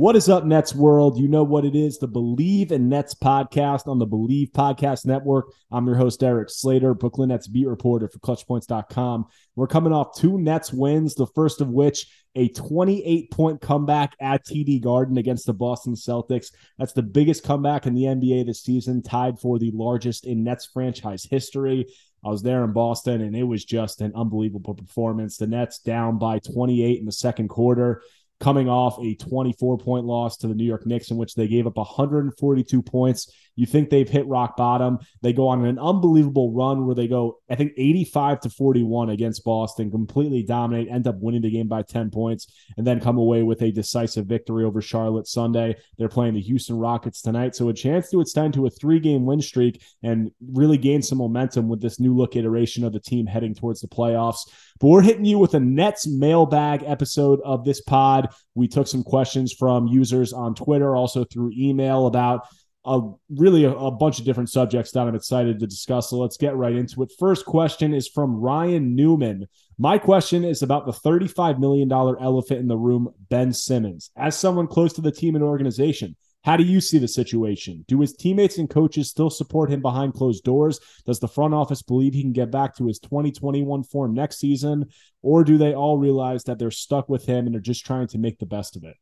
What 0.00 0.16
is 0.16 0.30
up, 0.30 0.46
Nets 0.46 0.74
world? 0.74 1.18
You 1.18 1.28
know 1.28 1.44
what 1.44 1.66
it 1.66 1.76
is 1.76 1.98
the 1.98 2.08
Believe 2.08 2.72
in 2.72 2.88
Nets 2.88 3.14
podcast 3.14 3.86
on 3.86 3.98
the 3.98 4.06
Believe 4.06 4.48
Podcast 4.48 5.04
Network. 5.04 5.52
I'm 5.70 5.86
your 5.86 5.96
host, 5.96 6.22
Eric 6.22 6.48
Slater, 6.48 6.94
Brooklyn 6.94 7.28
Nets 7.28 7.46
beat 7.46 7.66
reporter 7.66 8.08
for 8.08 8.18
ClutchPoints.com. 8.20 9.26
We're 9.56 9.66
coming 9.66 9.92
off 9.92 10.16
two 10.16 10.38
Nets 10.38 10.72
wins, 10.72 11.16
the 11.16 11.26
first 11.26 11.60
of 11.60 11.68
which 11.68 12.06
a 12.34 12.48
28 12.48 13.30
point 13.30 13.60
comeback 13.60 14.14
at 14.22 14.46
TD 14.46 14.82
Garden 14.82 15.18
against 15.18 15.44
the 15.44 15.52
Boston 15.52 15.92
Celtics. 15.92 16.46
That's 16.78 16.94
the 16.94 17.02
biggest 17.02 17.44
comeback 17.44 17.84
in 17.84 17.92
the 17.92 18.04
NBA 18.04 18.46
this 18.46 18.62
season, 18.62 19.02
tied 19.02 19.38
for 19.38 19.58
the 19.58 19.70
largest 19.74 20.24
in 20.24 20.44
Nets 20.44 20.64
franchise 20.64 21.26
history. 21.30 21.84
I 22.24 22.28
was 22.28 22.42
there 22.42 22.64
in 22.64 22.72
Boston, 22.72 23.20
and 23.20 23.36
it 23.36 23.44
was 23.44 23.66
just 23.66 24.00
an 24.00 24.12
unbelievable 24.14 24.74
performance. 24.74 25.36
The 25.36 25.46
Nets 25.46 25.78
down 25.78 26.18
by 26.18 26.38
28 26.38 27.00
in 27.00 27.04
the 27.04 27.12
second 27.12 27.48
quarter 27.48 28.02
coming 28.40 28.68
off 28.68 28.98
a 29.00 29.14
24 29.14 29.78
point 29.78 30.06
loss 30.06 30.38
to 30.38 30.48
the 30.48 30.54
New 30.54 30.64
York 30.64 30.86
Knicks, 30.86 31.10
in 31.10 31.16
which 31.16 31.34
they 31.34 31.46
gave 31.46 31.66
up 31.66 31.76
142 31.76 32.82
points. 32.82 33.32
You 33.56 33.66
think 33.66 33.90
they've 33.90 34.08
hit 34.08 34.26
rock 34.26 34.56
bottom. 34.56 34.98
They 35.22 35.32
go 35.32 35.48
on 35.48 35.64
an 35.64 35.78
unbelievable 35.78 36.52
run 36.52 36.86
where 36.86 36.94
they 36.94 37.08
go, 37.08 37.38
I 37.50 37.56
think, 37.56 37.72
85 37.76 38.40
to 38.40 38.50
41 38.50 39.10
against 39.10 39.44
Boston, 39.44 39.90
completely 39.90 40.42
dominate, 40.42 40.88
end 40.90 41.06
up 41.06 41.16
winning 41.18 41.42
the 41.42 41.50
game 41.50 41.68
by 41.68 41.82
10 41.82 42.10
points, 42.10 42.46
and 42.76 42.86
then 42.86 43.00
come 43.00 43.18
away 43.18 43.42
with 43.42 43.62
a 43.62 43.70
decisive 43.70 44.26
victory 44.26 44.64
over 44.64 44.80
Charlotte 44.80 45.26
Sunday. 45.26 45.76
They're 45.98 46.08
playing 46.08 46.34
the 46.34 46.40
Houston 46.40 46.76
Rockets 46.76 47.22
tonight. 47.22 47.54
So 47.54 47.68
a 47.68 47.74
chance 47.74 48.10
to 48.10 48.20
extend 48.20 48.54
to 48.54 48.66
a 48.66 48.70
three 48.70 49.00
game 49.00 49.26
win 49.26 49.40
streak 49.40 49.82
and 50.02 50.30
really 50.52 50.78
gain 50.78 51.02
some 51.02 51.18
momentum 51.18 51.68
with 51.68 51.80
this 51.80 52.00
new 52.00 52.16
look 52.16 52.36
iteration 52.36 52.84
of 52.84 52.92
the 52.92 53.00
team 53.00 53.26
heading 53.26 53.54
towards 53.54 53.80
the 53.80 53.88
playoffs. 53.88 54.48
But 54.80 54.88
we're 54.88 55.02
hitting 55.02 55.26
you 55.26 55.38
with 55.38 55.54
a 55.54 55.60
Nets 55.60 56.06
mailbag 56.06 56.82
episode 56.86 57.40
of 57.44 57.64
this 57.64 57.80
pod. 57.82 58.28
We 58.54 58.68
took 58.68 58.86
some 58.86 59.02
questions 59.02 59.52
from 59.52 59.86
users 59.86 60.32
on 60.32 60.54
Twitter, 60.54 60.96
also 60.96 61.24
through 61.24 61.52
email 61.56 62.06
about 62.06 62.46
a 62.84 63.00
really 63.28 63.64
a, 63.64 63.72
a, 63.72 63.90
bunch 63.90 64.18
of 64.18 64.24
different 64.24 64.48
subjects 64.48 64.92
that 64.92 65.06
I'm 65.06 65.14
excited 65.14 65.58
to 65.58 65.66
discuss. 65.66 66.10
So 66.10 66.18
let's 66.18 66.38
get 66.38 66.56
right 66.56 66.74
into 66.74 67.02
it. 67.02 67.12
First 67.18 67.44
question 67.44 67.92
is 67.92 68.08
from 68.08 68.36
Ryan 68.36 68.94
Newman. 68.94 69.46
My 69.78 69.98
question 69.98 70.44
is 70.44 70.62
about 70.62 70.86
the 70.86 70.92
$35 70.92 71.58
million 71.58 71.90
elephant 71.92 72.60
in 72.60 72.68
the 72.68 72.78
room, 72.78 73.12
Ben 73.28 73.52
Simmons. 73.52 74.10
As 74.16 74.38
someone 74.38 74.66
close 74.66 74.94
to 74.94 75.02
the 75.02 75.12
team 75.12 75.34
and 75.34 75.44
organization, 75.44 76.16
how 76.42 76.56
do 76.56 76.64
you 76.64 76.80
see 76.80 76.96
the 76.96 77.08
situation? 77.08 77.84
Do 77.86 78.00
his 78.00 78.14
teammates 78.14 78.56
and 78.56 78.68
coaches 78.68 79.10
still 79.10 79.28
support 79.28 79.70
him 79.70 79.82
behind 79.82 80.14
closed 80.14 80.42
doors? 80.42 80.80
Does 81.04 81.20
the 81.20 81.28
front 81.28 81.52
office 81.52 81.82
believe 81.82 82.14
he 82.14 82.22
can 82.22 82.32
get 82.32 82.50
back 82.50 82.74
to 82.76 82.86
his 82.86 82.98
2021 82.98 83.82
form 83.84 84.14
next 84.14 84.38
season? 84.38 84.86
Or 85.20 85.44
do 85.44 85.58
they 85.58 85.74
all 85.74 85.98
realize 85.98 86.44
that 86.44 86.58
they're 86.58 86.70
stuck 86.70 87.10
with 87.10 87.26
him 87.26 87.46
and 87.46 87.54
are 87.56 87.60
just 87.60 87.84
trying 87.84 88.06
to 88.08 88.18
make 88.18 88.38
the 88.38 88.46
best 88.46 88.76
of 88.76 88.84
it? 88.84 88.96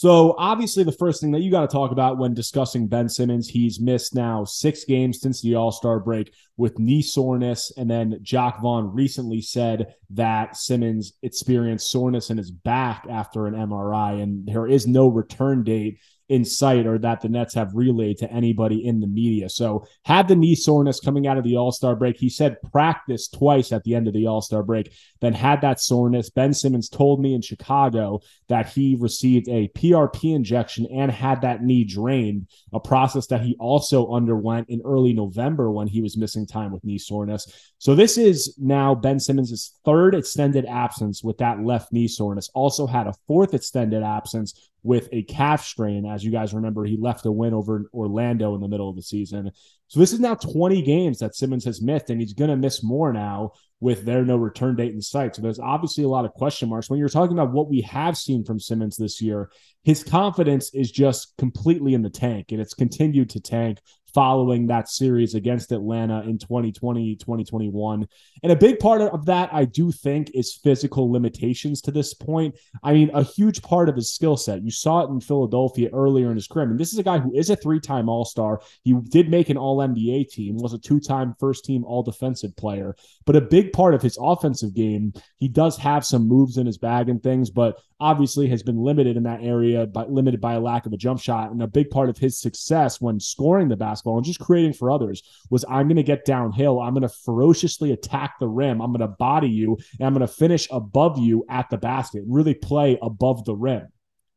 So 0.00 0.34
obviously, 0.38 0.82
the 0.82 0.92
first 0.92 1.20
thing 1.20 1.30
that 1.32 1.42
you 1.42 1.50
got 1.50 1.60
to 1.60 1.66
talk 1.76 1.92
about 1.92 2.16
when 2.16 2.32
discussing 2.32 2.86
Ben 2.86 3.06
Simmons, 3.06 3.50
he's 3.50 3.78
missed 3.78 4.14
now 4.14 4.44
six 4.46 4.86
games 4.86 5.20
since 5.20 5.42
the 5.42 5.56
All 5.56 5.70
Star 5.70 6.00
break 6.00 6.32
with 6.56 6.78
knee 6.78 7.02
soreness, 7.02 7.70
and 7.76 7.90
then 7.90 8.18
Jacque 8.22 8.62
Vaughn 8.62 8.94
recently 8.94 9.42
said 9.42 9.94
that 10.08 10.56
Simmons 10.56 11.12
experienced 11.22 11.90
soreness 11.90 12.30
in 12.30 12.38
his 12.38 12.50
back 12.50 13.04
after 13.10 13.46
an 13.46 13.52
MRI, 13.52 14.22
and 14.22 14.46
there 14.48 14.66
is 14.66 14.86
no 14.86 15.06
return 15.06 15.64
date 15.64 15.98
in 16.30 16.44
sight 16.44 16.86
or 16.86 16.96
that 16.96 17.20
the 17.20 17.28
Nets 17.28 17.54
have 17.54 17.74
relayed 17.74 18.16
to 18.18 18.32
anybody 18.32 18.86
in 18.86 19.00
the 19.00 19.06
media. 19.08 19.48
So 19.48 19.84
had 20.04 20.28
the 20.28 20.36
knee 20.36 20.54
soreness 20.54 21.00
coming 21.00 21.26
out 21.26 21.36
of 21.36 21.42
the 21.42 21.56
All 21.56 21.72
Star 21.72 21.96
break. 21.96 22.16
He 22.16 22.30
said 22.30 22.62
practice 22.70 23.26
twice 23.26 23.72
at 23.72 23.82
the 23.82 23.96
end 23.96 24.06
of 24.06 24.14
the 24.14 24.28
All 24.28 24.40
Star 24.40 24.62
break, 24.62 24.92
then 25.20 25.32
had 25.32 25.60
that 25.62 25.80
soreness. 25.80 26.30
Ben 26.30 26.54
Simmons 26.54 26.88
told 26.88 27.20
me 27.20 27.34
in 27.34 27.42
Chicago 27.42 28.20
that 28.48 28.68
he 28.68 28.96
received 28.98 29.48
a 29.48 29.68
PRP 29.74 30.32
injection 30.32 30.86
and 30.86 31.10
had 31.10 31.40
that 31.40 31.64
knee 31.64 31.82
drained, 31.82 32.46
a 32.72 32.78
process 32.78 33.26
that 33.26 33.40
he 33.40 33.56
also 33.58 34.12
underwent 34.12 34.70
in 34.70 34.80
early 34.84 35.12
November 35.12 35.68
when 35.72 35.88
he 35.88 36.00
was 36.00 36.16
missing 36.16 36.46
time 36.46 36.70
with 36.70 36.84
knee 36.84 36.98
soreness. 36.98 37.69
So 37.80 37.94
this 37.94 38.18
is 38.18 38.54
now 38.58 38.94
Ben 38.94 39.18
Simmons' 39.18 39.74
third 39.86 40.14
extended 40.14 40.66
absence 40.66 41.24
with 41.24 41.38
that 41.38 41.64
left 41.64 41.94
knee 41.94 42.08
soreness. 42.08 42.50
Also 42.52 42.86
had 42.86 43.06
a 43.06 43.14
fourth 43.26 43.54
extended 43.54 44.02
absence 44.02 44.68
with 44.82 45.08
a 45.12 45.22
calf 45.22 45.64
strain. 45.64 46.04
As 46.04 46.22
you 46.22 46.30
guys 46.30 46.52
remember, 46.52 46.84
he 46.84 46.98
left 46.98 47.24
a 47.24 47.32
win 47.32 47.54
over 47.54 47.88
Orlando 47.94 48.54
in 48.54 48.60
the 48.60 48.68
middle 48.68 48.90
of 48.90 48.96
the 48.96 49.02
season. 49.02 49.50
So 49.88 49.98
this 49.98 50.12
is 50.12 50.20
now 50.20 50.34
20 50.34 50.82
games 50.82 51.20
that 51.20 51.34
Simmons 51.34 51.64
has 51.64 51.80
missed, 51.80 52.10
and 52.10 52.20
he's 52.20 52.34
going 52.34 52.50
to 52.50 52.56
miss 52.56 52.82
more 52.82 53.14
now 53.14 53.52
with 53.80 54.04
there 54.04 54.26
no 54.26 54.36
return 54.36 54.76
date 54.76 54.92
in 54.92 55.00
sight. 55.00 55.34
So 55.34 55.40
there's 55.40 55.58
obviously 55.58 56.04
a 56.04 56.08
lot 56.08 56.26
of 56.26 56.34
question 56.34 56.68
marks. 56.68 56.90
When 56.90 56.98
you're 56.98 57.08
talking 57.08 57.38
about 57.38 57.52
what 57.52 57.70
we 57.70 57.80
have 57.80 58.18
seen 58.18 58.44
from 58.44 58.60
Simmons 58.60 58.98
this 58.98 59.22
year, 59.22 59.50
his 59.84 60.04
confidence 60.04 60.74
is 60.74 60.90
just 60.90 61.34
completely 61.38 61.94
in 61.94 62.02
the 62.02 62.10
tank, 62.10 62.52
and 62.52 62.60
it's 62.60 62.74
continued 62.74 63.30
to 63.30 63.40
tank 63.40 63.78
following 64.14 64.66
that 64.66 64.88
series 64.88 65.34
against 65.34 65.72
Atlanta 65.72 66.22
in 66.22 66.38
2020, 66.38 67.16
2021. 67.16 68.06
And 68.42 68.52
a 68.52 68.56
big 68.56 68.78
part 68.78 69.02
of 69.02 69.26
that, 69.26 69.50
I 69.52 69.64
do 69.64 69.92
think, 69.92 70.30
is 70.34 70.54
physical 70.54 71.10
limitations 71.10 71.80
to 71.82 71.90
this 71.90 72.14
point. 72.14 72.56
I 72.82 72.92
mean, 72.92 73.10
a 73.14 73.22
huge 73.22 73.62
part 73.62 73.88
of 73.88 73.96
his 73.96 74.12
skill 74.12 74.36
set. 74.36 74.62
You 74.62 74.70
saw 74.70 75.04
it 75.04 75.10
in 75.10 75.20
Philadelphia 75.20 75.90
earlier 75.92 76.30
in 76.30 76.36
his 76.36 76.46
career. 76.46 76.64
I 76.64 76.68
mean, 76.68 76.78
this 76.78 76.92
is 76.92 76.98
a 76.98 77.04
guy 77.04 77.18
who 77.18 77.34
is 77.34 77.50
a 77.50 77.56
three 77.56 77.80
time 77.80 78.08
All 78.08 78.24
Star. 78.24 78.60
He 78.82 78.92
did 78.92 79.30
make 79.30 79.50
an 79.50 79.56
All 79.56 79.78
NBA 79.78 80.30
team, 80.30 80.56
was 80.56 80.72
a 80.72 80.78
two 80.78 81.00
time 81.00 81.34
first 81.38 81.64
team 81.64 81.84
All 81.84 82.02
Defensive 82.02 82.56
player. 82.56 82.96
But 83.26 83.36
a 83.36 83.40
big 83.40 83.72
part 83.72 83.94
of 83.94 84.02
his 84.02 84.18
offensive 84.20 84.74
game, 84.74 85.12
he 85.36 85.48
does 85.48 85.76
have 85.78 86.04
some 86.04 86.26
moves 86.26 86.56
in 86.56 86.66
his 86.66 86.78
bag 86.78 87.08
and 87.08 87.22
things, 87.22 87.50
but 87.50 87.80
obviously 88.00 88.48
has 88.48 88.62
been 88.62 88.78
limited 88.78 89.16
in 89.16 89.24
that 89.24 89.42
area, 89.42 89.86
but 89.86 90.10
limited 90.10 90.40
by 90.40 90.54
a 90.54 90.60
lack 90.60 90.86
of 90.86 90.92
a 90.92 90.96
jump 90.96 91.20
shot. 91.20 91.50
And 91.50 91.62
a 91.62 91.66
big 91.66 91.90
part 91.90 92.08
of 92.08 92.16
his 92.16 92.40
success 92.40 93.00
when 93.00 93.20
scoring 93.20 93.68
the 93.68 93.76
basketball 93.76 94.16
and 94.16 94.24
just 94.24 94.40
creating 94.40 94.72
for 94.72 94.90
others 94.90 95.22
was 95.50 95.64
I'm 95.68 95.86
going 95.86 95.96
to 95.96 96.02
get 96.02 96.24
downhill. 96.24 96.80
I'm 96.80 96.94
going 96.94 97.02
to 97.02 97.08
ferociously 97.08 97.92
attack 97.92 98.38
the 98.40 98.48
rim. 98.48 98.80
I'm 98.80 98.92
going 98.92 99.00
to 99.00 99.08
body 99.08 99.50
you 99.50 99.78
and 99.98 100.06
I'm 100.06 100.14
going 100.14 100.26
to 100.26 100.32
finish 100.32 100.66
above 100.70 101.18
you 101.18 101.44
at 101.50 101.68
the 101.68 101.78
basket, 101.78 102.22
really 102.26 102.54
play 102.54 102.98
above 103.02 103.44
the 103.44 103.54
rim. 103.54 103.88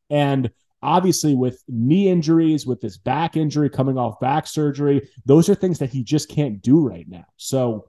And 0.09 0.51
obviously 0.81 1.33
with 1.33 1.63
knee 1.69 2.09
injuries, 2.09 2.67
with 2.67 2.81
this 2.81 2.97
back 2.97 3.37
injury 3.37 3.69
coming 3.69 3.97
off 3.97 4.19
back 4.19 4.45
surgery, 4.45 5.07
those 5.25 5.47
are 5.47 5.55
things 5.55 5.79
that 5.79 5.89
he 5.89 6.03
just 6.03 6.27
can't 6.29 6.61
do 6.61 6.81
right 6.81 7.07
now. 7.07 7.25
So 7.37 7.87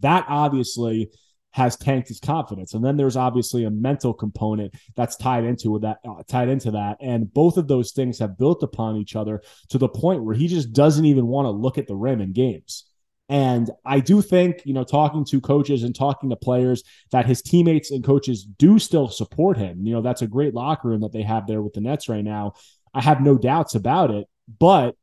that 0.00 0.24
obviously 0.28 1.10
has 1.54 1.76
tanked 1.76 2.08
his 2.08 2.18
confidence. 2.18 2.74
And 2.74 2.84
then 2.84 2.96
there's 2.96 3.16
obviously 3.16 3.64
a 3.64 3.70
mental 3.70 4.12
component 4.12 4.74
that's 4.96 5.14
tied 5.14 5.44
into 5.44 5.78
that, 5.78 5.98
uh, 6.04 6.20
tied 6.26 6.48
into 6.48 6.72
that. 6.72 6.96
And 7.00 7.32
both 7.32 7.56
of 7.56 7.68
those 7.68 7.92
things 7.92 8.18
have 8.18 8.36
built 8.36 8.64
upon 8.64 8.96
each 8.96 9.14
other 9.14 9.40
to 9.68 9.78
the 9.78 9.88
point 9.88 10.24
where 10.24 10.34
he 10.34 10.48
just 10.48 10.72
doesn't 10.72 11.04
even 11.04 11.28
want 11.28 11.46
to 11.46 11.50
look 11.50 11.78
at 11.78 11.86
the 11.86 11.94
rim 11.94 12.20
in 12.20 12.32
games. 12.32 12.86
And 13.28 13.70
I 13.86 14.00
do 14.00 14.20
think, 14.20 14.62
you 14.64 14.74
know, 14.74 14.82
talking 14.82 15.24
to 15.26 15.40
coaches 15.40 15.84
and 15.84 15.94
talking 15.94 16.28
to 16.30 16.36
players, 16.36 16.82
that 17.12 17.24
his 17.24 17.40
teammates 17.40 17.92
and 17.92 18.02
coaches 18.02 18.44
do 18.44 18.80
still 18.80 19.08
support 19.08 19.56
him. 19.56 19.86
You 19.86 19.94
know, 19.94 20.02
that's 20.02 20.22
a 20.22 20.26
great 20.26 20.54
locker 20.54 20.88
room 20.88 21.02
that 21.02 21.12
they 21.12 21.22
have 21.22 21.46
there 21.46 21.62
with 21.62 21.74
the 21.74 21.80
Nets 21.80 22.08
right 22.08 22.24
now. 22.24 22.54
I 22.92 23.00
have 23.00 23.20
no 23.20 23.38
doubts 23.38 23.76
about 23.76 24.10
it. 24.10 24.26
But 24.58 24.96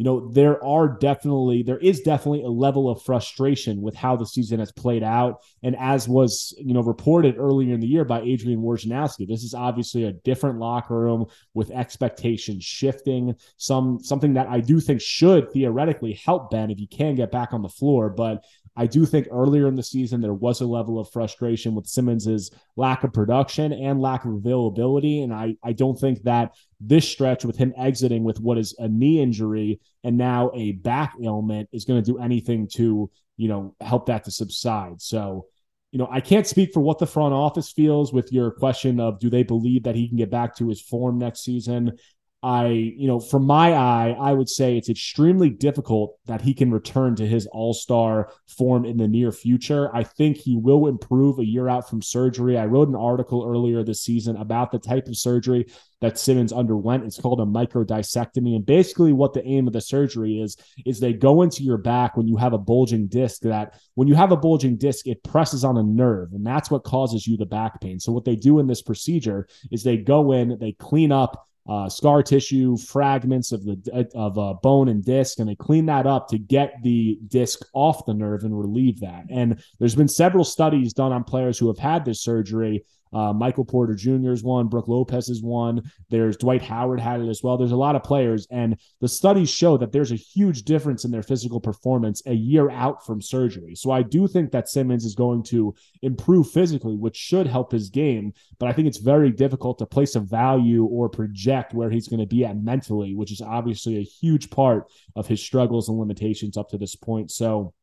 you 0.00 0.04
know, 0.04 0.30
there 0.30 0.64
are 0.64 0.88
definitely, 0.88 1.62
there 1.62 1.76
is 1.76 2.00
definitely 2.00 2.42
a 2.42 2.48
level 2.48 2.88
of 2.88 3.02
frustration 3.02 3.82
with 3.82 3.94
how 3.94 4.16
the 4.16 4.24
season 4.24 4.58
has 4.58 4.72
played 4.72 5.02
out. 5.02 5.42
And 5.62 5.76
as 5.76 6.08
was, 6.08 6.54
you 6.56 6.72
know, 6.72 6.80
reported 6.80 7.36
earlier 7.36 7.74
in 7.74 7.80
the 7.80 7.86
year 7.86 8.06
by 8.06 8.22
Adrian 8.22 8.62
Wojnarowski, 8.62 9.28
this 9.28 9.42
is 9.42 9.52
obviously 9.52 10.04
a 10.04 10.12
different 10.12 10.58
locker 10.58 10.98
room 10.98 11.26
with 11.52 11.70
expectations 11.70 12.64
shifting. 12.64 13.34
Some 13.58 14.02
something 14.02 14.32
that 14.32 14.48
I 14.48 14.60
do 14.60 14.80
think 14.80 15.02
should 15.02 15.52
theoretically 15.52 16.14
help 16.14 16.50
Ben 16.50 16.70
if 16.70 16.78
he 16.78 16.86
can 16.86 17.14
get 17.14 17.30
back 17.30 17.52
on 17.52 17.60
the 17.60 17.68
floor. 17.68 18.08
But 18.08 18.46
I 18.80 18.86
do 18.86 19.04
think 19.04 19.28
earlier 19.30 19.68
in 19.68 19.76
the 19.76 19.82
season 19.82 20.22
there 20.22 20.32
was 20.32 20.62
a 20.62 20.66
level 20.66 20.98
of 20.98 21.10
frustration 21.10 21.74
with 21.74 21.86
Simmons's 21.86 22.50
lack 22.76 23.04
of 23.04 23.12
production 23.12 23.74
and 23.74 24.00
lack 24.00 24.24
of 24.24 24.32
availability. 24.32 25.20
And 25.20 25.34
I, 25.34 25.56
I 25.62 25.74
don't 25.74 26.00
think 26.00 26.22
that 26.22 26.54
this 26.80 27.06
stretch 27.06 27.44
with 27.44 27.58
him 27.58 27.74
exiting 27.76 28.24
with 28.24 28.40
what 28.40 28.56
is 28.56 28.74
a 28.78 28.88
knee 28.88 29.20
injury 29.20 29.80
and 30.02 30.16
now 30.16 30.50
a 30.54 30.72
back 30.72 31.12
ailment 31.22 31.68
is 31.74 31.84
going 31.84 32.02
to 32.02 32.10
do 32.10 32.20
anything 32.20 32.68
to, 32.68 33.10
you 33.36 33.48
know, 33.48 33.74
help 33.82 34.06
that 34.06 34.24
to 34.24 34.30
subside. 34.30 35.02
So, 35.02 35.44
you 35.92 35.98
know, 35.98 36.08
I 36.10 36.22
can't 36.22 36.46
speak 36.46 36.72
for 36.72 36.80
what 36.80 36.98
the 36.98 37.06
front 37.06 37.34
office 37.34 37.70
feels 37.70 38.14
with 38.14 38.32
your 38.32 38.50
question 38.50 38.98
of 38.98 39.18
do 39.18 39.28
they 39.28 39.42
believe 39.42 39.82
that 39.82 39.94
he 39.94 40.08
can 40.08 40.16
get 40.16 40.30
back 40.30 40.56
to 40.56 40.70
his 40.70 40.80
form 40.80 41.18
next 41.18 41.44
season? 41.44 41.98
I, 42.42 42.68
you 42.68 43.06
know, 43.06 43.20
from 43.20 43.44
my 43.44 43.74
eye, 43.74 44.16
I 44.18 44.32
would 44.32 44.48
say 44.48 44.76
it's 44.76 44.88
extremely 44.88 45.50
difficult 45.50 46.16
that 46.24 46.40
he 46.40 46.54
can 46.54 46.70
return 46.70 47.14
to 47.16 47.26
his 47.26 47.46
all 47.46 47.74
star 47.74 48.32
form 48.48 48.86
in 48.86 48.96
the 48.96 49.08
near 49.08 49.30
future. 49.30 49.94
I 49.94 50.04
think 50.04 50.38
he 50.38 50.56
will 50.56 50.86
improve 50.86 51.38
a 51.38 51.44
year 51.44 51.68
out 51.68 51.90
from 51.90 52.00
surgery. 52.00 52.56
I 52.56 52.64
wrote 52.64 52.88
an 52.88 52.96
article 52.96 53.46
earlier 53.46 53.82
this 53.82 54.00
season 54.00 54.36
about 54.36 54.72
the 54.72 54.78
type 54.78 55.06
of 55.06 55.18
surgery 55.18 55.66
that 56.00 56.18
Simmons 56.18 56.50
underwent. 56.50 57.04
It's 57.04 57.20
called 57.20 57.40
a 57.40 57.44
microdiscectomy. 57.44 58.56
And 58.56 58.64
basically, 58.64 59.12
what 59.12 59.34
the 59.34 59.46
aim 59.46 59.66
of 59.66 59.74
the 59.74 59.82
surgery 59.82 60.40
is, 60.40 60.56
is 60.86 60.98
they 60.98 61.12
go 61.12 61.42
into 61.42 61.62
your 61.62 61.76
back 61.76 62.16
when 62.16 62.26
you 62.26 62.38
have 62.38 62.54
a 62.54 62.58
bulging 62.58 63.06
disc 63.06 63.42
that 63.42 63.78
when 63.96 64.08
you 64.08 64.14
have 64.14 64.32
a 64.32 64.36
bulging 64.36 64.78
disc, 64.78 65.06
it 65.06 65.22
presses 65.24 65.62
on 65.62 65.76
a 65.76 65.82
nerve, 65.82 66.32
and 66.32 66.46
that's 66.46 66.70
what 66.70 66.84
causes 66.84 67.26
you 67.26 67.36
the 67.36 67.44
back 67.44 67.82
pain. 67.82 68.00
So, 68.00 68.12
what 68.12 68.24
they 68.24 68.36
do 68.36 68.60
in 68.60 68.66
this 68.66 68.80
procedure 68.80 69.46
is 69.70 69.82
they 69.82 69.98
go 69.98 70.32
in, 70.32 70.58
they 70.58 70.72
clean 70.72 71.12
up 71.12 71.46
uh, 71.70 71.88
scar 71.88 72.20
tissue, 72.20 72.76
fragments 72.76 73.52
of 73.52 73.64
the 73.64 74.08
of 74.16 74.36
uh, 74.36 74.54
bone 74.54 74.88
and 74.88 75.04
disc, 75.04 75.38
and 75.38 75.48
they 75.48 75.54
clean 75.54 75.86
that 75.86 76.04
up 76.04 76.26
to 76.26 76.36
get 76.36 76.74
the 76.82 77.16
disc 77.28 77.60
off 77.74 78.04
the 78.06 78.12
nerve 78.12 78.42
and 78.42 78.58
relieve 78.58 78.98
that. 78.98 79.24
And 79.30 79.62
there's 79.78 79.94
been 79.94 80.08
several 80.08 80.42
studies 80.42 80.92
done 80.92 81.12
on 81.12 81.22
players 81.22 81.60
who 81.60 81.68
have 81.68 81.78
had 81.78 82.04
this 82.04 82.22
surgery 82.22 82.84
uh, 83.12 83.32
Michael 83.32 83.64
Porter 83.64 83.94
Jr. 83.94 84.30
is 84.30 84.42
one. 84.42 84.68
Brook 84.68 84.88
Lopez 84.88 85.28
is 85.28 85.42
one. 85.42 85.90
There's 86.10 86.36
Dwight 86.36 86.62
Howard 86.62 87.00
had 87.00 87.20
it 87.20 87.28
as 87.28 87.42
well. 87.42 87.56
There's 87.56 87.72
a 87.72 87.76
lot 87.76 87.96
of 87.96 88.02
players, 88.02 88.46
and 88.50 88.76
the 89.00 89.08
studies 89.08 89.50
show 89.50 89.76
that 89.78 89.92
there's 89.92 90.12
a 90.12 90.16
huge 90.16 90.62
difference 90.62 91.04
in 91.04 91.10
their 91.10 91.22
physical 91.22 91.60
performance 91.60 92.22
a 92.26 92.34
year 92.34 92.70
out 92.70 93.04
from 93.04 93.20
surgery. 93.20 93.74
So 93.74 93.90
I 93.90 94.02
do 94.02 94.28
think 94.28 94.52
that 94.52 94.68
Simmons 94.68 95.04
is 95.04 95.14
going 95.14 95.42
to 95.44 95.74
improve 96.02 96.50
physically, 96.50 96.96
which 96.96 97.16
should 97.16 97.46
help 97.46 97.72
his 97.72 97.90
game. 97.90 98.32
But 98.58 98.68
I 98.68 98.72
think 98.72 98.88
it's 98.88 98.98
very 98.98 99.30
difficult 99.30 99.78
to 99.78 99.86
place 99.86 100.14
a 100.14 100.20
value 100.20 100.84
or 100.84 101.08
project 101.08 101.74
where 101.74 101.90
he's 101.90 102.08
going 102.08 102.20
to 102.20 102.26
be 102.26 102.44
at 102.44 102.56
mentally, 102.56 103.14
which 103.14 103.32
is 103.32 103.40
obviously 103.40 103.98
a 103.98 104.02
huge 104.02 104.50
part 104.50 104.90
of 105.16 105.26
his 105.26 105.42
struggles 105.42 105.88
and 105.88 105.98
limitations 105.98 106.56
up 106.56 106.68
to 106.70 106.78
this 106.78 106.96
point. 106.96 107.30
So 107.30 107.74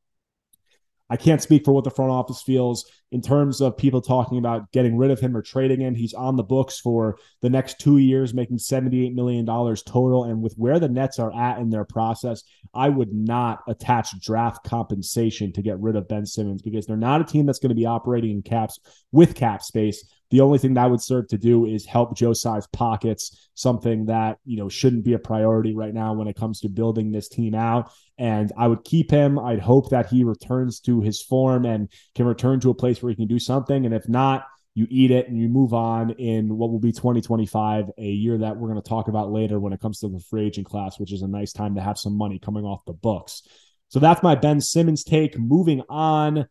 I 1.09 1.17
can't 1.17 1.41
speak 1.41 1.63
for 1.63 1.71
what 1.71 1.83
the 1.83 1.91
front 1.91 2.11
office 2.11 2.41
feels 2.41 2.89
in 3.11 3.21
terms 3.21 3.61
of 3.61 3.77
people 3.77 4.01
talking 4.01 4.37
about 4.37 4.71
getting 4.71 4.97
rid 4.97 5.11
of 5.11 5.19
him 5.19 5.35
or 5.35 5.41
trading 5.41 5.79
him. 5.79 5.95
He's 5.95 6.13
on 6.13 6.35
the 6.35 6.43
books 6.43 6.79
for 6.79 7.17
the 7.41 7.49
next 7.49 7.79
two 7.79 7.97
years, 7.97 8.33
making 8.33 8.57
$78 8.57 9.13
million 9.13 9.45
total. 9.45 10.25
And 10.25 10.41
with 10.41 10.55
where 10.55 10.79
the 10.79 10.89
Nets 10.89 11.17
are 11.19 11.33
at 11.33 11.59
in 11.59 11.69
their 11.69 11.85
process, 11.85 12.43
I 12.73 12.89
would 12.89 13.13
not 13.13 13.63
attach 13.67 14.19
draft 14.19 14.65
compensation 14.65 15.53
to 15.53 15.61
get 15.61 15.79
rid 15.79 15.95
of 15.95 16.09
Ben 16.09 16.25
Simmons 16.25 16.61
because 16.61 16.85
they're 16.85 16.97
not 16.97 17.21
a 17.21 17.25
team 17.25 17.45
that's 17.45 17.59
going 17.59 17.69
to 17.69 17.75
be 17.75 17.85
operating 17.85 18.31
in 18.31 18.41
caps 18.41 18.79
with 19.11 19.35
cap 19.35 19.63
space. 19.63 20.03
The 20.29 20.41
only 20.41 20.57
thing 20.57 20.73
that 20.73 20.89
would 20.89 21.01
serve 21.01 21.29
to 21.29 21.37
do 21.37 21.65
is 21.65 21.85
help 21.85 22.17
Joe 22.17 22.33
Tsai's 22.33 22.67
pockets, 22.67 23.49
something 23.53 24.07
that, 24.07 24.39
you 24.43 24.57
know, 24.57 24.67
shouldn't 24.67 25.05
be 25.05 25.13
a 25.13 25.19
priority 25.19 25.73
right 25.73 25.93
now 25.93 26.13
when 26.13 26.27
it 26.27 26.35
comes 26.35 26.59
to 26.61 26.69
building 26.69 27.11
this 27.11 27.29
team 27.29 27.55
out. 27.55 27.91
And 28.17 28.51
I 28.57 28.67
would 28.67 28.83
keep 28.83 29.11
him. 29.11 29.37
I'd 29.37 29.59
hope 29.59 29.91
that 29.91 30.07
he 30.07 30.23
returns 30.23 30.79
to 30.81 31.01
his 31.01 31.21
form 31.21 31.65
and 31.65 31.89
can 32.15 32.25
return 32.25 32.59
to 32.61 32.71
a 32.71 32.75
place 32.75 33.01
where 33.01 33.11
he 33.11 33.15
can 33.15 33.27
do 33.27 33.39
something. 33.39 33.85
And 33.85 33.93
if 33.93 34.09
not, 34.09 34.45
you 34.77 34.85
eat 34.91 35.09
it 35.09 35.27
and 35.27 35.39
you 35.39 35.49
move 35.49 35.73
on 35.73 36.11
in 36.11 36.55
what 36.55 36.69
will 36.69 36.79
be 36.79 36.91
2025, 36.91 37.85
a 37.97 38.03
year 38.03 38.37
that 38.37 38.57
we're 38.57 38.69
going 38.69 38.81
to 38.81 38.87
talk 38.87 39.07
about 39.07 39.31
later 39.31 39.59
when 39.59 39.73
it 39.73 39.79
comes 39.79 39.99
to 39.99 40.07
the 40.07 40.19
free 40.19 40.45
agent 40.45 40.67
class, 40.67 40.99
which 40.99 41.11
is 41.11 41.23
a 41.23 41.27
nice 41.27 41.51
time 41.51 41.73
to 41.75 41.81
have 41.81 41.97
some 41.97 42.15
money 42.15 42.37
coming 42.37 42.63
off 42.63 42.85
the 42.85 42.93
books. 42.93 43.41
So 43.89 43.99
that's 43.99 44.21
my 44.21 44.35
Ben 44.35 44.61
Simmons 44.61 45.03
take. 45.03 45.37
Moving 45.37 45.81
on. 45.89 46.47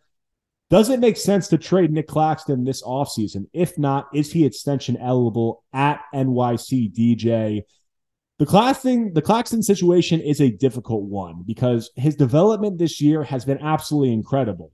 Does 0.70 0.90
it 0.90 0.98
make 0.98 1.16
sense 1.16 1.46
to 1.48 1.58
trade 1.58 1.92
Nick 1.92 2.08
Claxton 2.08 2.64
this 2.64 2.82
offseason? 2.82 3.46
If 3.52 3.78
not, 3.78 4.08
is 4.12 4.32
he 4.32 4.44
extension 4.44 4.96
eligible 4.96 5.62
at 5.72 6.00
NYC 6.12 6.92
DJ? 6.92 7.62
The 8.38 8.46
Claxton, 8.46 9.14
the 9.14 9.22
Claxton 9.22 9.62
situation 9.62 10.20
is 10.20 10.42
a 10.42 10.50
difficult 10.50 11.04
one 11.04 11.42
because 11.46 11.90
his 11.96 12.16
development 12.16 12.76
this 12.76 13.00
year 13.00 13.22
has 13.22 13.46
been 13.46 13.58
absolutely 13.62 14.12
incredible. 14.12 14.72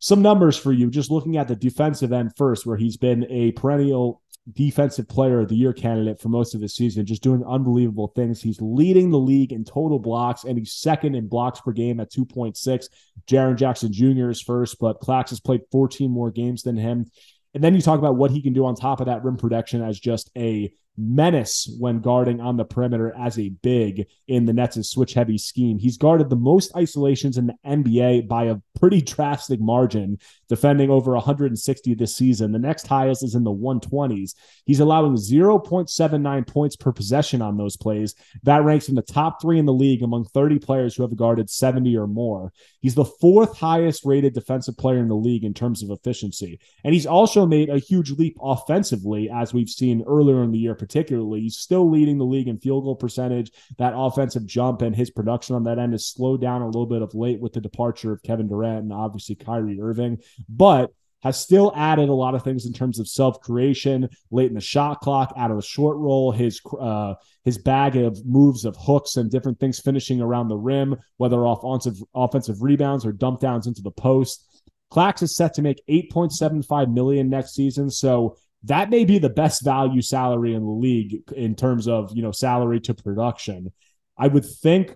Some 0.00 0.20
numbers 0.20 0.56
for 0.56 0.72
you, 0.72 0.90
just 0.90 1.12
looking 1.12 1.36
at 1.36 1.46
the 1.46 1.54
defensive 1.54 2.12
end 2.12 2.32
first, 2.36 2.66
where 2.66 2.76
he's 2.76 2.96
been 2.96 3.24
a 3.30 3.52
perennial 3.52 4.20
defensive 4.52 5.08
player 5.08 5.40
of 5.40 5.48
the 5.48 5.54
year 5.54 5.72
candidate 5.72 6.20
for 6.20 6.28
most 6.28 6.56
of 6.56 6.60
the 6.60 6.68
season, 6.68 7.06
just 7.06 7.22
doing 7.22 7.44
unbelievable 7.46 8.08
things. 8.08 8.42
He's 8.42 8.60
leading 8.60 9.10
the 9.10 9.18
league 9.18 9.52
in 9.52 9.64
total 9.64 10.00
blocks, 10.00 10.42
and 10.42 10.58
he's 10.58 10.74
second 10.74 11.14
in 11.14 11.28
blocks 11.28 11.60
per 11.60 11.70
game 11.70 12.00
at 12.00 12.10
2.6. 12.10 12.88
Jaren 13.28 13.56
Jackson 13.56 13.92
Jr. 13.92 14.30
is 14.30 14.42
first, 14.42 14.78
but 14.80 15.00
Clax 15.00 15.30
has 15.30 15.40
played 15.40 15.62
14 15.70 16.10
more 16.10 16.32
games 16.32 16.64
than 16.64 16.76
him. 16.76 17.06
And 17.54 17.62
then 17.62 17.76
you 17.76 17.80
talk 17.80 18.00
about 18.00 18.16
what 18.16 18.32
he 18.32 18.42
can 18.42 18.52
do 18.52 18.66
on 18.66 18.74
top 18.74 18.98
of 19.00 19.06
that 19.06 19.22
rim 19.22 19.36
protection 19.36 19.82
as 19.82 20.00
just 20.00 20.30
a 20.36 20.74
menace 20.96 21.68
when 21.78 22.00
guarding 22.00 22.40
on 22.40 22.56
the 22.56 22.64
perimeter 22.64 23.14
as 23.18 23.38
a 23.38 23.48
big 23.48 24.06
in 24.28 24.46
the 24.46 24.52
Nets' 24.52 24.90
switch 24.90 25.14
heavy 25.14 25.38
scheme. 25.38 25.78
He's 25.78 25.98
guarded 25.98 26.30
the 26.30 26.36
most 26.36 26.74
isolations 26.76 27.36
in 27.36 27.46
the 27.46 27.54
NBA 27.66 28.28
by 28.28 28.44
a 28.44 28.56
pretty 28.78 29.00
drastic 29.00 29.60
margin, 29.60 30.18
defending 30.48 30.90
over 30.90 31.12
160 31.12 31.94
this 31.94 32.14
season. 32.14 32.52
The 32.52 32.58
next 32.58 32.86
highest 32.86 33.22
is 33.22 33.34
in 33.34 33.44
the 33.44 33.50
120s. 33.50 34.34
He's 34.66 34.80
allowing 34.80 35.14
0.79 35.14 36.46
points 36.46 36.76
per 36.76 36.92
possession 36.92 37.42
on 37.42 37.56
those 37.56 37.76
plays. 37.76 38.14
That 38.42 38.64
ranks 38.64 38.88
in 38.88 38.94
the 38.94 39.02
top 39.02 39.40
three 39.40 39.58
in 39.58 39.66
the 39.66 39.72
league 39.72 40.02
among 40.02 40.26
30 40.26 40.58
players 40.58 40.94
who 40.94 41.02
have 41.02 41.16
guarded 41.16 41.50
70 41.50 41.96
or 41.96 42.06
more. 42.06 42.52
He's 42.80 42.94
the 42.94 43.04
fourth 43.04 43.56
highest 43.56 44.04
rated 44.04 44.34
defensive 44.34 44.76
player 44.76 44.98
in 44.98 45.08
the 45.08 45.14
league 45.14 45.44
in 45.44 45.54
terms 45.54 45.82
of 45.82 45.90
efficiency. 45.90 46.60
And 46.84 46.94
he's 46.94 47.06
also 47.06 47.46
made 47.46 47.70
a 47.70 47.78
huge 47.78 48.10
leap 48.12 48.36
offensively, 48.40 49.30
as 49.30 49.54
we've 49.54 49.68
seen 49.68 50.04
earlier 50.06 50.42
in 50.42 50.52
the 50.52 50.58
year, 50.58 50.74
particularly. 50.84 51.40
He's 51.40 51.56
still 51.56 51.90
leading 51.90 52.18
the 52.18 52.26
league 52.26 52.46
in 52.46 52.58
field 52.58 52.84
goal 52.84 52.94
percentage. 52.94 53.50
That 53.78 53.94
offensive 53.96 54.44
jump 54.44 54.82
and 54.82 54.94
his 54.94 55.10
production 55.10 55.56
on 55.56 55.64
that 55.64 55.78
end 55.78 55.92
has 55.92 56.06
slowed 56.06 56.42
down 56.42 56.60
a 56.60 56.66
little 56.66 56.84
bit 56.84 57.00
of 57.00 57.14
late 57.14 57.40
with 57.40 57.54
the 57.54 57.60
departure 57.62 58.12
of 58.12 58.22
Kevin 58.22 58.48
Durant 58.48 58.82
and 58.82 58.92
obviously 58.92 59.34
Kyrie 59.34 59.80
Irving. 59.80 60.18
But 60.46 60.90
has 61.22 61.40
still 61.40 61.72
added 61.74 62.10
a 62.10 62.14
lot 62.14 62.34
of 62.34 62.44
things 62.44 62.66
in 62.66 62.74
terms 62.74 62.98
of 62.98 63.08
self 63.08 63.40
creation, 63.40 64.10
late 64.30 64.48
in 64.48 64.54
the 64.54 64.60
shot 64.60 65.00
clock, 65.00 65.32
out 65.38 65.50
of 65.50 65.56
the 65.56 65.62
short 65.62 65.96
roll, 65.96 66.32
his 66.32 66.60
uh, 66.78 67.14
his 67.44 67.56
bag 67.56 67.96
of 67.96 68.22
moves 68.26 68.66
of 68.66 68.76
hooks 68.78 69.16
and 69.16 69.30
different 69.30 69.58
things 69.58 69.80
finishing 69.80 70.20
around 70.20 70.48
the 70.48 70.56
rim, 70.56 70.96
whether 71.16 71.42
offensive 71.46 71.96
offensive 72.14 72.60
rebounds 72.60 73.06
or 73.06 73.12
dump 73.12 73.40
downs 73.40 73.66
into 73.66 73.80
the 73.80 73.90
post. 73.90 74.46
Clax 74.92 75.22
is 75.22 75.34
set 75.34 75.54
to 75.54 75.62
make 75.62 75.82
8.75 75.88 76.92
million 76.92 77.30
next 77.30 77.54
season, 77.54 77.88
so 77.88 78.36
that 78.64 78.90
may 78.90 79.04
be 79.04 79.18
the 79.18 79.30
best 79.30 79.62
value 79.62 80.02
salary 80.02 80.54
in 80.54 80.62
the 80.62 80.70
league 80.70 81.22
in 81.36 81.54
terms 81.54 81.86
of 81.86 82.10
you 82.14 82.22
know 82.22 82.32
salary 82.32 82.80
to 82.80 82.94
production. 82.94 83.72
I 84.18 84.28
would 84.28 84.44
think 84.44 84.94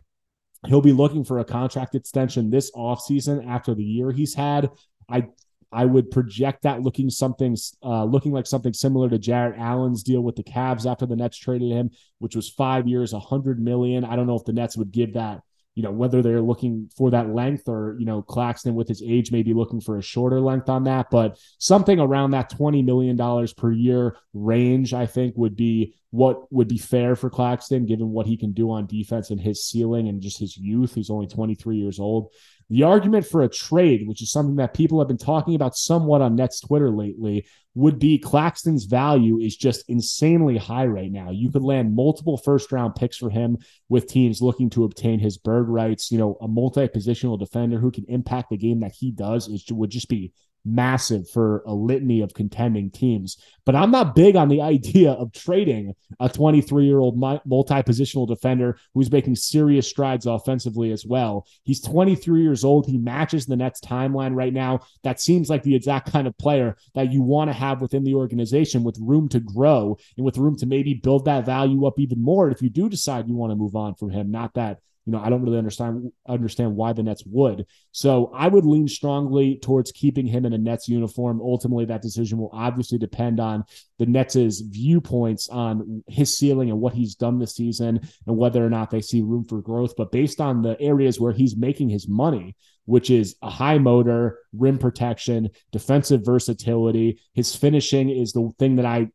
he'll 0.66 0.80
be 0.80 0.92
looking 0.92 1.24
for 1.24 1.38
a 1.38 1.44
contract 1.44 1.94
extension 1.94 2.50
this 2.50 2.70
offseason 2.72 3.46
after 3.46 3.74
the 3.74 3.84
year 3.84 4.10
he's 4.10 4.34
had. 4.34 4.70
I 5.08 5.26
I 5.70 5.84
would 5.84 6.10
project 6.10 6.62
that 6.62 6.82
looking 6.82 7.10
something 7.10 7.56
uh, 7.82 8.04
looking 8.04 8.32
like 8.32 8.46
something 8.46 8.72
similar 8.72 9.10
to 9.10 9.18
Jarrett 9.18 9.58
Allen's 9.58 10.02
deal 10.02 10.22
with 10.22 10.36
the 10.36 10.44
Cavs 10.44 10.90
after 10.90 11.04
the 11.04 11.16
Nets 11.16 11.36
traded 11.36 11.70
him, 11.70 11.90
which 12.18 12.34
was 12.34 12.48
five 12.48 12.88
years, 12.88 13.12
a 13.12 13.20
hundred 13.20 13.60
million. 13.60 14.04
I 14.04 14.16
don't 14.16 14.26
know 14.26 14.36
if 14.36 14.44
the 14.44 14.52
Nets 14.54 14.76
would 14.76 14.92
give 14.92 15.14
that 15.14 15.42
you 15.78 15.84
know, 15.84 15.92
whether 15.92 16.22
they're 16.22 16.40
looking 16.40 16.90
for 16.96 17.08
that 17.12 17.32
length 17.32 17.68
or, 17.68 17.94
you 18.00 18.04
know, 18.04 18.20
Claxton 18.20 18.74
with 18.74 18.88
his 18.88 19.00
age 19.00 19.30
may 19.30 19.44
be 19.44 19.54
looking 19.54 19.80
for 19.80 19.96
a 19.96 20.02
shorter 20.02 20.40
length 20.40 20.68
on 20.68 20.82
that, 20.82 21.08
but 21.08 21.38
something 21.58 22.00
around 22.00 22.32
that 22.32 22.50
$20 22.50 22.84
million 22.84 23.16
per 23.56 23.70
year 23.70 24.16
range, 24.34 24.92
I 24.92 25.06
think 25.06 25.36
would 25.36 25.54
be 25.54 25.94
what 26.10 26.52
would 26.52 26.66
be 26.66 26.78
fair 26.78 27.14
for 27.14 27.30
Claxton, 27.30 27.86
given 27.86 28.10
what 28.10 28.26
he 28.26 28.36
can 28.36 28.50
do 28.50 28.72
on 28.72 28.86
defense 28.86 29.30
and 29.30 29.40
his 29.40 29.64
ceiling 29.64 30.08
and 30.08 30.20
just 30.20 30.40
his 30.40 30.56
youth. 30.56 30.96
He's 30.96 31.10
only 31.10 31.28
23 31.28 31.76
years 31.76 32.00
old. 32.00 32.32
The 32.68 32.82
argument 32.82 33.24
for 33.24 33.44
a 33.44 33.48
trade, 33.48 34.08
which 34.08 34.20
is 34.20 34.32
something 34.32 34.56
that 34.56 34.74
people 34.74 34.98
have 34.98 35.06
been 35.06 35.16
talking 35.16 35.54
about 35.54 35.76
somewhat 35.76 36.22
on 36.22 36.34
Nets 36.34 36.60
Twitter 36.60 36.90
lately, 36.90 37.46
would 37.78 38.00
be 38.00 38.18
Claxton's 38.18 38.86
value 38.86 39.38
is 39.38 39.56
just 39.56 39.88
insanely 39.88 40.56
high 40.56 40.86
right 40.86 41.12
now. 41.12 41.30
You 41.30 41.48
could 41.48 41.62
land 41.62 41.94
multiple 41.94 42.36
first 42.36 42.72
round 42.72 42.96
picks 42.96 43.16
for 43.16 43.30
him 43.30 43.58
with 43.88 44.08
teams 44.08 44.42
looking 44.42 44.68
to 44.70 44.82
obtain 44.82 45.20
his 45.20 45.38
bird 45.38 45.68
rights. 45.68 46.10
You 46.10 46.18
know, 46.18 46.36
a 46.40 46.48
multi 46.48 46.88
positional 46.88 47.38
defender 47.38 47.78
who 47.78 47.92
can 47.92 48.04
impact 48.08 48.50
the 48.50 48.56
game 48.56 48.80
that 48.80 48.96
he 48.98 49.12
does 49.12 49.46
is 49.46 49.64
would 49.70 49.90
just 49.90 50.08
be 50.08 50.32
massive 50.74 51.28
for 51.30 51.62
a 51.66 51.72
litany 51.72 52.20
of 52.20 52.34
contending 52.34 52.90
teams. 52.90 53.36
But 53.64 53.76
I'm 53.76 53.90
not 53.90 54.14
big 54.14 54.36
on 54.36 54.48
the 54.48 54.62
idea 54.68 55.12
of 55.12 55.32
trading 55.32 55.94
a 56.20 56.28
23 56.28 56.84
year 56.84 56.98
old 56.98 57.18
multi 57.18 57.74
positional 57.74 58.26
defender 58.26 58.78
who's 58.94 59.10
making 59.10 59.36
serious 59.36 59.88
strides 59.88 60.26
offensively 60.26 60.92
as 60.92 61.04
well. 61.04 61.46
He's 61.64 61.80
23 61.80 62.42
years 62.42 62.64
old. 62.64 62.86
He 62.86 62.98
matches 62.98 63.46
the 63.46 63.56
Nets 63.56 63.80
timeline 63.80 64.34
right 64.34 64.52
now. 64.52 64.80
That 65.02 65.20
seems 65.20 65.50
like 65.50 65.62
the 65.62 65.74
exact 65.74 66.10
kind 66.10 66.26
of 66.26 66.36
player 66.38 66.76
that 66.94 67.12
you 67.12 67.22
want 67.22 67.50
to 67.50 67.54
have 67.54 67.80
within 67.80 68.04
the 68.04 68.14
organization 68.14 68.84
with 68.84 68.98
room 69.00 69.28
to 69.30 69.40
grow 69.40 69.98
and 70.16 70.24
with 70.24 70.38
room 70.38 70.56
to 70.56 70.66
maybe 70.66 70.94
build 70.94 71.24
that 71.26 71.46
value 71.46 71.86
up 71.86 71.98
even 71.98 72.22
more 72.22 72.50
if 72.50 72.62
you 72.62 72.70
do 72.70 72.88
decide 72.88 73.28
you 73.28 73.34
want 73.34 73.50
to 73.50 73.56
move 73.56 73.76
on 73.76 73.94
from 73.94 74.10
him. 74.10 74.30
Not 74.30 74.54
that 74.54 74.80
you 75.08 75.12
know, 75.12 75.20
I 75.20 75.30
don't 75.30 75.42
really 75.42 75.56
understand 75.56 76.12
understand 76.28 76.76
why 76.76 76.92
the 76.92 77.02
Nets 77.02 77.22
would. 77.24 77.64
So 77.92 78.30
I 78.34 78.46
would 78.46 78.66
lean 78.66 78.88
strongly 78.88 79.56
towards 79.56 79.90
keeping 79.90 80.26
him 80.26 80.44
in 80.44 80.52
a 80.52 80.58
Nets 80.58 80.86
uniform. 80.86 81.40
Ultimately, 81.40 81.86
that 81.86 82.02
decision 82.02 82.36
will 82.36 82.50
obviously 82.52 82.98
depend 82.98 83.40
on 83.40 83.64
the 83.98 84.04
Nets' 84.04 84.60
viewpoints 84.60 85.48
on 85.48 86.04
his 86.08 86.36
ceiling 86.36 86.68
and 86.68 86.78
what 86.78 86.92
he's 86.92 87.14
done 87.14 87.38
this 87.38 87.56
season 87.56 88.06
and 88.26 88.36
whether 88.36 88.62
or 88.62 88.68
not 88.68 88.90
they 88.90 89.00
see 89.00 89.22
room 89.22 89.44
for 89.44 89.62
growth. 89.62 89.94
But 89.96 90.12
based 90.12 90.42
on 90.42 90.60
the 90.60 90.78
areas 90.78 91.18
where 91.18 91.32
he's 91.32 91.56
making 91.56 91.88
his 91.88 92.06
money, 92.06 92.54
which 92.84 93.08
is 93.08 93.34
a 93.40 93.48
high 93.48 93.78
motor, 93.78 94.40
rim 94.52 94.76
protection, 94.76 95.48
defensive 95.72 96.22
versatility. 96.22 97.18
His 97.32 97.56
finishing 97.56 98.10
is 98.10 98.32
the 98.32 98.50
thing 98.58 98.76
that 98.76 98.84
I 98.84 99.08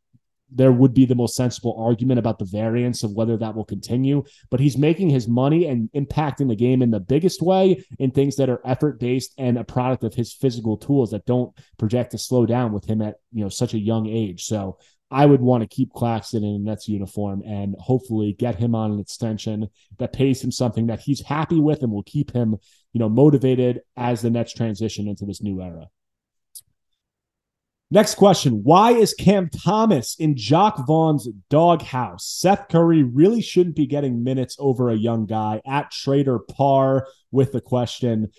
there 0.56 0.72
would 0.72 0.94
be 0.94 1.06
the 1.06 1.16
most 1.16 1.36
sensible 1.36 1.76
argument 1.80 2.20
about 2.20 2.40
the 2.40 2.46
variance 2.46 3.04
of 3.04 3.14
whether 3.14 3.38
that 3.38 3.56
will 3.56 3.66
continue. 3.66 4.24
But 4.50 4.60
he's 4.60 4.78
making 4.78 5.10
his 5.10 5.28
money 5.28 5.68
and 5.68 5.90
impacting 5.94 6.48
the 6.48 6.56
game 6.56 6.82
in 6.82 6.92
the 6.92 7.00
biggest 7.00 7.42
way 7.42 7.84
in 8.00 8.12
things 8.12 8.36
that 8.38 8.50
are 8.50 8.62
effort 8.66 9.00
based 9.00 9.34
and 9.38 9.58
a 9.58 9.64
product 9.64 10.04
of 10.04 10.14
his 10.14 10.34
physical 10.34 10.78
tools 10.78 11.12
that 11.12 11.26
don't 11.26 11.56
project 11.78 12.12
to 12.12 12.18
slow 12.18 12.46
down 12.46 12.74
with 12.74 12.86
him 12.86 13.02
at 13.02 13.16
you 13.32 13.44
know 13.44 13.50
such 13.50 13.74
a 13.74 13.80
young 13.80 14.08
age. 14.08 14.46
So 14.46 14.78
I 15.14 15.28
would 15.28 15.42
want 15.42 15.62
to 15.62 15.68
keep 15.68 15.94
Claxton 15.94 16.44
in 16.44 16.56
a 16.56 16.60
Nets 16.60 16.88
uniform 16.88 17.44
and 17.46 17.76
hopefully 17.80 18.34
get 18.34 18.56
him 18.56 18.74
on 18.74 18.92
an 18.92 19.00
extension 19.00 19.70
that 20.00 20.12
pays 20.12 20.44
him 20.44 20.52
something 20.52 20.88
that 20.88 21.02
he's 21.02 21.22
happy 21.22 21.60
with 21.60 21.84
and 21.84 21.92
will 21.92 22.04
keep 22.04 22.32
him, 22.32 22.58
you 22.94 23.00
know, 23.00 23.10
motivated 23.10 23.82
as 23.96 24.24
the 24.24 24.32
Nets 24.32 24.54
transition 24.54 25.08
into 25.08 25.26
this 25.26 25.42
new 25.42 25.62
era. 25.62 25.88
Next 27.94 28.16
question. 28.16 28.64
Why 28.64 28.94
is 28.94 29.14
Cam 29.14 29.52
Thomas 29.52 30.16
in 30.18 30.36
Jacque 30.36 30.84
Vaughn's 30.88 31.30
doghouse? 31.52 32.26
Seth 32.26 32.68
Curry 32.68 33.04
really 33.04 33.40
shouldn't 33.40 33.76
be 33.76 33.86
getting 33.86 34.24
minutes 34.24 34.56
over 34.58 34.90
a 34.90 34.96
young 34.96 35.28
guy 35.28 35.62
at 35.64 35.92
Trader 35.92 36.40
Par 36.40 37.06
with 37.32 37.52
the 37.52 37.62
question 37.62 38.30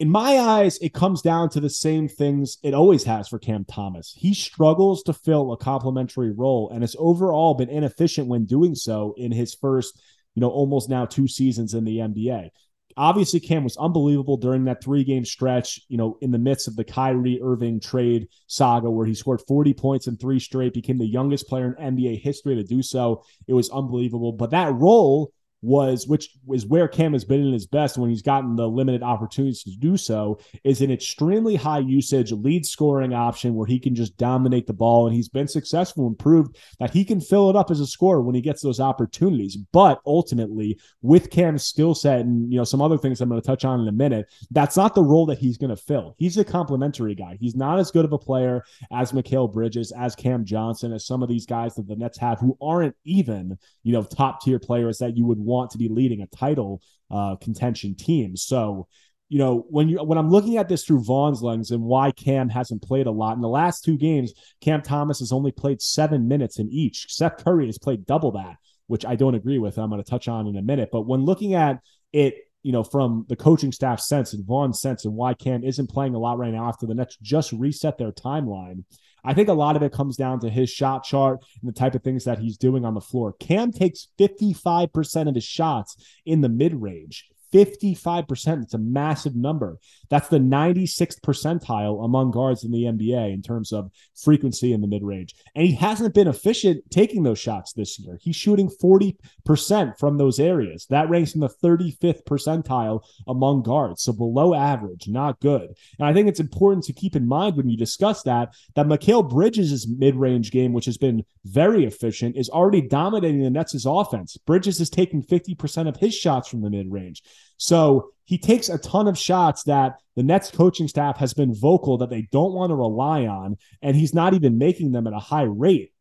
in 0.00 0.10
my 0.10 0.38
eyes, 0.38 0.76
it 0.78 0.92
comes 0.92 1.22
down 1.22 1.50
to 1.50 1.60
the 1.60 1.70
same 1.70 2.08
things 2.08 2.58
it 2.64 2.74
always 2.74 3.04
has 3.04 3.28
for 3.28 3.38
Cam 3.38 3.64
Thomas. 3.64 4.12
He 4.16 4.34
struggles 4.34 5.04
to 5.04 5.12
fill 5.12 5.52
a 5.52 5.56
complementary 5.56 6.32
role 6.32 6.68
and 6.70 6.82
has 6.82 6.96
overall 6.98 7.54
been 7.54 7.70
inefficient 7.70 8.26
when 8.26 8.44
doing 8.44 8.74
so 8.74 9.14
in 9.16 9.30
his 9.30 9.54
first, 9.54 9.98
you 10.34 10.40
know, 10.40 10.50
almost 10.50 10.90
now 10.90 11.06
two 11.06 11.28
seasons 11.28 11.74
in 11.74 11.84
the 11.84 11.98
NBA. 11.98 12.50
Obviously, 12.96 13.40
Cam 13.40 13.62
was 13.62 13.76
unbelievable 13.76 14.36
during 14.36 14.64
that 14.64 14.82
three 14.82 15.04
game 15.04 15.24
stretch, 15.24 15.80
you 15.88 15.98
know, 15.98 16.16
in 16.22 16.30
the 16.30 16.38
midst 16.38 16.66
of 16.66 16.76
the 16.76 16.84
Kyrie 16.84 17.40
Irving 17.42 17.78
trade 17.78 18.28
saga 18.46 18.90
where 18.90 19.06
he 19.06 19.14
scored 19.14 19.42
40 19.46 19.74
points 19.74 20.06
in 20.06 20.16
three 20.16 20.40
straight, 20.40 20.72
became 20.72 20.98
the 20.98 21.06
youngest 21.06 21.46
player 21.46 21.76
in 21.78 21.96
NBA 21.96 22.22
history 22.22 22.54
to 22.54 22.64
do 22.64 22.82
so. 22.82 23.22
It 23.46 23.52
was 23.52 23.70
unbelievable. 23.70 24.32
But 24.32 24.50
that 24.50 24.74
role 24.74 25.32
was 25.62 26.06
which 26.06 26.30
is 26.52 26.66
where 26.66 26.86
Cam 26.86 27.12
has 27.12 27.24
been 27.24 27.44
in 27.44 27.52
his 27.52 27.66
best 27.66 27.98
when 27.98 28.10
he's 28.10 28.22
gotten 28.22 28.56
the 28.56 28.68
limited 28.68 29.02
opportunities 29.02 29.62
to 29.62 29.70
do 29.78 29.96
so 29.96 30.38
is 30.64 30.80
an 30.80 30.90
extremely 30.90 31.56
high 31.56 31.78
usage 31.78 32.32
lead 32.32 32.66
scoring 32.66 33.14
option 33.14 33.54
where 33.54 33.66
he 33.66 33.78
can 33.78 33.94
just 33.94 34.16
dominate 34.16 34.66
the 34.66 34.72
ball. 34.72 35.06
And 35.06 35.16
he's 35.16 35.28
been 35.28 35.48
successful 35.48 36.06
and 36.06 36.18
proved 36.18 36.56
that 36.78 36.90
he 36.90 37.04
can 37.04 37.20
fill 37.20 37.50
it 37.50 37.56
up 37.56 37.70
as 37.70 37.80
a 37.80 37.86
scorer 37.86 38.22
when 38.22 38.34
he 38.34 38.40
gets 38.40 38.62
those 38.62 38.80
opportunities. 38.80 39.56
But 39.56 40.00
ultimately 40.06 40.78
with 41.02 41.30
Cam's 41.30 41.64
skill 41.64 41.94
set 41.94 42.20
and 42.20 42.52
you 42.52 42.58
know 42.58 42.64
some 42.64 42.82
other 42.82 42.98
things 42.98 43.20
I'm 43.20 43.28
going 43.28 43.40
to 43.40 43.46
touch 43.46 43.64
on 43.64 43.80
in 43.80 43.88
a 43.88 43.92
minute 43.92 44.26
that's 44.50 44.76
not 44.76 44.94
the 44.94 45.02
role 45.02 45.26
that 45.26 45.38
he's 45.38 45.58
going 45.58 45.70
to 45.70 45.76
fill. 45.76 46.14
He's 46.18 46.36
a 46.36 46.44
complementary 46.44 47.14
guy. 47.14 47.38
He's 47.40 47.56
not 47.56 47.78
as 47.78 47.90
good 47.90 48.04
of 48.04 48.12
a 48.12 48.18
player 48.18 48.64
as 48.92 49.12
Mikal 49.12 49.52
Bridges 49.52 49.92
as 49.92 50.14
Cam 50.14 50.44
Johnson 50.44 50.92
as 50.92 51.06
some 51.06 51.22
of 51.22 51.28
these 51.28 51.46
guys 51.46 51.74
that 51.74 51.88
the 51.88 51.96
Nets 51.96 52.18
have 52.18 52.38
who 52.38 52.56
aren't 52.60 52.94
even 53.04 53.58
you 53.82 53.92
know 53.92 54.02
top 54.02 54.42
tier 54.42 54.58
players 54.58 54.98
that 54.98 55.16
you 55.16 55.24
would 55.24 55.38
want 55.46 55.70
to 55.70 55.78
be 55.78 55.88
leading 55.88 56.20
a 56.20 56.36
title 56.36 56.82
uh, 57.10 57.36
contention 57.36 57.94
team. 57.94 58.36
So, 58.36 58.88
you 59.28 59.38
know, 59.38 59.64
when 59.70 59.88
you 59.88 59.98
when 60.04 60.18
I'm 60.18 60.30
looking 60.30 60.56
at 60.56 60.68
this 60.68 60.84
through 60.84 61.04
Vaughn's 61.04 61.42
lens 61.42 61.70
and 61.70 61.82
why 61.82 62.10
Cam 62.12 62.48
hasn't 62.48 62.82
played 62.82 63.06
a 63.06 63.10
lot 63.10 63.36
in 63.36 63.42
the 63.42 63.48
last 63.48 63.84
two 63.84 63.96
games, 63.96 64.32
Cam 64.60 64.82
Thomas 64.82 65.20
has 65.20 65.32
only 65.32 65.52
played 65.52 65.80
seven 65.80 66.28
minutes 66.28 66.58
in 66.58 66.68
each. 66.70 67.06
Seth 67.08 67.42
Curry 67.42 67.66
has 67.66 67.78
played 67.78 68.06
double 68.06 68.32
that, 68.32 68.56
which 68.86 69.04
I 69.04 69.16
don't 69.16 69.34
agree 69.34 69.58
with. 69.58 69.78
I'm 69.78 69.90
going 69.90 70.02
to 70.02 70.10
touch 70.10 70.28
on 70.28 70.46
in 70.46 70.56
a 70.56 70.62
minute. 70.62 70.90
But 70.92 71.02
when 71.06 71.24
looking 71.24 71.54
at 71.54 71.80
it, 72.12 72.34
you 72.62 72.72
know, 72.72 72.84
from 72.84 73.26
the 73.28 73.36
coaching 73.36 73.72
staff 73.72 74.00
sense 74.00 74.32
and 74.32 74.44
Vaughn's 74.44 74.80
sense 74.80 75.04
and 75.04 75.14
why 75.14 75.34
Cam 75.34 75.62
isn't 75.64 75.90
playing 75.90 76.14
a 76.14 76.18
lot 76.18 76.38
right 76.38 76.52
now 76.52 76.68
after 76.68 76.86
the 76.86 76.94
Nets 76.94 77.16
just 77.22 77.52
reset 77.52 77.98
their 77.98 78.12
timeline, 78.12 78.84
I 79.26 79.34
think 79.34 79.48
a 79.48 79.54
lot 79.54 79.76
of 79.76 79.82
it 79.82 79.92
comes 79.92 80.16
down 80.16 80.40
to 80.40 80.48
his 80.48 80.70
shot 80.70 81.02
chart 81.02 81.44
and 81.60 81.68
the 81.68 81.78
type 81.78 81.96
of 81.96 82.02
things 82.02 82.24
that 82.24 82.38
he's 82.38 82.56
doing 82.56 82.84
on 82.84 82.94
the 82.94 83.00
floor. 83.00 83.34
Cam 83.40 83.72
takes 83.72 84.08
55% 84.18 85.28
of 85.28 85.34
his 85.34 85.44
shots 85.44 85.96
in 86.24 86.40
the 86.40 86.48
mid 86.48 86.80
range. 86.80 87.28
55%. 87.52 88.62
It's 88.62 88.74
a 88.74 88.78
massive 88.78 89.34
number. 89.34 89.78
That's 90.10 90.28
the 90.28 90.38
96th 90.38 91.20
percentile 91.20 92.04
among 92.04 92.30
guards 92.30 92.64
in 92.64 92.70
the 92.70 92.84
NBA 92.84 93.32
in 93.32 93.42
terms 93.42 93.72
of 93.72 93.90
frequency 94.14 94.72
in 94.72 94.80
the 94.80 94.86
mid 94.86 95.02
range. 95.02 95.34
And 95.54 95.66
he 95.66 95.74
hasn't 95.74 96.14
been 96.14 96.28
efficient 96.28 96.90
taking 96.90 97.22
those 97.22 97.38
shots 97.38 97.72
this 97.72 97.98
year. 97.98 98.18
He's 98.20 98.36
shooting 98.36 98.70
40% 98.82 99.98
from 99.98 100.18
those 100.18 100.38
areas. 100.38 100.86
That 100.90 101.08
ranks 101.08 101.34
in 101.34 101.40
the 101.40 101.48
35th 101.48 102.24
percentile 102.24 103.02
among 103.26 103.62
guards. 103.62 104.02
So 104.02 104.12
below 104.12 104.54
average, 104.54 105.08
not 105.08 105.40
good. 105.40 105.74
And 105.98 106.06
I 106.06 106.12
think 106.12 106.28
it's 106.28 106.40
important 106.40 106.84
to 106.84 106.92
keep 106.92 107.16
in 107.16 107.26
mind 107.26 107.56
when 107.56 107.68
you 107.68 107.76
discuss 107.76 108.22
that, 108.24 108.54
that 108.74 108.86
Mikal 108.86 109.28
Bridges' 109.28 109.86
mid 109.88 110.16
range 110.16 110.50
game, 110.50 110.72
which 110.72 110.86
has 110.86 110.98
been 110.98 111.24
very 111.44 111.84
efficient, 111.84 112.36
is 112.36 112.48
already 112.48 112.80
dominating 112.80 113.42
the 113.42 113.50
Nets' 113.50 113.86
offense. 113.86 114.36
Bridges 114.36 114.80
is 114.80 114.90
taking 114.90 115.22
50% 115.22 115.88
of 115.88 115.96
his 115.96 116.14
shots 116.14 116.48
from 116.48 116.62
the 116.62 116.70
mid 116.70 116.90
range. 116.90 117.22
So 117.58 118.10
he 118.24 118.38
takes 118.38 118.68
a 118.68 118.78
ton 118.78 119.08
of 119.08 119.16
shots 119.16 119.62
that 119.64 120.00
the 120.16 120.22
Nets 120.22 120.50
coaching 120.50 120.88
staff 120.88 121.18
has 121.18 121.32
been 121.32 121.54
vocal 121.54 121.98
that 121.98 122.10
they 122.10 122.28
don't 122.32 122.52
want 122.52 122.70
to 122.70 122.74
rely 122.74 123.26
on, 123.26 123.56
and 123.82 123.96
he's 123.96 124.14
not 124.14 124.34
even 124.34 124.58
making 124.58 124.92
them 124.92 125.06
at 125.06 125.12
a 125.12 125.18
high 125.18 125.42
rate. 125.42 125.92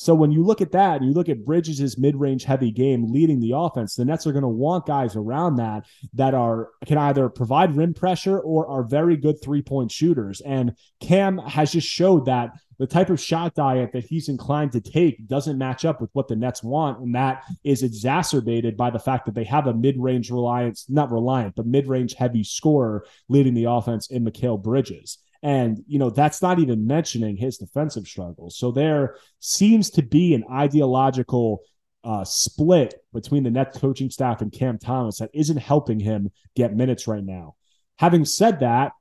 So 0.00 0.14
when 0.14 0.32
you 0.32 0.42
look 0.42 0.62
at 0.62 0.72
that 0.72 1.02
and 1.02 1.04
you 1.04 1.12
look 1.12 1.28
at 1.28 1.44
Bridges' 1.44 1.98
mid-range 1.98 2.44
heavy 2.44 2.70
game 2.70 3.12
leading 3.12 3.38
the 3.38 3.52
offense, 3.54 3.96
the 3.96 4.06
Nets 4.06 4.26
are 4.26 4.32
going 4.32 4.40
to 4.40 4.48
want 4.48 4.86
guys 4.86 5.14
around 5.14 5.56
that 5.56 5.84
that 6.14 6.32
are 6.32 6.70
can 6.86 6.96
either 6.96 7.28
provide 7.28 7.76
rim 7.76 7.92
pressure 7.92 8.40
or 8.40 8.66
are 8.66 8.82
very 8.82 9.18
good 9.18 9.42
three-point 9.42 9.92
shooters. 9.92 10.40
And 10.40 10.74
Cam 11.00 11.36
has 11.36 11.72
just 11.72 11.86
showed 11.86 12.24
that 12.24 12.52
the 12.78 12.86
type 12.86 13.10
of 13.10 13.20
shot 13.20 13.54
diet 13.54 13.92
that 13.92 14.04
he's 14.06 14.30
inclined 14.30 14.72
to 14.72 14.80
take 14.80 15.28
doesn't 15.28 15.58
match 15.58 15.84
up 15.84 16.00
with 16.00 16.08
what 16.14 16.28
the 16.28 16.36
Nets 16.36 16.62
want. 16.62 17.00
And 17.00 17.14
that 17.14 17.44
is 17.62 17.82
exacerbated 17.82 18.78
by 18.78 18.88
the 18.88 18.98
fact 18.98 19.26
that 19.26 19.34
they 19.34 19.44
have 19.44 19.66
a 19.66 19.74
mid 19.74 19.98
range 19.98 20.30
reliance, 20.30 20.86
not 20.88 21.12
reliant, 21.12 21.56
but 21.56 21.66
mid 21.66 21.86
range 21.86 22.14
heavy 22.14 22.42
scorer 22.42 23.04
leading 23.28 23.52
the 23.52 23.64
offense 23.64 24.06
in 24.10 24.24
Mikal 24.24 24.62
Bridges. 24.62 25.18
And, 25.42 25.82
you 25.86 25.98
know, 25.98 26.10
that's 26.10 26.42
not 26.42 26.58
even 26.58 26.86
mentioning 26.86 27.36
his 27.36 27.58
defensive 27.58 28.06
struggles. 28.06 28.58
So 28.58 28.72
there 28.72 29.16
seems 29.38 29.90
to 29.90 30.02
be 30.02 30.34
an 30.34 30.44
ideological 30.50 31.62
uh, 32.04 32.24
split 32.24 32.94
between 33.12 33.42
the 33.42 33.50
Nets 33.50 33.78
coaching 33.78 34.10
staff 34.10 34.42
and 34.42 34.52
Cam 34.52 34.78
Thomas 34.78 35.18
that 35.18 35.30
isn't 35.32 35.56
helping 35.56 36.00
him 36.00 36.30
get 36.54 36.76
minutes 36.76 37.06
right 37.06 37.24
now. 37.24 37.56
Having 37.98 38.26
said 38.26 38.60
that, 38.60 38.92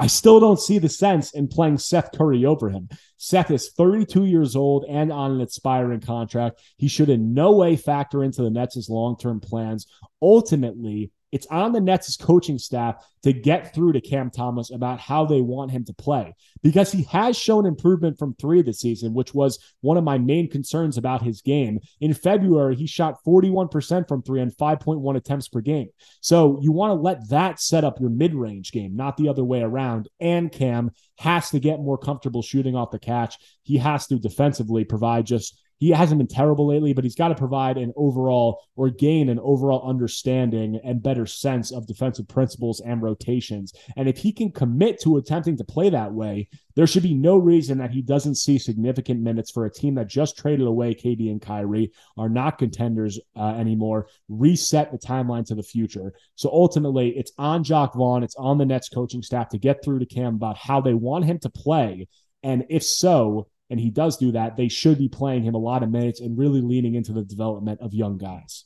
I 0.00 0.06
still 0.06 0.40
don't 0.40 0.58
see 0.58 0.78
the 0.78 0.88
sense 0.88 1.32
in 1.32 1.46
playing 1.46 1.76
Seth 1.76 2.12
Curry 2.12 2.46
over 2.46 2.70
him. 2.70 2.88
Seth 3.18 3.50
is 3.50 3.70
32 3.72 4.24
years 4.24 4.56
old 4.56 4.86
and 4.88 5.12
on 5.12 5.32
an 5.32 5.40
expiring 5.42 6.00
contract. 6.00 6.62
He 6.78 6.88
should 6.88 7.10
in 7.10 7.34
no 7.34 7.52
way 7.52 7.76
factor 7.76 8.24
into 8.24 8.42
the 8.42 8.48
Nets' 8.48 8.88
long 8.88 9.18
term 9.18 9.40
plans. 9.40 9.86
Ultimately, 10.22 11.10
it's 11.32 11.46
on 11.46 11.72
the 11.72 11.80
Nets' 11.80 12.16
coaching 12.16 12.58
staff 12.58 13.04
to 13.22 13.32
get 13.32 13.74
through 13.74 13.92
to 13.92 14.00
Cam 14.00 14.30
Thomas 14.30 14.70
about 14.70 14.98
how 14.98 15.26
they 15.26 15.40
want 15.40 15.70
him 15.70 15.84
to 15.84 15.92
play 15.92 16.34
because 16.62 16.90
he 16.90 17.02
has 17.04 17.36
shown 17.36 17.66
improvement 17.66 18.18
from 18.18 18.34
three 18.34 18.62
this 18.62 18.80
season, 18.80 19.14
which 19.14 19.34
was 19.34 19.58
one 19.80 19.96
of 19.96 20.04
my 20.04 20.18
main 20.18 20.48
concerns 20.48 20.96
about 20.96 21.22
his 21.22 21.42
game. 21.42 21.78
In 22.00 22.14
February, 22.14 22.76
he 22.76 22.86
shot 22.86 23.22
41% 23.26 24.08
from 24.08 24.22
three 24.22 24.40
and 24.40 24.56
5.1 24.56 25.16
attempts 25.16 25.48
per 25.48 25.60
game. 25.60 25.88
So 26.20 26.58
you 26.62 26.72
want 26.72 26.90
to 26.90 26.94
let 26.94 27.28
that 27.28 27.60
set 27.60 27.84
up 27.84 28.00
your 28.00 28.10
mid 28.10 28.34
range 28.34 28.72
game, 28.72 28.96
not 28.96 29.16
the 29.16 29.28
other 29.28 29.44
way 29.44 29.60
around. 29.60 30.08
And 30.18 30.50
Cam 30.50 30.90
has 31.18 31.50
to 31.50 31.60
get 31.60 31.80
more 31.80 31.98
comfortable 31.98 32.42
shooting 32.42 32.74
off 32.74 32.90
the 32.90 32.98
catch. 32.98 33.36
He 33.62 33.76
has 33.78 34.06
to 34.06 34.18
defensively 34.18 34.84
provide 34.84 35.26
just 35.26 35.60
he 35.80 35.90
hasn't 35.90 36.18
been 36.18 36.28
terrible 36.28 36.66
lately, 36.66 36.92
but 36.92 37.04
he's 37.04 37.14
got 37.14 37.28
to 37.28 37.34
provide 37.34 37.78
an 37.78 37.94
overall 37.96 38.62
or 38.76 38.90
gain 38.90 39.30
an 39.30 39.40
overall 39.40 39.88
understanding 39.88 40.78
and 40.84 41.02
better 41.02 41.24
sense 41.24 41.72
of 41.72 41.86
defensive 41.86 42.28
principles 42.28 42.80
and 42.80 43.02
rotations. 43.02 43.72
And 43.96 44.06
if 44.06 44.18
he 44.18 44.30
can 44.30 44.52
commit 44.52 45.00
to 45.00 45.16
attempting 45.16 45.56
to 45.56 45.64
play 45.64 45.88
that 45.88 46.12
way, 46.12 46.50
there 46.76 46.86
should 46.86 47.02
be 47.02 47.14
no 47.14 47.38
reason 47.38 47.78
that 47.78 47.92
he 47.92 48.02
doesn't 48.02 48.34
see 48.34 48.58
significant 48.58 49.20
minutes 49.20 49.50
for 49.50 49.64
a 49.64 49.72
team 49.72 49.94
that 49.94 50.08
just 50.08 50.36
traded 50.36 50.66
away 50.66 50.94
KD 50.94 51.30
and 51.30 51.40
Kyrie, 51.40 51.92
are 52.18 52.28
not 52.28 52.58
contenders 52.58 53.18
uh, 53.34 53.54
anymore, 53.56 54.08
reset 54.28 54.92
the 54.92 54.98
timeline 54.98 55.46
to 55.46 55.54
the 55.54 55.62
future. 55.62 56.12
So 56.34 56.50
ultimately, 56.50 57.16
it's 57.16 57.32
on 57.38 57.64
Jacque 57.64 57.94
Vaughn, 57.94 58.22
it's 58.22 58.36
on 58.36 58.58
the 58.58 58.66
Nets 58.66 58.90
coaching 58.90 59.22
staff 59.22 59.48
to 59.48 59.58
get 59.58 59.82
through 59.82 60.00
to 60.00 60.06
Cam 60.06 60.34
about 60.34 60.58
how 60.58 60.82
they 60.82 60.94
want 60.94 61.24
him 61.24 61.38
to 61.38 61.48
play. 61.48 62.06
And 62.42 62.66
if 62.68 62.82
so, 62.82 63.48
and 63.70 63.78
he 63.78 63.90
does 63.90 64.16
do 64.16 64.32
that, 64.32 64.56
they 64.56 64.68
should 64.68 64.98
be 64.98 65.08
playing 65.08 65.44
him 65.44 65.54
a 65.54 65.58
lot 65.58 65.82
of 65.82 65.90
minutes 65.90 66.20
and 66.20 66.36
really 66.36 66.60
leaning 66.60 66.94
into 66.94 67.12
the 67.12 67.22
development 67.22 67.80
of 67.80 67.94
young 67.94 68.18
guys. 68.18 68.64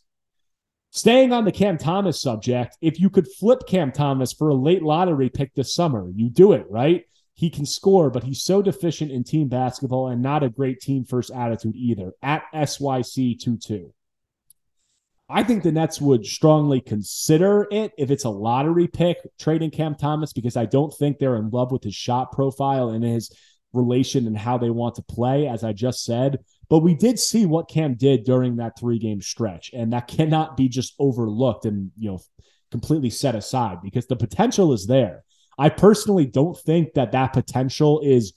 Staying 0.91 1.33
on 1.33 1.45
the 1.45 1.53
Cam 1.53 1.77
Thomas 1.77 2.23
subject, 2.23 2.79
if 2.81 2.99
you 2.99 3.11
could 3.11 3.29
flip 3.29 3.67
Cam 3.67 3.93
Thomas 3.93 4.33
for 4.33 4.49
a 4.49 4.55
late 4.55 4.83
lottery 4.83 5.29
pick 5.29 5.53
this 5.55 5.75
summer, 5.75 6.09
you 6.15 6.31
do 6.31 6.53
it, 6.53 6.67
right? 6.71 7.05
He 7.35 7.51
can 7.51 7.67
score, 7.67 8.11
but 8.11 8.23
he's 8.23 8.43
so 8.43 8.63
deficient 8.63 9.11
in 9.11 9.25
team 9.25 9.49
basketball 9.49 10.09
and 10.09 10.23
not 10.23 10.45
a 10.45 10.49
great 10.49 10.81
team 10.81 11.05
first 11.05 11.33
attitude 11.33 11.75
either. 11.75 12.13
At 12.23 12.45
SYC22. 12.55 13.91
I 15.29 15.43
think 15.43 15.63
the 15.63 15.73
Nets 15.73 16.01
would 16.01 16.25
strongly 16.25 16.81
consider 16.81 17.67
it 17.71 17.93
if 17.99 18.11
it's 18.11 18.25
a 18.25 18.31
lottery 18.31 18.87
pick 18.87 19.17
trading 19.39 19.71
Cam 19.71 19.95
Thomas 19.95 20.33
because 20.33 20.57
I 20.57 20.67
don't 20.67 20.93
think 20.95 21.19
they're 21.19 21.37
in 21.37 21.51
love 21.51 21.73
with 21.73 21.83
his 21.83 21.95
shot 21.95 22.31
profile 22.31 22.91
and 22.91 23.03
his 23.03 23.33
relation 23.75 24.27
and 24.27 24.37
how 24.37 24.59
they 24.59 24.71
want 24.71 24.95
to 24.97 25.03
play, 25.03 25.47
as 25.47 25.65
I 25.65 25.73
just 25.73 26.05
said. 26.05 26.39
But 26.69 26.81
we 26.81 26.95
did 26.95 27.19
see 27.19 27.47
what 27.47 27.69
Cam 27.69 27.95
did 27.95 28.25
during 28.25 28.57
that 28.57 28.79
three 28.79 28.99
game 28.99 29.21
stretch, 29.21 29.71
and 29.73 29.93
that 29.93 30.09
cannot 30.09 30.57
be 30.57 30.69
just 30.69 30.95
overlooked 30.99 31.67
and 31.67 31.91
you 31.99 32.11
know 32.11 32.21
completely 32.71 33.11
set 33.11 33.35
aside 33.35 33.79
because 33.83 34.07
the 34.07 34.17
potential 34.17 34.73
is 34.73 34.87
there. 34.87 35.23
I 35.59 35.69
personally 35.69 36.27
don't 36.27 36.59
think 36.59 36.95
that 36.95 37.13
that 37.13 37.33
potential 37.33 38.01
is 38.01 38.33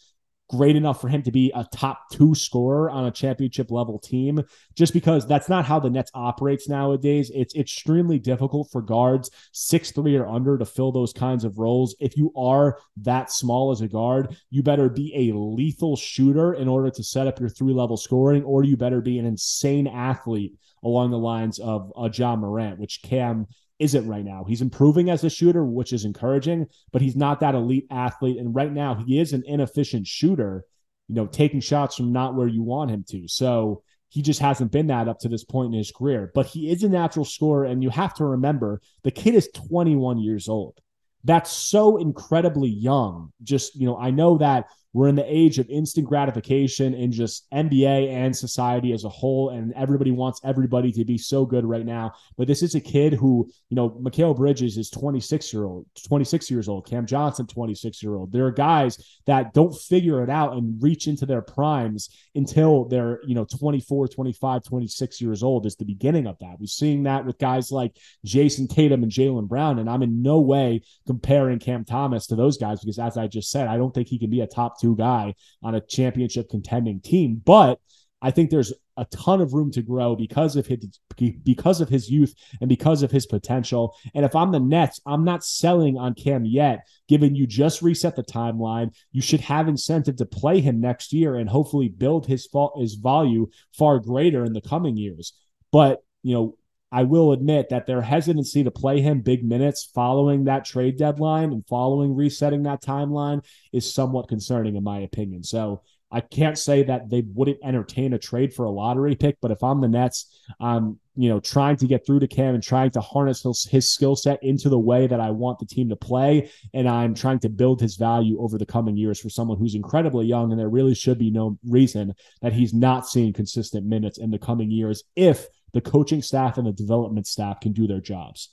great 0.50 0.76
enough 0.76 1.02
for 1.02 1.10
him 1.10 1.22
to 1.24 1.32
be 1.32 1.52
a 1.56 1.66
top 1.74 2.10
two 2.12 2.34
scorer 2.34 2.90
on 2.90 3.06
a 3.06 3.12
championship 3.12 3.70
level 3.70 4.00
team, 4.00 4.42
just 4.76 4.94
because 4.94 5.28
that's 5.28 5.50
not 5.50 5.66
how 5.66 5.80
the 5.80 5.90
Nets 5.90 6.12
operates 6.14 6.70
nowadays. 6.70 7.32
It's 7.34 7.56
extremely 7.56 8.20
difficult 8.20 8.70
for 8.72 8.82
guards 8.82 9.30
six 9.52 9.92
three 9.92 10.16
or 10.16 10.28
under 10.28 10.58
to 10.58 10.66
fill 10.66 10.92
those 10.92 11.14
kinds 11.14 11.44
of 11.44 11.58
roles. 11.58 11.96
If 12.00 12.16
you 12.16 12.32
are 12.36 12.78
that 13.02 13.32
small 13.32 13.72
as 13.72 13.82
a 13.82 13.88
guard, 13.88 14.36
you 14.50 14.64
better 14.64 14.90
be 14.90 15.30
a 15.30 15.36
lethal 15.36 15.96
shooter 15.96 16.54
in 16.54 16.68
order 16.68 16.90
to 16.92 17.04
set 17.04 17.28
up 17.28 17.40
your 17.40 17.50
three 17.50 17.74
level 17.74 17.98
scoring, 17.98 18.44
or 18.44 18.64
you 18.64 18.78
better 18.78 19.02
be 19.02 19.20
an 19.20 19.26
insane 19.26 19.88
athlete 19.88 20.58
along 20.84 21.12
the 21.12 21.18
lines 21.18 21.60
of 21.60 21.92
a 21.98 22.10
Ja 22.10 22.36
Morant, 22.36 22.80
which 22.80 23.02
Cam 23.02 23.48
isn't 23.80 24.08
right 24.08 24.26
now. 24.26 24.44
He's 24.48 24.62
improving 24.62 25.10
as 25.10 25.24
a 25.24 25.30
shooter, 25.30 25.64
which 25.64 25.94
is 25.94 26.06
encouraging, 26.06 26.68
but 26.92 27.02
he's 27.02 27.16
not 27.16 27.40
that 27.42 27.56
elite 27.56 27.88
athlete. 27.92 28.38
And 28.38 28.56
right 28.56 28.72
now, 28.72 28.96
he 28.96 29.20
is 29.20 29.34
an 29.34 29.44
inefficient 29.46 30.08
shooter, 30.08 30.66
you 31.08 31.16
know, 31.16 31.28
taking 31.28 31.60
shots 31.60 31.96
from 31.96 32.12
not 32.12 32.36
where 32.36 32.48
you 32.48 32.64
want 32.64 32.92
him 32.92 33.06
to. 33.10 33.28
So 33.28 33.84
he 34.10 34.22
just 34.22 34.40
hasn't 34.40 34.72
been 34.72 34.88
that 34.88 35.08
up 35.08 35.20
to 35.20 35.30
this 35.30 35.44
point 35.44 35.74
in 35.74 35.78
his 35.78 35.92
career. 35.92 36.32
But 36.34 36.48
he 36.48 36.72
is 36.72 36.84
a 36.84 36.90
natural 36.90 37.26
scorer. 37.26 37.66
And 37.66 37.84
you 37.84 37.90
have 37.90 38.14
to 38.16 38.26
remember 38.26 38.82
the 39.04 39.12
kid 39.12 39.36
is 39.36 39.50
21 39.54 40.20
years 40.20 40.48
old. 40.50 40.80
That's 41.24 41.52
so 41.52 41.98
incredibly 41.98 42.70
young. 42.70 43.34
Just, 43.44 43.76
you 43.76 43.86
know, 43.86 43.98
I 43.98 44.12
know 44.12 44.38
that 44.38 44.68
we're 44.94 45.10
in 45.10 45.16
the 45.16 45.26
age 45.28 45.60
of 45.60 45.70
instant 45.70 46.08
gratification 46.08 46.94
in 46.94 47.12
just 47.12 47.50
NBA 47.52 48.10
and 48.10 48.36
society 48.36 48.94
as 48.94 49.04
a 49.04 49.10
whole, 49.10 49.50
and 49.50 49.74
everybody 49.74 50.12
wants 50.12 50.40
everybody 50.44 50.92
to 50.94 51.06
be 51.06 51.18
so 51.18 51.46
good 51.46 51.66
right 51.66 51.86
now. 51.86 52.14
But 52.38 52.48
this 52.48 52.64
is 52.64 52.76
a 52.76 52.82
kid 52.82 53.14
who, 53.14 53.50
you 53.70 53.76
know, 53.76 53.90
Mikal 53.90 54.36
Bridges 54.36 54.78
is 54.78 54.90
26 54.90 55.54
year 55.54 55.66
old, 55.66 55.86
26 56.08 56.50
years 56.50 56.70
old. 56.70 56.88
Cam 56.88 57.06
Johnson, 57.06 57.48
26 57.48 58.02
year 58.02 58.16
old. 58.16 58.32
There 58.32 58.46
are 58.46 58.52
guys 58.52 59.20
that 59.26 59.54
don't 59.54 59.76
figure 59.76 60.24
it 60.24 60.30
out 60.30 60.54
and 60.54 60.82
reach 60.82 61.08
into 61.08 61.26
their 61.26 61.42
primes 61.42 62.10
until 62.36 62.86
they're, 62.86 63.20
you 63.26 63.36
know, 63.36 63.46
24, 63.46 64.08
25, 64.08 64.64
26 64.64 65.22
years 65.22 65.44
old 65.44 65.66
is 65.66 65.76
the 65.76 65.86
beginning 65.86 66.28
of 66.28 66.38
that. 66.40 66.56
We're 66.60 66.68
seeing 66.68 67.04
that 67.04 67.26
with 67.26 67.38
guys 67.38 67.72
like 67.72 67.96
Jayson 68.26 68.68
Tatum 68.68 69.04
and 69.04 69.12
Jaylen 69.12 69.48
Brown, 69.48 69.80
and 69.80 69.90
I'm 69.90 70.04
in 70.04 70.22
no 70.22 70.40
way 70.40 70.82
comparing 71.06 71.60
Cam 71.60 71.84
Thomas 71.84 72.28
to 72.28 72.36
those 72.36 72.58
guys 72.58 72.80
because, 72.80 73.00
as 73.00 73.18
I 73.18 73.28
just 73.28 73.52
said, 73.52 73.68
I 73.68 73.78
don't 73.78 73.94
think 73.94 74.08
he 74.08 74.18
can 74.18 74.30
be 74.30 74.42
a 74.42 74.48
top 74.48 74.77
two 74.80 74.96
guy 74.96 75.36
on 75.64 75.76
a 75.76 75.82
championship 75.82 76.50
contending 76.50 77.02
team. 77.02 77.42
But 77.44 77.80
I 78.22 78.32
think 78.32 78.50
there's 78.50 78.74
a 78.98 79.06
ton 79.06 79.42
of 79.42 79.54
room 79.54 79.72
to 79.72 79.82
grow 79.84 80.16
because 80.16 80.56
of 80.56 80.66
his 80.66 81.00
because 81.44 81.82
of 81.82 81.90
his 81.90 82.10
youth 82.10 82.34
and 82.60 82.68
because 82.68 83.04
of 83.04 83.12
his 83.12 83.26
potential. 83.26 83.96
And 84.16 84.26
if 84.26 84.36
I'm 84.36 84.52
the 84.52 84.60
Nets, 84.60 85.00
I'm 85.06 85.24
not 85.24 85.46
selling 85.46 85.98
on 85.98 86.16
Cam 86.16 86.46
yet. 86.46 86.88
Given 87.08 87.36
you 87.36 87.46
just 87.46 87.82
reset 87.82 88.16
the 88.16 88.24
timeline, 88.24 88.94
you 89.12 89.22
should 89.22 89.42
have 89.42 89.68
incentive 89.68 90.16
to 90.18 90.26
play 90.26 90.62
him 90.62 90.82
next 90.82 91.14
year 91.14 91.36
and 91.36 91.50
hopefully 91.50 91.90
build 91.90 92.26
his 92.26 92.48
fault 92.48 92.80
his 92.80 92.96
value 92.96 93.50
far 93.78 94.00
greater 94.00 94.44
in 94.44 94.54
the 94.54 94.62
coming 94.62 94.98
years. 94.98 95.34
But 95.72 96.04
you 96.24 96.34
know, 96.34 96.58
I 96.92 97.04
will 97.04 97.34
admit 97.34 97.70
that 97.70 97.86
their 97.86 98.02
hesitancy 98.02 98.64
to 98.64 98.72
play 98.72 99.02
him 99.02 99.22
big 99.22 99.44
minutes 99.44 99.90
following 99.94 100.46
that 100.46 100.66
trade 100.66 100.98
deadline 100.98 101.52
and 101.52 101.68
following 101.68 102.16
resetting 102.16 102.64
that 102.64 102.82
timeline 102.82 103.44
is 103.74 103.94
somewhat 103.94 104.30
concerning, 104.30 104.76
in 104.76 104.84
my 104.84 105.00
opinion. 105.00 105.44
So 105.44 105.82
I 106.10 106.22
can't 106.22 106.58
say 106.58 106.84
that 106.84 107.10
they 107.10 107.24
wouldn't 107.34 107.60
entertain 107.64 108.14
a 108.14 108.20
trade 108.20 108.54
for 108.54 108.64
a 108.64 108.72
lottery 108.72 109.16
pick, 109.16 109.38
but 109.42 109.52
if 109.52 109.62
I'm 109.62 109.82
the 109.82 109.90
Nets, 109.90 110.40
I'm 110.60 111.00
you 111.18 111.28
know 111.28 111.40
trying 111.42 111.76
to 111.78 111.88
get 111.88 112.06
through 112.06 112.22
to 112.22 112.28
Cam 112.28 112.54
and 112.54 112.64
trying 112.64 112.92
to 112.92 113.02
harness 113.02 113.42
his, 113.42 113.68
his 113.70 113.90
skill 113.90 114.16
set 114.16 114.42
into 114.42 114.70
the 114.70 114.80
way 114.80 115.08
that 115.08 115.20
I 115.20 115.32
want 115.32 115.60
the 115.60 115.66
team 115.66 115.90
to 115.90 115.98
play, 115.98 116.50
and 116.74 116.88
I'm 116.88 117.14
trying 117.14 117.40
to 117.40 117.50
build 117.50 117.82
his 117.82 117.98
value 117.98 118.40
over 118.40 118.58
the 118.58 118.66
coming 118.66 118.96
years 118.96 119.20
for 119.20 119.30
someone 119.30 119.58
who's 119.58 119.76
incredibly 119.76 120.26
young, 120.26 120.52
and 120.52 120.60
there 120.60 120.70
really 120.70 120.96
should 120.96 121.18
be 121.18 121.32
no 121.32 121.60
reason 121.66 122.14
that 122.42 122.54
he's 122.54 122.74
not 122.74 123.08
seeing 123.08 123.34
consistent 123.34 123.86
minutes 123.86 124.18
in 124.18 124.32
the 124.32 124.40
coming 124.40 124.72
years 124.72 125.04
if 125.18 125.48
the 125.74 125.82
coaching 125.82 126.22
staff 126.22 126.58
and 126.58 126.68
the 126.68 126.72
development 126.72 127.28
staff 127.28 127.60
can 127.60 127.74
do 127.74 127.88
their 127.88 128.02
jobs. 128.02 128.50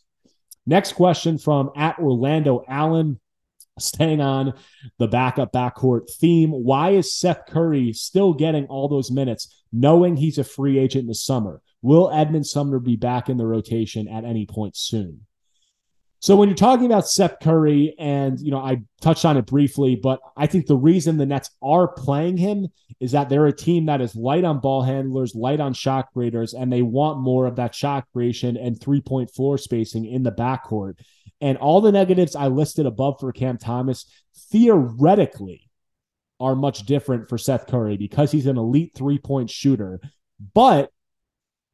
Next 0.67 0.93
question 0.93 1.39
from 1.39 1.71
at 1.77 1.99
Orlando 1.99 2.65
Allen. 2.69 3.21
Staying 3.77 4.21
on 4.21 4.53
the 5.01 5.09
backup 5.09 5.53
backcourt 5.53 6.09
theme, 6.09 6.51
why 6.51 6.91
is 6.91 7.13
Seth 7.13 7.47
Curry 7.49 7.93
still 7.93 8.33
getting 8.33 8.67
all 8.67 8.87
those 8.87 9.11
minutes, 9.11 9.65
knowing 9.73 10.17
he's 10.17 10.39
a 10.39 10.45
free 10.45 10.79
agent 10.79 11.03
in 11.03 11.09
the 11.09 11.15
summer? 11.15 11.61
Will 11.83 12.09
Edmond 12.13 12.47
Sumner 12.47 12.79
be 12.79 12.95
back 12.95 13.29
in 13.29 13.37
the 13.37 13.47
rotation 13.47 14.07
at 14.07 14.25
any 14.25 14.47
point 14.47 14.77
soon? 14.77 15.27
So 16.25 16.37
when 16.37 16.49
you're 16.49 16.57
talking 16.57 16.87
about 16.87 17.07
Seth 17.07 17.39
Curry, 17.43 17.95
and 17.99 18.41
you 18.41 18.51
know, 18.51 18.57
I 18.57 18.81
touched 19.03 19.27
on 19.27 19.37
it 19.37 19.45
briefly, 19.45 19.95
but 19.95 20.21
I 20.39 20.47
think 20.47 20.65
the 20.65 20.75
reason 20.75 21.19
the 21.19 21.27
Nets 21.27 21.51
are 21.61 21.87
playing 21.87 22.39
him 22.39 22.69
is 22.99 23.13
that 23.13 23.29
they're 23.29 23.45
a 23.45 23.55
team 23.55 23.85
that 23.87 24.01
is 24.01 24.17
light 24.17 24.43
on 24.43 24.61
ball 24.61 24.81
handlers, 24.81 25.35
light 25.35 25.61
on 25.61 25.75
shot 25.75 26.07
creators, 26.15 26.55
and 26.55 26.73
they 26.73 26.81
want 26.81 27.21
more 27.21 27.45
of 27.45 27.57
that 27.57 27.75
shot 27.75 28.07
creation 28.15 28.57
and 28.57 28.81
three 28.81 29.03
point 29.03 29.35
floor 29.35 29.59
spacing 29.59 30.07
in 30.07 30.23
the 30.23 30.33
backcourt. 30.33 30.95
And 31.43 31.59
all 31.59 31.83
the 31.83 31.93
negatives 31.93 32.35
I 32.35 32.47
listed 32.47 32.87
above 32.87 33.21
for 33.21 33.31
Cam 33.31 33.59
Thomas 33.59 34.07
theoretically 34.51 35.69
are 36.41 36.57
much 36.57 36.87
different 36.87 37.29
for 37.29 37.37
Seth 37.37 37.67
Curry 37.67 37.99
because 37.99 38.33
he's 38.33 38.47
an 38.47 38.57
elite 38.57 38.93
three 38.97 39.19
point 39.19 39.51
shooter. 39.51 40.01
But 40.55 40.91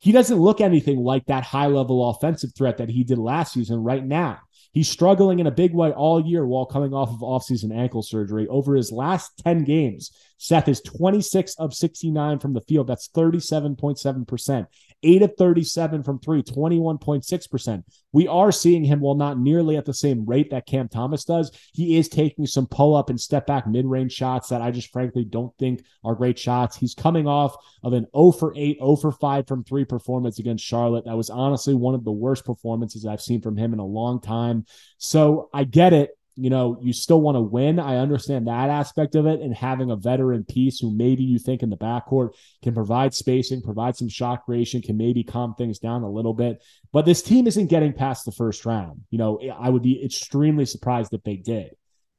he 0.00 0.12
doesn't 0.12 0.38
look 0.38 0.60
anything 0.60 0.98
like 0.98 1.26
that 1.26 1.44
high 1.44 1.66
level 1.66 2.10
offensive 2.10 2.54
threat 2.56 2.78
that 2.78 2.88
he 2.88 3.04
did 3.04 3.18
last 3.18 3.52
season 3.52 3.82
right 3.84 4.04
now. 4.04 4.38
He's 4.72 4.88
struggling 4.88 5.40
in 5.40 5.46
a 5.46 5.52
big 5.52 5.74
way 5.74 5.90
all 5.90 6.24
year 6.24 6.46
while 6.46 6.64
coming 6.64 6.94
off 6.94 7.10
of 7.10 7.20
offseason 7.20 7.76
ankle 7.76 8.02
surgery. 8.02 8.46
Over 8.48 8.76
his 8.76 8.92
last 8.92 9.42
10 9.44 9.64
games, 9.64 10.10
Seth 10.38 10.68
is 10.68 10.80
26 10.80 11.56
of 11.56 11.74
69 11.74 12.38
from 12.38 12.54
the 12.54 12.60
field. 12.62 12.86
That's 12.86 13.08
37.7%. 13.08 14.66
8 15.02 15.22
of 15.22 15.36
37 15.36 16.02
from 16.02 16.18
three, 16.18 16.42
21.6%. 16.42 17.84
We 18.12 18.28
are 18.28 18.52
seeing 18.52 18.84
him, 18.84 19.00
well, 19.00 19.14
not 19.14 19.38
nearly 19.38 19.76
at 19.76 19.84
the 19.84 19.94
same 19.94 20.26
rate 20.26 20.50
that 20.50 20.66
Cam 20.66 20.88
Thomas 20.88 21.24
does, 21.24 21.50
he 21.72 21.96
is 21.96 22.08
taking 22.08 22.46
some 22.46 22.66
pull 22.66 22.94
up 22.94 23.10
and 23.10 23.20
step 23.20 23.46
back 23.46 23.66
mid 23.66 23.86
range 23.86 24.12
shots 24.12 24.48
that 24.48 24.62
I 24.62 24.70
just 24.70 24.92
frankly 24.92 25.24
don't 25.24 25.56
think 25.58 25.84
are 26.04 26.14
great 26.14 26.38
shots. 26.38 26.76
He's 26.76 26.94
coming 26.94 27.26
off 27.26 27.56
of 27.82 27.92
an 27.92 28.06
0 28.16 28.32
for 28.32 28.52
8, 28.56 28.78
0 28.78 28.96
for 28.96 29.12
5 29.12 29.46
from 29.46 29.64
three 29.64 29.84
performance 29.84 30.38
against 30.38 30.64
Charlotte. 30.64 31.04
That 31.04 31.16
was 31.16 31.30
honestly 31.30 31.74
one 31.74 31.94
of 31.94 32.04
the 32.04 32.12
worst 32.12 32.44
performances 32.44 33.06
I've 33.06 33.22
seen 33.22 33.40
from 33.40 33.56
him 33.56 33.72
in 33.72 33.78
a 33.78 33.86
long 33.86 34.20
time. 34.20 34.66
So 34.98 35.48
I 35.52 35.64
get 35.64 35.92
it 35.92 36.10
you 36.36 36.50
know, 36.50 36.78
you 36.80 36.92
still 36.92 37.20
want 37.20 37.36
to 37.36 37.40
win. 37.40 37.78
I 37.78 37.96
understand 37.96 38.46
that 38.46 38.70
aspect 38.70 39.14
of 39.14 39.26
it. 39.26 39.40
And 39.40 39.54
having 39.54 39.90
a 39.90 39.96
veteran 39.96 40.44
piece 40.44 40.78
who 40.78 40.90
maybe 40.90 41.22
you 41.22 41.38
think 41.38 41.62
in 41.62 41.70
the 41.70 41.76
backcourt 41.76 42.30
can 42.62 42.74
provide 42.74 43.14
spacing, 43.14 43.62
provide 43.62 43.96
some 43.96 44.08
shot 44.08 44.44
creation, 44.44 44.82
can 44.82 44.96
maybe 44.96 45.22
calm 45.22 45.54
things 45.54 45.78
down 45.78 46.02
a 46.02 46.10
little 46.10 46.34
bit. 46.34 46.62
But 46.92 47.04
this 47.04 47.22
team 47.22 47.46
isn't 47.46 47.66
getting 47.66 47.92
past 47.92 48.24
the 48.24 48.32
first 48.32 48.64
round. 48.64 49.02
You 49.10 49.18
know, 49.18 49.40
I 49.58 49.70
would 49.70 49.82
be 49.82 50.04
extremely 50.04 50.66
surprised 50.66 51.12
if 51.12 51.22
they 51.22 51.36
did. 51.36 51.70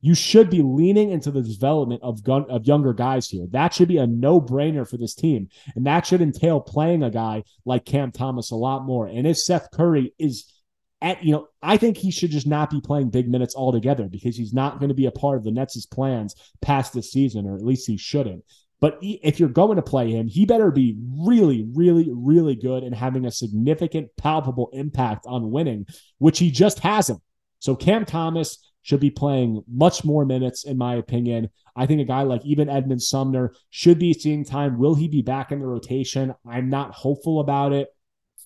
You 0.04 0.16
should 0.16 0.50
be 0.50 0.64
leaning 0.64 1.12
into 1.12 1.30
the 1.30 1.44
development 1.44 2.02
of 2.02 2.24
gun 2.24 2.46
of 2.50 2.66
younger 2.66 2.92
guys 2.92 3.28
here. 3.28 3.46
That 3.52 3.72
should 3.72 3.88
be 3.88 4.00
a 4.00 4.08
no-brainer 4.08 4.90
for 4.90 4.98
this 4.98 5.14
team. 5.14 5.50
And 5.76 5.86
that 5.86 6.08
should 6.08 6.22
entail 6.22 6.60
playing 6.60 7.04
a 7.04 7.12
guy 7.12 7.44
like 7.66 7.86
Cam 7.86 8.12
Thomas 8.12 8.50
a 8.50 8.56
lot 8.56 8.84
more. 8.84 9.06
And 9.06 9.28
if 9.28 9.38
Seth 9.38 9.70
Curry 9.72 10.14
is 10.18 10.52
at 11.02 11.24
you 11.24 11.32
know, 11.32 11.48
I 11.62 11.78
think 11.78 11.98
he 11.98 12.12
should 12.12 12.32
just 12.32 12.48
not 12.48 12.70
be 12.70 12.82
playing 12.82 13.10
big 13.10 13.30
minutes 13.30 13.56
altogether 13.56 14.08
because 14.08 14.38
he's 14.38 14.54
not 14.54 14.80
going 14.80 14.90
to 14.90 14.96
be 14.96 15.08
a 15.08 15.12
part 15.12 15.38
of 15.38 15.44
the 15.44 15.52
Nets' 15.52 15.86
plans 15.86 16.36
past 16.62 16.94
this 16.94 17.12
season, 17.12 17.48
or 17.48 17.56
at 17.56 17.66
least 17.66 17.88
he 17.88 17.98
shouldn't. 17.98 18.44
But 18.80 18.98
if 19.02 19.40
you're 19.40 19.50
going 19.50 19.76
to 19.76 19.84
play 19.84 20.10
him, 20.10 20.28
he 20.28 20.46
better 20.46 20.72
be 20.72 20.98
really, 21.24 21.68
really, 21.74 22.10
really 22.12 22.56
good 22.56 22.84
and 22.84 22.96
having 22.96 23.26
a 23.26 23.32
significant, 23.32 24.10
palpable 24.18 24.70
impact 24.74 25.26
on 25.28 25.52
winning, 25.52 25.86
which 26.18 26.40
he 26.40 26.50
just 26.50 26.80
hasn't. 26.80 27.22
So 27.60 27.76
Cam 27.76 28.06
Thomas 28.06 28.58
should 28.82 29.00
be 29.00 29.12
playing 29.12 29.64
much 29.72 30.04
more 30.04 30.26
minutes, 30.26 30.66
in 30.66 30.80
my 30.80 30.96
opinion. 30.96 31.50
I 31.76 31.86
think 31.86 32.02
a 32.02 32.06
guy 32.06 32.24
like 32.24 32.44
even 32.44 32.70
Edmond 32.70 33.04
Sumner 33.04 33.54
should 33.70 34.00
be 34.00 34.14
seeing 34.14 34.44
time. 34.44 34.80
Will 34.80 34.96
he 34.96 35.08
be 35.08 35.22
back 35.22 35.52
in 35.52 35.60
the 35.60 35.68
rotation? 35.68 36.34
I'm 36.50 36.70
not 36.70 36.96
hopeful 36.96 37.40
about 37.40 37.74
it. 37.74 37.90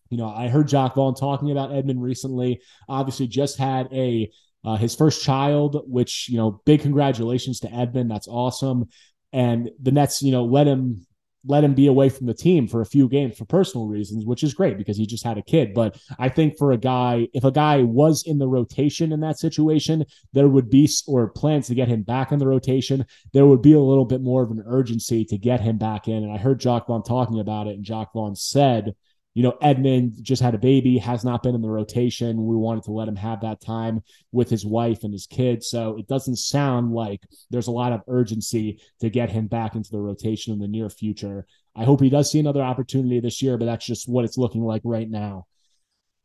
You 0.10 0.18
know, 0.18 0.30
I 0.30 0.48
heard 0.48 0.68
Jacque 0.68 0.96
Vaughn 0.96 1.16
talking 1.16 1.52
about 1.52 1.74
Edmond 1.74 2.02
recently. 2.02 2.62
Obviously, 2.88 3.28
just 3.28 3.58
had 3.58 3.88
a 3.92 4.30
uh, 4.64 4.76
his 4.78 4.96
first 4.96 5.24
child, 5.24 5.84
which 5.88 6.28
you 6.30 6.38
know, 6.38 6.62
big 6.66 6.82
congratulations 6.82 7.60
to 7.62 7.74
Edmond. 7.74 8.10
That's 8.10 8.28
awesome. 8.28 8.90
And 9.32 9.70
the 9.82 9.92
Nets, 9.92 10.22
you 10.22 10.32
know, 10.32 10.46
let 10.46 10.68
him 10.68 11.06
let 11.48 11.64
him 11.64 11.74
be 11.74 11.88
away 11.88 12.10
from 12.10 12.26
the 12.26 12.34
team 12.34 12.68
for 12.68 12.82
a 12.82 12.86
few 12.86 13.08
games 13.08 13.38
for 13.38 13.46
personal 13.46 13.88
reasons, 13.88 14.26
which 14.26 14.44
is 14.44 14.54
great 14.54 14.78
because 14.78 14.98
he 14.98 15.06
just 15.06 15.24
had 15.24 15.38
a 15.38 15.44
kid. 15.44 15.74
But 15.74 15.98
I 16.18 16.30
think 16.30 16.58
for 16.58 16.72
a 16.72 16.78
guy, 16.78 17.28
if 17.34 17.44
a 17.44 17.52
guy 17.52 17.84
was 17.84 18.24
in 18.26 18.40
the 18.40 18.48
rotation 18.48 19.12
in 19.12 19.20
that 19.20 19.38
situation, 19.38 20.06
there 20.34 20.48
would 20.48 20.70
be 20.70 20.90
or 21.08 21.30
plans 21.30 21.68
to 21.68 21.76
get 21.76 21.88
him 21.88 22.02
back 22.02 22.32
in 22.32 22.40
the 22.40 22.48
rotation. 22.48 23.06
There 23.34 23.46
would 23.46 23.62
be 23.62 23.74
a 23.74 23.80
little 23.80 24.06
bit 24.06 24.22
more 24.22 24.44
of 24.44 24.52
an 24.52 24.64
urgency 24.66 25.24
to 25.26 25.38
get 25.38 25.62
him 25.62 25.78
back 25.78 26.08
in. 26.08 26.24
And 26.24 26.32
I 26.32 26.38
heard 26.38 26.60
Jacque 26.60 26.88
Vaughn 26.88 27.04
talking 27.04 27.40
about 27.40 27.68
it, 27.68 27.76
and 27.76 27.84
Jacque 27.84 28.14
Vaughn 28.14 28.36
said 28.36 28.96
you 29.36 29.44
know, 29.44 29.58
Edmond 29.62 30.24
just 30.24 30.42
had 30.42 30.56
a 30.56 30.58
baby, 30.58 30.98
has 30.98 31.26
not 31.26 31.44
been 31.44 31.56
in 31.56 31.62
the 31.62 31.70
rotation. 31.70 32.46
We 32.46 32.56
wanted 32.56 32.86
to 32.86 32.94
let 32.94 33.10
him 33.10 33.18
have 33.18 33.42
that 33.42 33.60
time 33.62 34.02
with 34.32 34.50
his 34.50 34.66
wife 34.66 35.04
and 35.04 35.12
his 35.12 35.28
kids. 35.28 35.70
So 35.70 35.98
it 35.98 36.08
doesn't 36.08 36.38
sound 36.38 36.94
like 36.94 37.22
there's 37.52 37.68
a 37.68 37.72
lot 37.72 37.92
of 37.92 38.02
urgency 38.08 38.80
to 39.02 39.10
get 39.10 39.30
him 39.30 39.48
back 39.48 39.76
into 39.76 39.92
the 39.92 40.00
rotation 40.00 40.54
in 40.54 40.60
the 40.60 40.70
near 40.70 40.90
future. 40.90 41.46
I 41.76 41.84
hope 41.84 42.00
he 42.00 42.10
does 42.10 42.32
see 42.32 42.40
another 42.40 42.62
opportunity 42.62 43.20
this 43.20 43.42
year, 43.42 43.58
but 43.58 43.66
that's 43.66 43.86
just 43.86 44.08
what 44.08 44.24
it's 44.24 44.38
looking 44.38 44.64
like 44.64 44.82
right 44.86 45.10
now. 45.10 45.48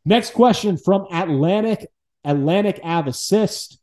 Next 0.05 0.33
question 0.33 0.79
from 0.79 1.07
Atlantic 1.13 1.89
Atlantic 2.25 2.81
Av 2.85 3.09
Assist. 3.09 3.81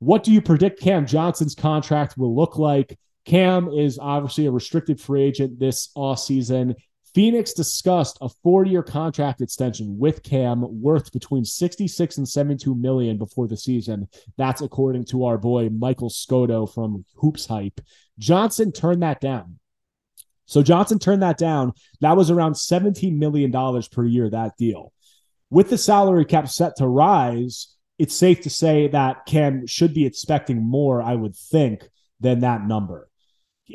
What 0.00 0.24
do 0.24 0.32
you 0.32 0.42
predict 0.42 0.80
Cam 0.80 1.06
Johnson's 1.06 1.54
contract 1.54 2.18
will 2.18 2.36
look 2.36 2.58
like? 2.58 2.98
Cam 3.24 3.68
is 3.68 3.98
obviously 3.98 4.46
a 4.46 4.50
restricted 4.50 5.00
free 5.00 5.22
agent 5.22 5.58
this 5.58 5.90
off 5.94 6.18
season. 6.18 6.74
Phoenix 7.14 7.52
discussed 7.52 8.18
a 8.20 8.28
four-year 8.28 8.82
contract 8.82 9.40
extension 9.40 9.98
with 9.98 10.22
Cam 10.22 10.64
worth 10.80 11.12
between 11.12 11.44
66 11.44 12.18
and 12.18 12.28
72 12.28 12.74
million 12.74 13.16
before 13.16 13.48
the 13.48 13.56
season. 13.56 14.08
That's 14.36 14.60
according 14.60 15.06
to 15.06 15.24
our 15.24 15.38
boy 15.38 15.70
Michael 15.70 16.10
Scotto 16.10 16.66
from 16.66 17.04
Hoops 17.16 17.46
Hype. 17.46 17.80
Johnson 18.18 18.72
turned 18.72 19.02
that 19.02 19.20
down. 19.20 19.58
So 20.46 20.62
Johnson 20.62 20.98
turned 20.98 21.22
that 21.22 21.38
down. 21.38 21.72
That 22.00 22.16
was 22.16 22.30
around 22.30 22.56
17 22.56 23.18
million 23.18 23.50
dollars 23.50 23.88
per 23.88 24.04
year 24.04 24.30
that 24.30 24.56
deal. 24.56 24.92
With 25.50 25.70
the 25.70 25.78
salary 25.78 26.24
cap 26.24 26.48
set 26.48 26.76
to 26.76 26.86
rise, 26.86 27.74
it's 27.98 28.14
safe 28.14 28.42
to 28.42 28.50
say 28.50 28.88
that 28.88 29.26
Cam 29.26 29.66
should 29.66 29.94
be 29.94 30.06
expecting 30.06 30.62
more, 30.62 31.02
I 31.02 31.14
would 31.14 31.34
think, 31.36 31.88
than 32.20 32.40
that 32.40 32.66
number 32.66 33.08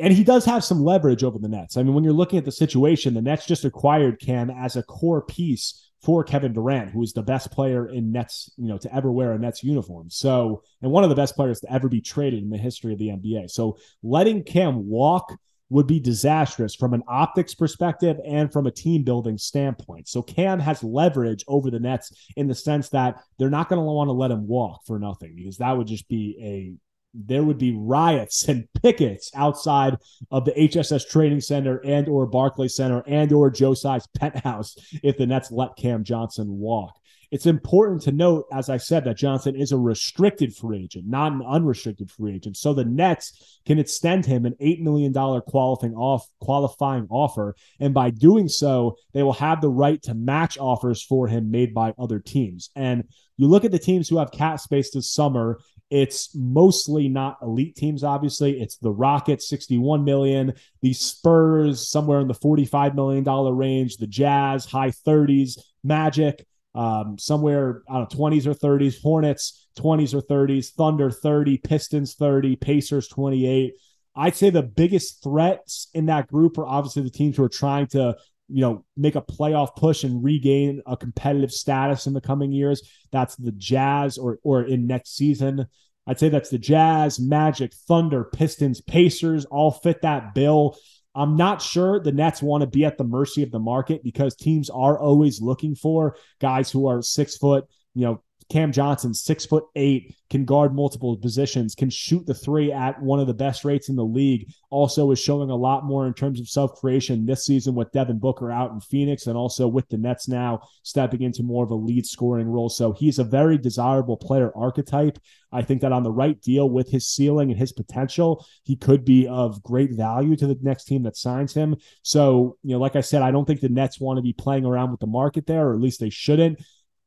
and 0.02 0.14
he 0.14 0.24
does 0.24 0.46
have 0.46 0.64
some 0.64 0.84
leverage 0.84 1.24
over 1.24 1.38
the 1.38 1.48
Nets. 1.48 1.78
I 1.78 1.84
mean, 1.84 1.94
when 1.94 2.04
you're 2.04 2.14
looking 2.14 2.40
at 2.40 2.46
the 2.46 2.52
situation, 2.52 3.14
the 3.14 3.22
Nets 3.22 3.46
just 3.46 3.66
acquired 3.66 4.20
Cam 4.20 4.50
as 4.50 4.76
a 4.76 4.84
core 4.84 5.22
piece 5.22 5.92
for 6.02 6.24
Kevin 6.24 6.54
Durant, 6.54 6.92
who 6.92 7.02
is 7.02 7.14
the 7.14 7.24
best 7.24 7.52
player 7.52 7.88
in 7.88 8.12
Nets, 8.12 8.52
you 8.58 8.68
know, 8.68 8.78
to 8.78 8.94
ever 8.94 9.12
wear 9.12 9.32
a 9.32 9.40
Nets 9.40 9.64
uniform. 9.64 10.10
So, 10.10 10.64
and 10.82 10.92
one 10.92 11.04
of 11.04 11.10
the 11.10 11.16
best 11.16 11.36
players 11.36 11.62
to 11.62 11.72
ever 11.72 11.88
be 11.88 12.02
traded 12.02 12.44
in 12.44 12.50
the 12.50 12.58
history 12.58 12.92
of 12.92 13.00
the 13.00 13.10
NBA. 13.10 13.50
So, 13.50 13.78
letting 14.02 14.44
Cam 14.44 14.88
walk 14.88 15.32
would 15.70 15.88
be 15.88 16.00
disastrous 16.00 16.76
from 16.76 16.94
an 16.94 17.02
optics 17.08 17.56
perspective 17.56 18.18
and 18.26 18.54
from 18.54 18.68
a 18.68 18.72
team 18.72 19.04
building 19.04 19.40
standpoint. 19.40 20.08
So 20.08 20.22
Cam 20.22 20.60
has 20.60 20.84
leverage 20.84 21.44
over 21.48 21.72
the 21.72 21.80
Nets 21.80 22.12
in 22.36 22.48
the 22.48 22.54
sense 22.54 22.90
that 22.90 23.16
they're 23.40 23.50
not 23.50 23.70
going 23.70 23.80
to 23.80 23.84
want 23.84 24.08
to 24.08 24.14
let 24.14 24.30
him 24.30 24.48
walk 24.48 24.82
for 24.86 25.00
nothing 25.00 25.36
because 25.36 25.58
that 25.58 25.76
would 25.76 25.88
just 25.88 26.08
be 26.08 26.38
a 26.40 26.74
there 27.14 27.44
would 27.44 27.58
be 27.58 27.76
riots 27.76 28.48
and 28.48 28.68
pickets 28.82 29.32
outside 29.36 29.98
of 30.32 30.46
the 30.46 30.52
HSS 30.52 31.10
Training 31.10 31.42
Center 31.42 31.78
and 31.84 32.08
or 32.08 32.26
Barclays 32.26 32.76
Center 32.76 33.04
and 33.08 33.32
or 33.32 33.50
Joe 33.50 33.74
Tsai's 33.74 34.08
penthouse 34.18 34.76
if 35.04 35.18
the 35.18 35.28
Nets 35.28 35.52
let 35.52 35.76
Cam 35.76 36.04
Johnson 36.04 36.48
walk. 36.58 36.98
It's 37.34 37.48
important 37.48 38.04
to 38.04 38.12
note, 38.12 38.46
as 38.54 38.70
I 38.70 38.78
said, 38.78 39.06
that 39.06 39.18
Johnson 39.18 39.56
is 39.56 39.72
a 39.72 39.78
restricted 39.78 40.56
free 40.56 40.84
agent, 40.84 41.08
not 41.08 41.32
an 41.32 41.42
unrestricted 41.42 42.12
free 42.12 42.36
agent. 42.36 42.58
So 42.58 42.76
the 42.76 42.86
Nets 42.86 43.60
can 43.66 43.80
extend 43.80 44.24
him 44.24 44.46
an 44.46 44.54
$8 44.62 44.82
million 44.82 45.12
qualifying 45.12 45.96
off 45.96 46.28
qualifying 46.40 47.08
offer. 47.10 47.56
And 47.80 47.92
by 47.92 48.12
doing 48.12 48.48
so, 48.48 48.98
they 49.14 49.24
will 49.24 49.34
have 49.34 49.62
the 49.62 49.70
right 49.70 50.00
to 50.04 50.14
match 50.14 50.60
offers 50.60 51.02
for 51.02 51.28
him 51.28 51.50
made 51.50 51.74
by 51.74 51.96
other 51.98 52.20
teams. 52.20 52.70
And 52.76 53.06
you 53.38 53.48
look 53.48 53.66
at 53.66 53.72
the 53.72 53.80
teams 53.80 54.08
who 54.08 54.20
have 54.20 54.32
cap 54.32 54.60
space 54.60 54.92
this 54.92 55.10
summer, 55.10 55.60
it's 55.94 56.34
mostly 56.34 57.08
not 57.08 57.38
elite 57.44 57.76
teams, 57.76 58.04
obviously. 58.04 58.60
It's 58.60 58.78
the 58.78 58.90
Rockets, 58.90 59.48
61 59.48 60.04
million, 60.04 60.54
the 60.82 60.92
Spurs, 60.92 61.88
somewhere 61.88 62.20
in 62.20 62.28
the 62.28 62.34
$45 62.34 62.96
million 62.96 63.24
range, 63.56 63.98
the 63.98 64.08
Jazz, 64.08 64.66
high 64.66 64.90
30s, 64.90 65.60
Magic, 65.84 66.48
um, 66.74 67.20
somewhere 67.20 67.84
out 67.88 68.02
of 68.02 68.18
20s 68.18 68.48
or 68.48 68.56
30s, 68.56 69.04
Hornets, 69.04 69.68
20s 69.78 70.16
or 70.16 70.22
30s, 70.24 70.72
Thunder 70.72 71.12
30, 71.12 71.60
Pistons 71.60 72.16
30, 72.16 72.56
Pacers 72.56 73.08
28. 73.10 73.76
I'd 74.16 74.36
say 74.36 74.50
the 74.50 74.64
biggest 74.64 75.22
threats 75.22 75.90
in 75.94 76.08
that 76.08 76.28
group 76.28 76.58
are 76.58 76.66
obviously 76.66 77.04
the 77.04 77.12
teams 77.12 77.38
who 77.38 77.44
are 77.44 77.50
trying 77.50 77.86
to 77.88 78.16
you 78.54 78.62
know, 78.62 78.86
make 78.96 79.16
a 79.16 79.22
playoff 79.22 79.76
push 79.76 80.04
and 80.04 80.24
regain 80.24 80.84
a 80.86 80.96
competitive 80.96 81.52
status 81.52 82.06
in 82.06 82.14
the 82.14 82.22
coming 82.22 82.52
years. 82.52 82.88
That's 83.12 83.36
the 83.36 83.52
Jazz 83.52 84.20
or 84.20 84.40
or 84.44 84.64
in 84.64 84.86
next 84.86 85.18
season. 85.18 85.66
I'd 86.06 86.20
say 86.20 86.30
that's 86.30 86.52
the 86.52 86.60
Jazz, 86.60 87.20
Magic, 87.20 87.74
Thunder, 87.74 88.26
Pistons, 88.26 88.80
Pacers 88.80 89.46
all 89.46 89.72
fit 89.72 90.04
that 90.04 90.36
bill. 90.36 90.78
I'm 91.16 91.36
not 91.36 91.64
sure 91.64 92.00
the 92.00 92.12
Nets 92.12 92.44
want 92.44 92.62
to 92.62 92.68
be 92.68 92.86
at 92.86 92.98
the 92.98 93.04
mercy 93.04 93.42
of 93.42 93.50
the 93.50 93.60
market 93.60 94.04
because 94.04 94.36
teams 94.36 94.70
are 94.70 95.00
always 95.00 95.42
looking 95.42 95.74
for 95.74 96.18
guys 96.40 96.70
who 96.70 96.88
are 96.88 97.02
six 97.02 97.38
foot, 97.38 97.66
you 97.96 98.04
know, 98.06 98.24
Cam 98.54 98.72
Johnson, 98.72 99.16
six 99.16 99.48
foot 99.48 99.66
eight, 99.76 100.16
can 100.30 100.46
guard 100.46 100.76
multiple 100.76 101.18
positions, 101.18 101.74
can 101.74 101.90
shoot 101.90 102.24
the 102.28 102.36
three 102.36 102.72
at 102.72 103.02
one 103.02 103.20
of 103.20 103.26
the 103.26 103.34
best 103.34 103.66
rates 103.66 103.90
in 103.90 103.96
the 103.96 104.06
league. 104.06 104.48
Also, 104.70 105.10
is 105.10 105.18
showing 105.18 105.50
a 105.50 105.56
lot 105.56 105.86
more 105.86 106.06
in 106.06 106.14
terms 106.14 106.40
of 106.40 106.48
self 106.48 106.80
creation 106.80 107.26
this 107.26 107.48
season 107.48 107.74
with 107.74 107.92
Devin 107.92 108.20
Booker 108.20 108.52
out 108.52 108.72
in 108.72 108.80
Phoenix 108.80 109.26
and 109.26 109.36
also 109.36 109.68
with 109.68 109.90
the 109.90 109.98
Nets 109.98 110.28
now 110.28 110.62
stepping 110.84 111.24
into 111.24 111.42
more 111.42 111.64
of 111.64 111.72
a 111.72 111.76
lead 111.76 112.06
scoring 112.06 112.48
role. 112.48 112.70
So 112.70 112.92
he's 112.92 113.18
a 113.18 113.24
very 113.24 113.58
desirable 113.58 114.18
player 114.18 114.52
archetype. 114.56 115.18
I 115.52 115.64
think 115.64 115.82
that 115.82 115.92
on 115.92 116.04
the 116.04 116.12
right 116.12 116.40
deal 116.40 116.70
with 116.70 116.92
his 116.92 117.08
ceiling 117.08 117.50
and 117.50 117.60
his 117.60 117.72
potential, 117.72 118.46
he 118.64 118.76
could 118.76 119.04
be 119.04 119.28
of 119.28 119.64
great 119.64 119.94
value 119.94 120.36
to 120.36 120.46
the 120.46 120.58
next 120.62 120.86
team 120.86 121.02
that 121.04 121.18
signs 121.18 121.56
him. 121.56 121.76
So, 122.04 122.58
you 122.62 122.74
know, 122.74 122.80
like 122.80 122.96
I 122.96 123.02
said, 123.02 123.24
I 123.24 123.32
don't 123.32 123.46
think 123.46 123.62
the 123.62 123.70
Nets 123.70 124.00
want 124.00 124.18
to 124.18 124.24
be 124.24 124.34
playing 124.34 124.66
around 124.66 124.92
with 124.92 125.00
the 125.00 125.08
market 125.08 125.48
there, 125.48 125.70
or 125.70 125.74
at 125.74 125.82
least 125.82 126.00
they 126.00 126.12
shouldn't. 126.12 126.60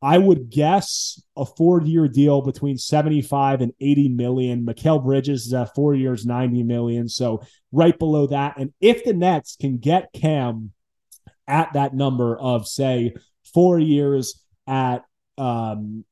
I 0.02 0.18
would 0.18 0.50
guess 0.50 1.22
a 1.37 1.46
four-year 1.46 2.09
deal 2.09 2.42
between 2.42 2.76
75 2.76 3.62
and 3.62 3.72
80 3.80 4.11
million. 4.11 4.66
Mikal 4.66 5.02
Bridges 5.02 5.46
is 5.46 5.54
at 5.54 5.74
four 5.74 5.94
years, 5.94 6.26
90 6.26 6.62
million. 6.64 7.09
So 7.09 7.42
right 7.72 7.98
below 7.98 8.26
that. 8.28 8.59
And 8.59 8.72
if 8.80 9.04
the 9.04 9.14
Nets 9.14 9.56
can 9.59 9.78
get 9.78 10.12
Cam 10.12 10.72
at 11.48 11.72
that 11.74 11.94
number 11.94 12.38
of 12.38 12.66
say 12.66 13.14
four 13.52 13.78
years 13.78 14.42
at 14.66 15.04
um 15.38 16.04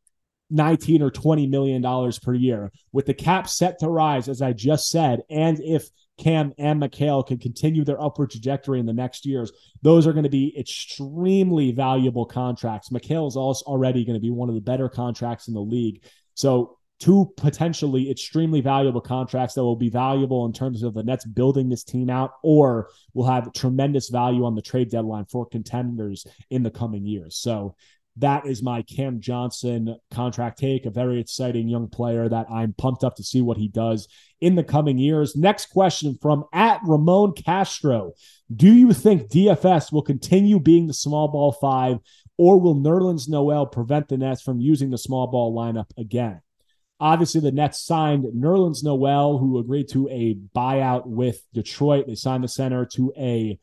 19 0.50 1.02
or 1.02 1.10
20 1.10 1.46
million 1.46 1.82
dollars 1.82 2.18
per 2.18 2.34
year 2.34 2.70
with 2.92 3.06
the 3.06 3.14
cap 3.14 3.48
set 3.48 3.78
to 3.80 3.88
rise 3.88 4.28
as 4.28 4.42
i 4.42 4.52
just 4.52 4.88
said 4.90 5.22
and 5.30 5.58
if 5.60 5.88
Cam 6.18 6.52
and 6.58 6.80
Mikal 6.80 7.26
can 7.26 7.38
continue 7.38 7.84
their 7.84 8.00
upward 8.00 8.30
trajectory 8.30 8.78
in 8.78 8.86
the 8.86 8.92
next 8.92 9.26
years, 9.26 9.50
those 9.82 10.06
are 10.06 10.12
going 10.12 10.24
to 10.24 10.30
be 10.30 10.56
extremely 10.58 11.72
valuable 11.72 12.24
contracts. 12.24 12.90
Mikal 12.90 13.26
is 13.26 13.36
also 13.36 13.64
already 13.66 14.04
going 14.04 14.14
to 14.14 14.20
be 14.20 14.30
one 14.30 14.48
of 14.48 14.54
the 14.54 14.60
better 14.60 14.88
contracts 14.88 15.48
in 15.48 15.54
the 15.54 15.60
league. 15.60 16.04
So, 16.34 16.78
two 17.00 17.32
potentially 17.36 18.08
extremely 18.08 18.60
valuable 18.60 19.00
contracts 19.00 19.54
that 19.54 19.64
will 19.64 19.74
be 19.74 19.90
valuable 19.90 20.46
in 20.46 20.52
terms 20.52 20.84
of 20.84 20.94
the 20.94 21.02
Nets 21.02 21.24
building 21.24 21.68
this 21.68 21.82
team 21.82 22.08
out 22.08 22.30
or 22.44 22.88
will 23.14 23.26
have 23.26 23.52
tremendous 23.52 24.08
value 24.08 24.44
on 24.44 24.54
the 24.54 24.62
trade 24.62 24.90
deadline 24.90 25.24
for 25.24 25.44
contenders 25.44 26.24
in 26.50 26.62
the 26.62 26.70
coming 26.70 27.04
years. 27.04 27.36
So, 27.36 27.74
that 28.18 28.46
is 28.46 28.62
my 28.62 28.82
Cam 28.82 29.20
Johnson 29.20 29.96
contract 30.12 30.58
take, 30.58 30.86
a 30.86 30.90
very 30.90 31.20
exciting 31.20 31.68
young 31.68 31.88
player 31.88 32.28
that 32.28 32.46
I'm 32.48 32.72
pumped 32.72 33.02
up 33.02 33.16
to 33.16 33.24
see 33.24 33.42
what 33.42 33.56
he 33.56 33.68
does 33.68 34.06
in 34.44 34.56
the 34.56 34.62
coming 34.62 34.98
years. 34.98 35.34
Next 35.34 35.70
question 35.70 36.18
from 36.20 36.44
at 36.52 36.80
Ramon 36.84 37.32
Castro. 37.32 38.12
Do 38.54 38.70
you 38.70 38.92
think 38.92 39.30
DFS 39.30 39.90
will 39.90 40.02
continue 40.02 40.60
being 40.60 40.86
the 40.86 40.92
small 40.92 41.28
ball 41.28 41.52
five, 41.52 41.98
or 42.36 42.60
will 42.60 42.76
Nerlens 42.76 43.26
Noel 43.26 43.64
prevent 43.64 44.08
the 44.08 44.18
Nets 44.18 44.42
from 44.42 44.60
using 44.60 44.90
the 44.90 44.98
small 44.98 45.28
ball 45.28 45.56
lineup 45.56 45.86
again? 45.96 46.42
Obviously, 47.00 47.40
the 47.40 47.52
Nets 47.52 47.80
signed 47.80 48.24
Nerlens 48.36 48.84
Noel, 48.84 49.38
who 49.38 49.58
agreed 49.58 49.88
to 49.88 50.08
a 50.10 50.36
buyout 50.54 51.06
with 51.06 51.42
Detroit. 51.54 52.06
They 52.06 52.14
signed 52.14 52.44
the 52.44 52.48
center 52.48 52.84
to 52.94 53.12
a 53.16 53.58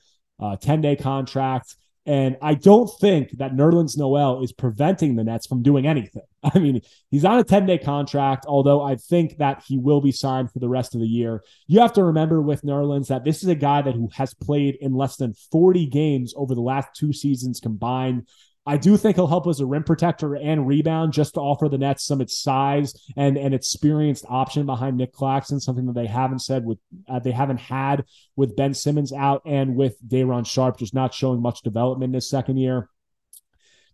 10 0.62 0.80
uh, 0.80 0.82
day 0.82 0.96
contract. 0.96 1.76
And 2.06 2.38
I 2.42 2.56
don't 2.56 2.90
think 3.00 3.38
that 3.38 3.54
Nerlens 3.54 3.96
Noel 3.96 4.44
is 4.44 4.52
preventing 4.52 5.16
the 5.16 5.24
Nets 5.24 5.46
from 5.46 5.62
doing 5.62 5.86
anything. 5.86 6.24
I 6.44 6.58
mean, 6.58 6.82
he's 7.12 7.26
on 7.26 7.38
a 7.38 7.44
10 7.44 7.68
day 7.68 7.78
contract, 7.78 8.46
although 8.48 8.82
I 8.82 8.96
think 8.96 9.38
that 9.38 9.64
he 9.68 9.78
will 9.78 10.02
be 10.02 10.12
signed 10.12 10.52
for 10.52 10.60
the 10.60 10.70
rest 10.70 10.96
of 10.96 11.02
the 11.02 11.08
year. 11.08 11.44
You 11.68 11.80
have 11.82 11.94
to 11.94 12.04
remember 12.04 12.42
with 12.42 12.64
Nerlens 12.64 13.08
that 13.08 13.24
this 13.24 13.44
is 13.44 13.50
a 13.50 13.56
guy 13.56 13.84
that 13.84 13.94
who 13.94 14.10
has 14.14 14.34
played 14.34 14.76
in 14.82 14.94
less 14.94 15.18
than 15.18 15.36
40 15.52 15.86
games 15.88 16.34
over 16.36 16.56
the 16.56 16.62
last 16.62 16.90
two 16.96 17.14
seasons 17.14 17.60
combined. 17.60 18.28
I 18.66 18.78
do 18.78 18.96
think 18.96 19.16
he'll 19.16 19.28
help 19.28 19.48
as 19.48 19.60
a 19.60 19.66
rim 19.66 19.84
protector 19.84 20.36
and 20.36 20.68
rebound 20.68 21.14
just 21.14 21.34
to 21.34 21.40
offer 21.40 21.68
the 21.68 21.80
Nets 21.80 22.06
some 22.06 22.22
its 22.22 22.38
size 22.38 22.94
and 23.18 23.38
and 23.38 23.56
experienced 23.56 24.26
option 24.30 24.68
behind 24.68 24.98
Nick 24.98 25.14
Claxton, 25.14 25.60
something 25.60 25.88
that 25.88 25.96
they 25.96 26.06
haven't 26.06 26.40
said 26.40 26.64
with 26.64 26.78
uh, 27.10 27.20
they 27.20 27.32
haven't 27.32 27.60
had 27.60 28.06
with 28.36 28.56
Ben 28.56 28.74
Simmons 28.76 29.12
out 29.12 29.42
and 29.46 29.76
with 29.76 29.98
Day'Ron 30.08 30.44
Sharpe 30.46 30.78
just 30.78 30.94
not 30.94 31.14
showing 31.14 31.42
much 31.42 31.62
development 31.62 32.12
in 32.12 32.16
his 32.16 32.30
second 32.30 32.58
year. 32.58 32.90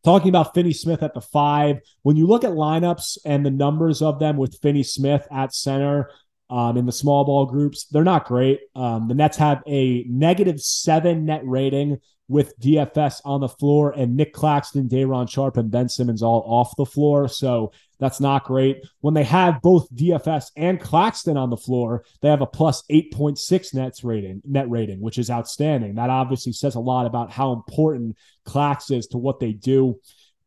Talking 0.03 0.29
about 0.29 0.53
Finney 0.53 0.73
Smith 0.73 1.01
at 1.01 1.13
the 1.13 1.21
five, 1.21 1.79
when 2.03 2.17
you 2.17 2.27
look 2.27 2.43
at 2.43 2.51
lineups 2.51 3.17
and 3.25 3.45
the 3.45 3.51
numbers 3.51 4.01
of 4.01 4.19
them 4.19 4.37
with 4.37 4.59
Finney 4.61 4.83
Smith 4.83 5.25
at 5.31 5.53
center, 5.55 6.09
um, 6.49 6.77
in 6.77 6.85
the 6.85 6.91
small 6.91 7.25
ball 7.25 7.45
groups. 7.45 7.85
They're 7.85 8.03
not 8.03 8.25
great. 8.25 8.61
Um, 8.75 9.07
the 9.07 9.15
Nets 9.15 9.37
have 9.37 9.63
a 9.67 10.05
negative 10.07 10.61
seven 10.61 11.25
net 11.25 11.41
rating 11.43 11.99
with 12.29 12.59
DFS 12.59 13.21
on 13.23 13.41
the 13.41 13.47
floor 13.47 13.91
and 13.91 14.15
Nick 14.15 14.33
Claxton, 14.33 14.87
Day'Ron 14.87 15.27
Sharpe, 15.27 15.57
and 15.57 15.71
Ben 15.71 15.87
Simmons 15.87 16.21
all 16.21 16.43
off 16.45 16.75
the 16.75 16.85
floor. 16.85 17.29
So 17.29 17.71
that's 17.99 18.19
not 18.19 18.43
great. 18.43 18.85
When 18.99 19.13
they 19.13 19.23
have 19.23 19.61
both 19.61 19.93
DFS 19.95 20.51
and 20.55 20.79
Claxton 20.79 21.37
on 21.37 21.49
the 21.49 21.57
floor, 21.57 22.03
they 22.21 22.29
have 22.29 22.41
a 22.41 22.45
plus 22.45 22.83
8.6 22.91 23.73
nets 23.73 24.03
rating, 24.03 24.41
net 24.45 24.69
rating, 24.69 24.99
which 24.99 25.17
is 25.17 25.29
outstanding. 25.29 25.95
That 25.95 26.09
obviously 26.09 26.51
says 26.51 26.75
a 26.75 26.79
lot 26.79 27.05
about 27.05 27.31
how 27.31 27.53
important 27.53 28.17
Clax 28.45 28.91
is 28.91 29.07
to 29.07 29.17
what 29.17 29.39
they 29.39 29.53
do. 29.53 29.99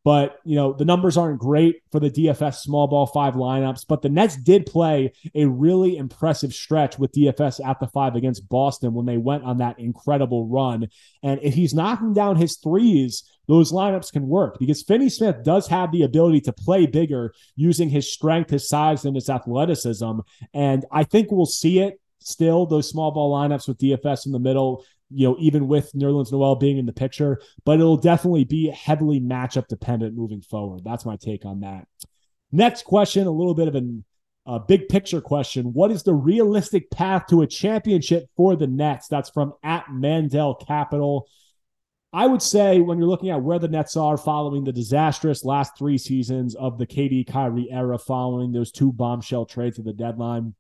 But, 0.03 0.39
you 0.45 0.57
know, 0.57 0.73
the 0.73 0.87
numbers 0.87 1.19
aren't 1.19 1.41
great 1.41 1.83
for 1.93 2.01
the 2.01 2.11
DFS 2.11 2.57
small 2.57 2.87
ball 2.87 3.07
five 3.07 3.35
lineups, 3.35 3.85
but 3.87 4.01
the 4.01 4.09
Nets 4.09 4.37
did 4.37 4.65
play 4.65 5.13
a 5.35 5.45
really 5.45 5.99
impressive 5.99 6.55
stretch 6.55 6.99
with 6.99 7.13
DFS 7.13 7.65
at 7.65 7.81
the 7.81 7.87
five 7.89 8.15
against 8.15 8.49
Boston 8.49 8.95
when 8.95 9.05
they 9.05 9.19
went 9.19 9.45
on 9.45 9.59
that 9.59 9.79
incredible 9.79 10.47
run. 10.47 10.89
And 11.23 11.39
if 11.43 11.53
he's 11.53 11.75
knocking 11.75 12.15
down 12.15 12.37
his 12.37 12.57
threes, 12.57 13.25
those 13.47 13.73
lineups 13.73 14.13
can 14.13 14.27
work 14.27 14.59
because 14.59 14.83
Finney 14.83 15.11
Smith 15.11 15.45
does 15.45 15.67
have 15.67 15.93
the 15.93 16.03
ability 16.03 16.41
to 16.43 16.53
play 16.53 16.87
bigger 16.87 17.35
using 17.57 17.91
his 17.91 18.11
strength, 18.11 18.51
his 18.51 18.69
size, 18.69 19.05
and 19.05 19.17
his 19.17 19.29
athleticism. 19.29 20.21
And 20.55 20.87
I 20.91 21.05
think 21.05 21.31
we'll 21.31 21.47
see 21.47 21.81
it 21.81 22.01
still 22.21 22.67
those 22.67 22.89
small 22.89 23.11
ball 23.11 23.35
lineups 23.35 23.67
with 23.67 23.79
DFS 23.79 24.27
in 24.27 24.33
the 24.33 24.39
middle 24.39 24.85
you 25.11 25.29
know, 25.29 25.37
even 25.39 25.69
with 25.69 25.93
Nerlens 25.93 26.33
Noel 26.33 26.57
being 26.57 26.79
in 26.79 26.87
the 26.87 26.93
picture, 26.93 27.41
but 27.65 27.81
it'll 27.81 27.97
definitely 27.97 28.45
be 28.45 28.69
heavily 28.71 29.21
matchup 29.21 29.67
dependent 29.67 30.17
moving 30.17 30.41
forward. 30.41 30.83
That's 30.85 31.05
my 31.05 31.17
take 31.17 31.45
on 31.45 31.61
that. 31.61 31.87
Next 32.53 32.85
question, 32.85 33.27
a 33.27 33.31
little 33.31 33.55
bit 33.55 33.69
of 33.69 33.75
an, 33.75 34.05
a 34.47 34.59
big 34.59 34.89
picture 34.89 35.21
question. 35.21 35.73
What 35.73 35.91
is 35.91 36.03
the 36.03 36.15
realistic 36.15 36.91
path 36.91 37.27
to 37.29 37.43
a 37.43 37.47
championship 37.47 38.27
for 38.37 38.57
the 38.57 38.67
Nets? 38.67 39.09
That's 39.09 39.31
from 39.31 39.55
at 39.63 39.87
Mandel 39.93 40.55
Capital. 40.55 41.29
I 42.13 42.27
would 42.27 42.43
say 42.43 42.81
when 42.81 42.99
you're 42.99 43.07
looking 43.07 43.31
at 43.31 43.43
where 43.43 43.61
the 43.61 43.69
Nets 43.69 43.97
are 43.97 44.17
following 44.17 44.65
the 44.65 44.73
disastrous 44.73 45.45
last 45.45 45.79
three 45.79 45.97
seasons 45.97 46.57
of 46.57 46.77
the 46.77 46.87
KD 46.87 47.27
Kyrie 47.27 47.71
era, 47.71 47.99
following 47.99 48.51
those 48.51 48.73
two 48.73 48.93
bombshell 48.93 49.47
trades 49.47 49.79
at 49.79 49.85
the 49.85 49.93
deadline, 49.93 50.55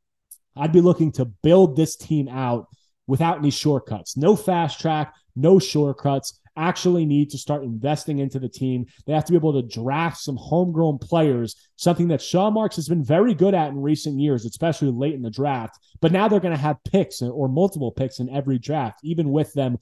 I'd 0.56 0.72
be 0.72 0.80
looking 0.80 1.10
to 1.12 1.24
build 1.24 1.74
this 1.74 1.96
team 1.96 2.28
out 2.28 2.68
without 3.10 3.38
any 3.38 3.50
shortcuts. 3.50 4.16
No 4.16 4.36
fast 4.36 4.80
track, 4.80 5.12
no 5.34 5.58
shortcuts. 5.58 6.38
Actually, 6.56 7.04
need 7.04 7.30
to 7.30 7.38
start 7.38 7.64
investing 7.64 8.18
into 8.20 8.38
the 8.38 8.48
team. 8.48 8.86
They 9.06 9.12
have 9.12 9.24
to 9.24 9.32
be 9.32 9.36
able 9.36 9.60
to 9.60 9.66
draft 9.66 10.18
some 10.18 10.36
homegrown 10.36 10.98
players, 10.98 11.56
something 11.76 12.08
that 12.08 12.22
Sean 12.22 12.54
Marks 12.54 12.76
has 12.76 12.88
been 12.88 13.04
very 13.04 13.34
good 13.34 13.54
at 13.54 13.70
in 13.70 13.80
recent 13.82 14.20
years, 14.20 14.44
especially 14.44 14.92
late 14.92 15.14
in 15.14 15.22
the 15.22 15.30
draft. 15.30 15.78
But 16.00 16.12
now 16.12 16.28
they're 16.28 16.38
going 16.38 16.54
to 16.54 16.60
have 16.60 16.84
picks 16.84 17.20
or 17.20 17.48
multiple 17.48 17.90
picks 17.90 18.20
in 18.20 18.30
every 18.30 18.58
draft, 18.58 19.00
even 19.02 19.30
with 19.30 19.52
them 19.54 19.78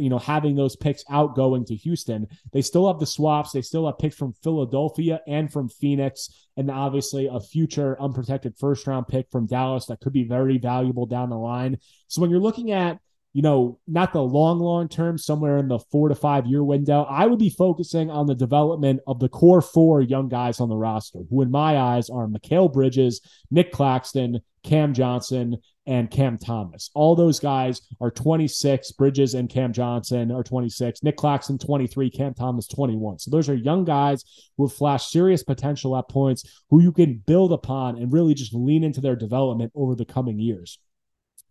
you 0.00 0.08
know, 0.08 0.18
having 0.18 0.56
those 0.56 0.76
picks 0.76 1.04
out 1.10 1.36
going 1.36 1.64
to 1.66 1.76
Houston. 1.76 2.26
They 2.52 2.62
still 2.62 2.86
have 2.86 3.00
the 3.00 3.06
swaps. 3.06 3.52
They 3.52 3.62
still 3.62 3.86
have 3.86 3.98
picks 3.98 4.16
from 4.16 4.34
Philadelphia 4.42 5.20
and 5.26 5.52
from 5.52 5.68
Phoenix, 5.68 6.48
and 6.56 6.70
obviously 6.70 7.26
a 7.26 7.40
future 7.40 8.00
unprotected 8.00 8.56
first 8.58 8.86
round 8.86 9.08
pick 9.08 9.30
from 9.30 9.46
Dallas 9.46 9.86
that 9.86 10.00
could 10.00 10.12
be 10.12 10.24
very 10.24 10.58
valuable 10.58 11.06
down 11.06 11.30
the 11.30 11.36
line. 11.36 11.78
So 12.08 12.20
when 12.20 12.30
you're 12.30 12.40
looking 12.40 12.72
at 12.72 12.98
you 13.32 13.42
know, 13.42 13.78
not 13.86 14.12
the 14.12 14.22
long, 14.22 14.58
long 14.58 14.88
term, 14.88 15.16
somewhere 15.16 15.58
in 15.58 15.68
the 15.68 15.78
four 15.78 16.08
to 16.08 16.14
five 16.14 16.46
year 16.46 16.64
window. 16.64 17.04
I 17.08 17.26
would 17.26 17.38
be 17.38 17.50
focusing 17.50 18.10
on 18.10 18.26
the 18.26 18.34
development 18.34 19.00
of 19.06 19.20
the 19.20 19.28
core 19.28 19.62
four 19.62 20.00
young 20.00 20.28
guys 20.28 20.60
on 20.60 20.68
the 20.68 20.76
roster, 20.76 21.20
who 21.30 21.42
in 21.42 21.50
my 21.50 21.78
eyes 21.78 22.10
are 22.10 22.26
Mikal 22.26 22.72
Bridges, 22.72 23.20
Nick 23.50 23.70
Claxton, 23.70 24.40
Cam 24.64 24.92
Johnson, 24.94 25.58
and 25.86 26.10
Cam 26.10 26.38
Thomas. 26.38 26.90
All 26.94 27.14
those 27.14 27.40
guys 27.40 27.82
are 28.00 28.10
26. 28.10 28.92
Bridges 28.92 29.34
and 29.34 29.48
Cam 29.48 29.72
Johnson 29.72 30.30
are 30.32 30.42
26. 30.42 31.02
Nick 31.02 31.16
Claxton, 31.16 31.58
23. 31.58 32.10
Cam 32.10 32.34
Thomas, 32.34 32.66
21. 32.66 33.20
So 33.20 33.30
those 33.30 33.48
are 33.48 33.54
young 33.54 33.84
guys 33.84 34.24
who 34.56 34.66
have 34.66 34.76
flashed 34.76 35.10
serious 35.10 35.42
potential 35.42 35.96
at 35.96 36.08
points 36.08 36.62
who 36.68 36.82
you 36.82 36.92
can 36.92 37.22
build 37.26 37.52
upon 37.52 37.96
and 37.96 38.12
really 38.12 38.34
just 38.34 38.54
lean 38.54 38.84
into 38.84 39.00
their 39.00 39.16
development 39.16 39.72
over 39.74 39.94
the 39.94 40.04
coming 40.04 40.38
years. 40.38 40.78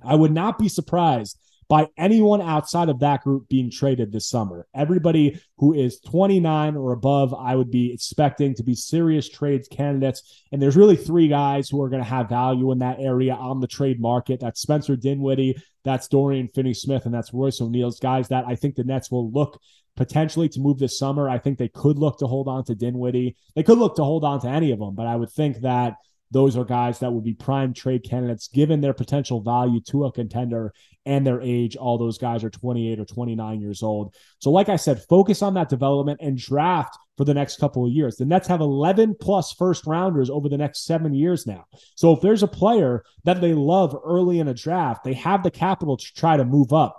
I 0.03 0.15
would 0.15 0.31
not 0.31 0.57
be 0.59 0.69
surprised 0.69 1.37
by 1.69 1.87
anyone 1.97 2.41
outside 2.41 2.89
of 2.89 2.99
that 2.99 3.23
group 3.23 3.47
being 3.47 3.69
traded 3.69 4.11
this 4.11 4.27
summer. 4.27 4.67
Everybody 4.73 5.39
who 5.57 5.73
is 5.73 5.99
29 5.99 6.75
or 6.75 6.93
above, 6.93 7.31
I 7.33 7.55
would 7.55 7.69
be 7.69 7.93
expecting 7.93 8.55
to 8.55 8.63
be 8.63 8.73
serious 8.73 9.29
trades 9.29 9.67
candidates. 9.67 10.43
And 10.51 10.59
there's 10.59 10.75
really 10.75 10.95
three 10.95 11.27
guys 11.27 11.69
who 11.69 11.79
are 11.83 11.89
going 11.89 12.01
to 12.01 12.09
have 12.09 12.27
value 12.27 12.71
in 12.71 12.79
that 12.79 12.99
area 12.99 13.35
on 13.35 13.59
the 13.59 13.67
trade 13.67 14.01
market. 14.01 14.39
That's 14.39 14.59
Spencer 14.59 14.95
Dinwiddie, 14.95 15.61
that's 15.85 16.07
Dorian 16.07 16.47
Finney 16.47 16.73
Smith, 16.73 17.05
and 17.05 17.13
that's 17.13 17.33
Royce 17.35 17.61
O'Neale's 17.61 17.99
guys 17.99 18.29
that 18.29 18.45
I 18.47 18.55
think 18.55 18.73
the 18.73 18.83
Nets 18.83 19.11
will 19.11 19.31
look 19.31 19.61
potentially 19.95 20.49
to 20.49 20.59
move 20.59 20.79
this 20.79 20.97
summer. 20.97 21.29
I 21.29 21.37
think 21.37 21.59
they 21.59 21.67
could 21.67 21.99
look 21.99 22.17
to 22.19 22.27
hold 22.27 22.47
on 22.47 22.63
to 22.65 22.73
Dinwiddie. 22.73 23.35
They 23.55 23.63
could 23.63 23.77
look 23.77 23.95
to 23.97 24.03
hold 24.03 24.23
on 24.23 24.41
to 24.41 24.47
any 24.47 24.71
of 24.71 24.79
them, 24.79 24.95
but 24.95 25.05
I 25.05 25.15
would 25.15 25.31
think 25.31 25.59
that 25.61 25.97
those 26.31 26.55
are 26.55 26.65
guys 26.65 26.99
that 26.99 27.11
would 27.11 27.23
be 27.23 27.33
prime 27.33 27.73
trade 27.73 28.03
candidates 28.03 28.47
given 28.47 28.81
their 28.81 28.93
potential 28.93 29.41
value 29.41 29.81
to 29.81 30.05
a 30.05 30.11
contender 30.11 30.73
and 31.05 31.25
their 31.25 31.41
age. 31.41 31.75
All 31.75 31.97
those 31.97 32.17
guys 32.17 32.43
are 32.43 32.49
28 32.49 32.99
or 32.99 33.05
29 33.05 33.61
years 33.61 33.81
old. 33.81 34.13
So, 34.37 34.51
like 34.51 34.69
I 34.69 34.75
said, 34.75 35.01
focus 35.09 35.41
on 35.41 35.55
that 35.55 35.69
development 35.69 36.19
and 36.21 36.37
draft 36.37 36.97
for 37.17 37.25
the 37.25 37.33
next 37.33 37.59
couple 37.59 37.85
of 37.85 37.91
years. 37.91 38.15
The 38.15 38.25
Nets 38.25 38.47
have 38.47 38.61
11 38.61 39.15
plus 39.19 39.53
first 39.53 39.87
rounders 39.87 40.29
over 40.29 40.49
the 40.49 40.57
next 40.57 40.85
seven 40.85 41.13
years 41.13 41.47
now. 41.47 41.65
So, 41.95 42.13
if 42.13 42.21
there's 42.21 42.43
a 42.43 42.47
player 42.47 43.03
that 43.23 43.41
they 43.41 43.53
love 43.53 43.97
early 44.05 44.39
in 44.39 44.47
a 44.47 44.53
draft, 44.53 45.03
they 45.03 45.13
have 45.13 45.43
the 45.43 45.51
capital 45.51 45.97
to 45.97 46.13
try 46.15 46.37
to 46.37 46.45
move 46.45 46.73
up. 46.73 46.95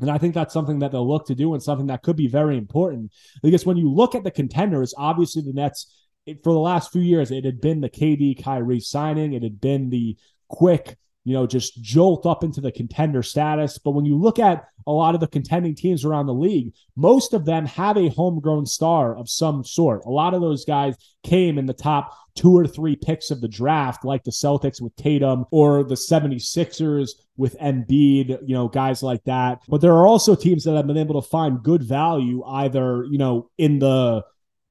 And 0.00 0.10
I 0.10 0.18
think 0.18 0.34
that's 0.34 0.52
something 0.52 0.80
that 0.80 0.90
they'll 0.90 1.08
look 1.08 1.26
to 1.26 1.34
do 1.34 1.54
and 1.54 1.62
something 1.62 1.86
that 1.86 2.02
could 2.02 2.16
be 2.16 2.26
very 2.26 2.56
important. 2.56 3.12
Because 3.42 3.64
when 3.64 3.76
you 3.76 3.92
look 3.92 4.14
at 4.14 4.24
the 4.24 4.30
contenders, 4.30 4.92
obviously 4.96 5.42
the 5.42 5.52
Nets 5.52 6.03
it, 6.26 6.42
for 6.42 6.52
the 6.52 6.58
last 6.58 6.92
few 6.92 7.02
years, 7.02 7.30
it 7.30 7.44
had 7.44 7.60
been 7.60 7.80
the 7.80 7.90
KD 7.90 8.42
Kyrie 8.42 8.80
signing. 8.80 9.32
It 9.32 9.42
had 9.42 9.60
been 9.60 9.90
the 9.90 10.16
quick, 10.48 10.96
you 11.24 11.34
know, 11.34 11.46
just 11.46 11.82
jolt 11.82 12.26
up 12.26 12.44
into 12.44 12.60
the 12.60 12.72
contender 12.72 13.22
status. 13.22 13.78
But 13.78 13.92
when 13.92 14.04
you 14.04 14.16
look 14.16 14.38
at 14.38 14.64
a 14.86 14.92
lot 14.92 15.14
of 15.14 15.20
the 15.20 15.26
contending 15.26 15.74
teams 15.74 16.04
around 16.04 16.26
the 16.26 16.34
league, 16.34 16.74
most 16.96 17.32
of 17.34 17.44
them 17.44 17.66
have 17.66 17.96
a 17.96 18.10
homegrown 18.10 18.66
star 18.66 19.16
of 19.16 19.28
some 19.28 19.64
sort. 19.64 20.04
A 20.04 20.10
lot 20.10 20.34
of 20.34 20.40
those 20.40 20.64
guys 20.64 20.96
came 21.22 21.58
in 21.58 21.66
the 21.66 21.72
top 21.72 22.16
two 22.34 22.56
or 22.56 22.66
three 22.66 22.96
picks 22.96 23.30
of 23.30 23.40
the 23.40 23.48
draft, 23.48 24.04
like 24.04 24.24
the 24.24 24.30
Celtics 24.30 24.80
with 24.80 24.94
Tatum 24.96 25.44
or 25.50 25.84
the 25.84 25.94
76ers 25.94 27.10
with 27.36 27.56
Embiid, 27.58 28.38
you 28.46 28.54
know, 28.54 28.68
guys 28.68 29.02
like 29.02 29.22
that. 29.24 29.60
But 29.68 29.80
there 29.80 29.92
are 29.92 30.06
also 30.06 30.34
teams 30.34 30.64
that 30.64 30.74
have 30.74 30.86
been 30.86 30.96
able 30.96 31.20
to 31.20 31.28
find 31.28 31.62
good 31.62 31.82
value 31.82 32.42
either, 32.44 33.04
you 33.04 33.18
know, 33.18 33.50
in 33.56 33.78
the 33.78 34.24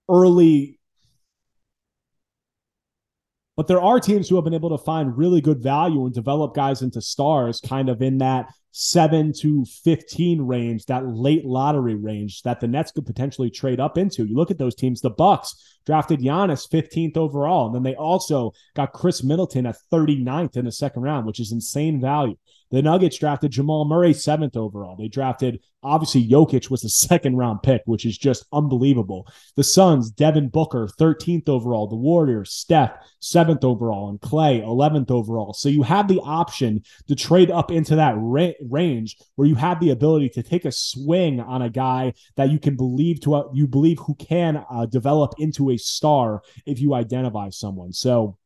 early 0.09 0.79
but 3.55 3.67
there 3.67 3.81
are 3.81 3.99
teams 3.99 4.27
who 4.27 4.35
have 4.35 4.43
been 4.43 4.53
able 4.53 4.75
to 4.75 4.83
find 4.83 5.17
really 5.17 5.41
good 5.41 5.61
value 5.61 6.05
and 6.05 6.13
develop 6.13 6.55
guys 6.55 6.81
into 6.81 7.01
stars 7.01 7.61
kind 7.61 7.89
of 7.89 8.01
in 8.01 8.17
that 8.19 8.47
7 8.75 9.31
to 9.41 9.63
15 9.65 10.41
range, 10.41 10.87
that 10.87 11.07
late 11.07 11.45
lottery 11.45 11.93
range 11.93 12.41
that 12.41 12.59
the 12.59 12.67
Nets 12.67 12.91
could 12.91 13.05
potentially 13.05 13.51
trade 13.51 13.79
up 13.79 13.99
into. 13.99 14.25
You 14.25 14.35
look 14.35 14.49
at 14.49 14.57
those 14.57 14.73
teams, 14.73 14.99
the 14.99 15.11
Bucks 15.11 15.55
drafted 15.85 16.21
Giannis 16.21 16.67
15th 16.67 17.15
overall, 17.15 17.67
and 17.67 17.75
then 17.75 17.83
they 17.83 17.95
also 17.95 18.51
got 18.75 18.93
Khris 18.93 19.23
Middleton 19.23 19.67
at 19.67 19.77
39th 19.91 20.57
in 20.57 20.65
the 20.65 20.71
second 20.71 21.03
round, 21.03 21.27
which 21.27 21.39
is 21.39 21.51
insane 21.51 22.01
value. 22.01 22.35
The 22.73 22.81
Nuggets 22.81 23.19
drafted 23.19 23.51
Jamal 23.51 23.85
Murray 23.85 24.13
seventh 24.13 24.57
overall. 24.57 24.95
They 24.95 25.07
drafted, 25.07 25.59
obviously, 25.83 26.27
Jokic 26.27 26.71
was 26.71 26.81
the 26.81 26.89
second 26.89 27.37
round 27.37 27.61
pick, 27.61 27.83
which 27.85 28.03
is 28.03 28.17
just 28.17 28.47
unbelievable. 28.51 29.27
The 29.55 29.63
Suns, 29.63 30.09
Devin 30.09 30.49
Booker, 30.49 30.87
13th 30.99 31.47
overall. 31.47 31.87
The 31.87 31.95
Warriors, 31.95 32.51
Steph, 32.51 32.93
seventh 33.19 33.63
overall. 33.63 34.09
And 34.09 34.19
Clay 34.19 34.61
11th 34.61 35.11
overall. 35.11 35.53
So 35.53 35.69
you 35.69 35.83
have 35.83 36.07
the 36.07 36.19
option 36.21 36.81
to 37.07 37.15
trade 37.15 37.51
up 37.51 37.69
into 37.69 37.95
that 37.97 38.15
ra- 38.17 38.57
range 38.69 39.17
where 39.35 39.47
you 39.47 39.55
have 39.55 39.79
the 39.79 39.91
ability 39.91 40.29
to 40.29 40.43
take 40.43 40.65
a 40.65 40.71
swing 40.71 41.39
on 41.39 41.61
a 41.61 41.69
guy 41.69 42.13
that 42.35 42.49
you 42.49 42.59
can 42.59 42.75
believe 42.75 43.21
to, 43.21 43.35
uh, 43.35 43.43
you 43.53 43.67
believe 43.67 43.99
who 43.99 44.15
can 44.15 44.63
uh, 44.69 44.85
develop 44.85 45.33
into 45.37 45.71
a 45.71 45.77
star 45.77 46.41
if 46.65 46.79
you 46.79 46.93
identify 46.93 47.49
someone. 47.49 47.93
So, 47.93 48.37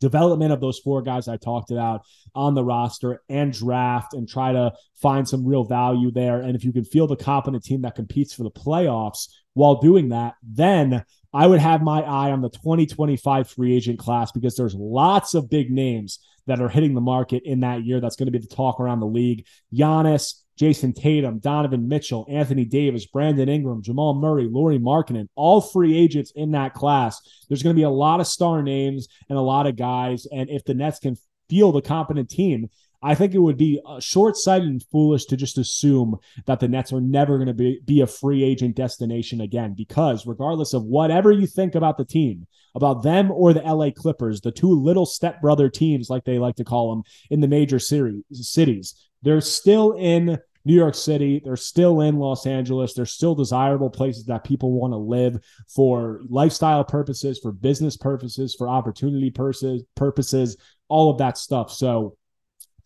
development 0.00 0.52
of 0.52 0.60
those 0.60 0.78
four 0.78 1.02
guys 1.02 1.26
I 1.26 1.36
talked 1.36 1.70
about 1.70 2.02
on 2.34 2.54
the 2.54 2.64
roster 2.64 3.22
and 3.28 3.52
draft 3.52 4.12
and 4.12 4.28
try 4.28 4.52
to 4.52 4.72
find 5.00 5.26
some 5.26 5.46
real 5.46 5.64
value 5.64 6.10
there. 6.10 6.40
And 6.40 6.54
if 6.54 6.64
you 6.64 6.72
can 6.72 6.84
field 6.84 7.12
a 7.12 7.16
competent 7.16 7.64
team 7.64 7.82
that 7.82 7.94
competes 7.94 8.34
for 8.34 8.42
the 8.42 8.50
playoffs 8.50 9.28
while 9.54 9.76
doing 9.76 10.10
that, 10.10 10.34
then 10.42 11.04
I 11.32 11.46
would 11.46 11.60
have 11.60 11.82
my 11.82 12.02
eye 12.02 12.30
on 12.30 12.40
the 12.40 12.50
2025 12.50 13.50
free 13.50 13.74
agent 13.76 13.98
class 13.98 14.32
because 14.32 14.56
there's 14.56 14.74
lots 14.74 15.34
of 15.34 15.50
big 15.50 15.70
names 15.70 16.18
that 16.46 16.60
are 16.60 16.68
hitting 16.68 16.94
the 16.94 17.00
market 17.00 17.42
in 17.44 17.60
that 17.60 17.84
year. 17.84 18.00
That's 18.00 18.16
going 18.16 18.26
to 18.26 18.32
be 18.32 18.38
the 18.38 18.54
talk 18.54 18.80
around 18.80 19.00
the 19.00 19.06
league. 19.06 19.46
Giannis, 19.74 20.42
Jayson 20.58 20.94
Tatum, 20.94 21.38
Donovan 21.38 21.88
Mitchell, 21.88 22.26
Anthony 22.30 22.64
Davis, 22.64 23.06
Brandon 23.06 23.48
Ingram, 23.48 23.82
Jamal 23.82 24.14
Murray, 24.14 24.48
Lauri 24.50 24.78
Markkanen, 24.78 25.28
all 25.34 25.60
free 25.60 25.96
agents 25.96 26.32
in 26.34 26.52
that 26.52 26.74
class. 26.74 27.20
There's 27.48 27.62
going 27.62 27.74
to 27.74 27.78
be 27.78 27.84
a 27.84 27.90
lot 27.90 28.20
of 28.20 28.26
star 28.26 28.62
names 28.62 29.08
and 29.28 29.38
a 29.38 29.42
lot 29.42 29.66
of 29.66 29.76
guys. 29.76 30.26
And 30.32 30.48
if 30.48 30.64
the 30.64 30.74
Nets 30.74 30.98
can 30.98 31.16
field 31.48 31.76
a 31.76 31.82
competent 31.82 32.30
team, 32.30 32.70
I 33.02 33.14
think 33.14 33.34
it 33.34 33.38
would 33.38 33.56
be 33.56 33.80
uh, 33.86 34.00
short 34.00 34.36
sighted 34.36 34.68
and 34.68 34.82
foolish 34.90 35.26
to 35.26 35.36
just 35.36 35.58
assume 35.58 36.16
that 36.46 36.60
the 36.60 36.68
Nets 36.68 36.92
are 36.92 37.00
never 37.00 37.36
going 37.36 37.48
to 37.48 37.54
be, 37.54 37.80
be 37.84 38.00
a 38.00 38.06
free 38.06 38.42
agent 38.42 38.76
destination 38.76 39.40
again, 39.40 39.74
because 39.74 40.26
regardless 40.26 40.72
of 40.72 40.84
whatever 40.84 41.30
you 41.30 41.46
think 41.46 41.74
about 41.74 41.98
the 41.98 42.04
team, 42.04 42.46
about 42.74 43.02
them 43.02 43.30
or 43.30 43.52
the 43.52 43.62
LA 43.62 43.90
Clippers, 43.90 44.40
the 44.40 44.52
two 44.52 44.70
little 44.70 45.06
stepbrother 45.06 45.68
teams, 45.68 46.10
like 46.10 46.24
they 46.24 46.38
like 46.38 46.56
to 46.56 46.64
call 46.64 46.90
them 46.90 47.02
in 47.30 47.40
the 47.40 47.48
major 47.48 47.78
series, 47.78 48.22
cities, 48.32 48.94
they're 49.22 49.40
still 49.40 49.92
in 49.92 50.38
New 50.66 50.74
York 50.74 50.96
City. 50.96 51.40
They're 51.42 51.56
still 51.56 52.00
in 52.00 52.18
Los 52.18 52.44
Angeles. 52.44 52.92
They're 52.92 53.06
still 53.06 53.36
desirable 53.36 53.88
places 53.88 54.24
that 54.26 54.42
people 54.42 54.72
want 54.72 54.92
to 54.92 54.96
live 54.96 55.38
for 55.68 56.20
lifestyle 56.28 56.82
purposes, 56.82 57.38
for 57.38 57.52
business 57.52 57.96
purposes, 57.96 58.56
for 58.56 58.68
opportunity 58.68 59.30
purposes, 59.30 59.84
purposes, 59.94 60.56
all 60.88 61.10
of 61.10 61.18
that 61.18 61.38
stuff. 61.38 61.72
So 61.72 62.16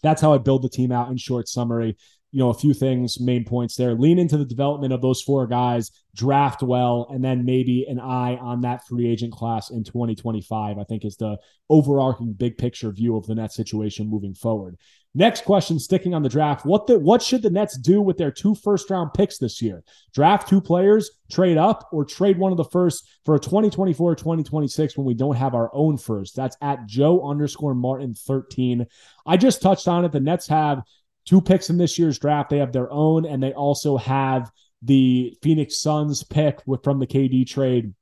that's 0.03 0.23
how 0.23 0.33
I 0.33 0.39
build 0.39 0.63
the 0.63 0.69
team 0.69 0.93
out 0.93 1.11
in 1.11 1.17
short 1.17 1.49
summary. 1.49 1.97
You 2.33 2.39
know, 2.39 2.51
a 2.51 2.55
few 2.55 2.75
things, 2.75 3.19
main 3.21 3.45
points 3.45 3.75
there. 3.75 3.95
Lean 3.95 4.19
into 4.19 4.37
the 4.37 4.45
development 4.45 4.93
of 4.93 5.03
those 5.03 5.21
four 5.21 5.47
guys, 5.49 5.91
draft 6.15 6.63
well, 6.63 7.09
and 7.11 7.25
then 7.25 7.45
maybe 7.45 7.85
an 7.89 7.99
eye 7.99 8.37
on 8.37 8.61
that 8.61 8.87
free 8.87 9.09
agent 9.09 9.33
class 9.33 9.71
in 9.71 9.83
2025. 9.83 10.79
I 10.79 10.85
think 10.85 11.05
is 11.05 11.17
the 11.17 11.39
overarching 11.69 12.33
big 12.33 12.57
picture 12.57 12.91
view 12.93 13.17
of 13.17 13.27
the 13.27 13.35
net 13.35 13.53
situation 13.53 14.09
moving 14.09 14.35
forward. 14.35 14.77
Next 15.13 15.45
question, 15.45 15.81
sticking 15.81 16.15
on 16.15 16.23
the 16.23 16.29
draft, 16.29 16.65
what 16.65 16.87
the 16.87 16.97
what 16.97 17.21
should 17.21 17.43
the 17.43 17.51
Nets 17.51 17.77
do 17.77 18.01
with 18.01 18.17
their 18.17 18.31
two 18.31 18.55
first 18.55 18.89
round 18.91 19.13
picks 19.13 19.39
this 19.39 19.61
year? 19.61 19.83
Draft 20.15 20.49
two 20.49 20.61
players, 20.61 21.11
trade 21.29 21.57
up, 21.57 21.89
or 21.91 22.05
trade 22.05 22.39
one 22.39 22.53
of 22.53 22.59
the 22.59 22.65
first 22.65 23.09
for 23.25 23.35
a 23.35 23.41
2024 23.41 24.15
2026 24.15 24.97
when 24.97 25.05
we 25.05 25.15
don't 25.15 25.35
have 25.35 25.57
our 25.57 25.69
own 25.75 25.97
first? 25.97 26.37
That's 26.37 26.57
at 26.63 26.87
Joe 26.87 27.29
underscore 27.29 27.75
Martin 27.75 28.15
13. 28.15 28.87
I 29.27 29.37
just 29.37 29.61
touched 29.61 29.89
on 29.89 30.05
it. 30.05 30.13
The 30.13 30.21
Nets 30.21 30.47
have 30.47 30.85
two 31.25 31.41
picks 31.41 31.71
in 31.71 31.79
this 31.79 31.99
year's 31.99 32.19
draft. 32.19 32.51
They 32.51 32.59
have 32.59 32.73
their 32.73 32.91
own, 32.91 33.27
and 33.27 33.43
they 33.43 33.53
also 33.53 33.97
have 33.97 34.51
the 34.83 35.37
Phoenix 35.43 35.81
Suns 35.81 36.23
pick 36.23 36.61
with, 36.67 36.83
from 36.83 36.99
the 36.99 37.07
KD 37.07 37.47
trade. 37.47 37.95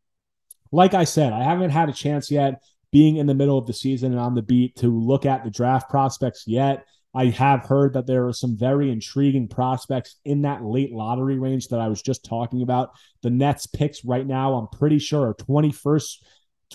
Like 0.70 0.94
I 0.94 1.04
said, 1.04 1.33
I 1.33 1.42
haven't 1.42 1.70
had 1.70 1.88
a 1.88 1.94
chance 1.94 2.31
yet 2.31 2.62
being 2.90 3.16
in 3.16 3.26
the 3.26 3.35
middle 3.35 3.59
of 3.59 3.66
the 3.66 3.72
season 3.72 4.12
and 4.12 4.20
on 4.20 4.35
the 4.35 4.42
beat 4.42 4.76
to 4.76 4.88
look 4.88 5.26
at 5.26 5.44
the 5.44 5.50
draft 5.50 5.90
prospects 5.90 6.44
yet. 6.46 6.85
I 7.14 7.26
have 7.26 7.64
heard 7.64 7.94
that 7.94 8.07
there 8.07 8.26
are 8.26 8.33
some 8.33 8.57
very 8.57 8.90
intriguing 8.92 9.48
prospects 9.48 10.16
in 10.24 10.42
that 10.42 10.62
late 10.62 10.92
lottery 10.92 11.38
range 11.38 11.68
that 11.68 11.81
I 11.81 11.88
was 11.88 12.02
just 12.02 12.24
talking 12.24 12.62
about. 12.62 12.90
The 13.22 13.31
Nets 13.31 13.66
picks 13.66 14.04
right 14.04 14.26
now, 14.26 14.54
I'm 14.54 14.68
pretty 14.68 14.98
sure, 14.98 15.28
are 15.28 15.35
21st 15.35 16.22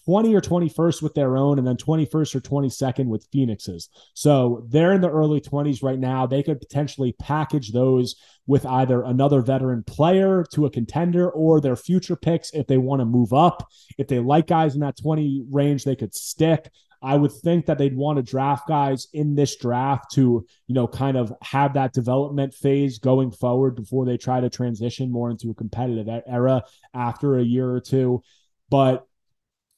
20 0.05 0.35
or 0.35 0.41
21st 0.41 1.01
with 1.01 1.13
their 1.13 1.37
own, 1.37 1.59
and 1.59 1.67
then 1.67 1.77
21st 1.77 2.35
or 2.35 2.41
22nd 2.41 3.05
with 3.05 3.27
Phoenix's. 3.31 3.89
So 4.13 4.65
they're 4.69 4.93
in 4.93 5.01
the 5.01 5.09
early 5.09 5.39
20s 5.39 5.83
right 5.83 5.99
now. 5.99 6.25
They 6.25 6.43
could 6.43 6.59
potentially 6.59 7.15
package 7.19 7.71
those 7.71 8.15
with 8.47 8.65
either 8.65 9.03
another 9.03 9.41
veteran 9.41 9.83
player 9.83 10.45
to 10.51 10.65
a 10.65 10.69
contender 10.69 11.29
or 11.29 11.61
their 11.61 11.75
future 11.75 12.15
picks 12.15 12.51
if 12.51 12.67
they 12.67 12.77
want 12.77 12.99
to 13.01 13.05
move 13.05 13.33
up. 13.33 13.69
If 13.97 14.07
they 14.07 14.19
like 14.19 14.47
guys 14.47 14.75
in 14.75 14.81
that 14.81 14.97
20 14.97 15.45
range, 15.51 15.83
they 15.83 15.95
could 15.95 16.13
stick. 16.13 16.69
I 17.01 17.17
would 17.17 17.33
think 17.33 17.65
that 17.65 17.77
they'd 17.77 17.95
want 17.95 18.15
to 18.17 18.23
draft 18.23 18.67
guys 18.67 19.07
in 19.11 19.35
this 19.35 19.57
draft 19.57 20.11
to, 20.13 20.45
you 20.67 20.75
know, 20.75 20.87
kind 20.87 21.17
of 21.17 21.33
have 21.41 21.73
that 21.73 21.91
development 21.91 22.53
phase 22.53 22.97
going 22.97 23.31
forward 23.31 23.75
before 23.75 24.05
they 24.05 24.15
try 24.15 24.39
to 24.39 24.49
transition 24.49 25.11
more 25.11 25.29
into 25.29 25.51
a 25.51 25.53
competitive 25.53 26.07
era 26.25 26.63
after 26.93 27.37
a 27.37 27.43
year 27.43 27.69
or 27.69 27.81
two. 27.81 28.23
But 28.69 29.05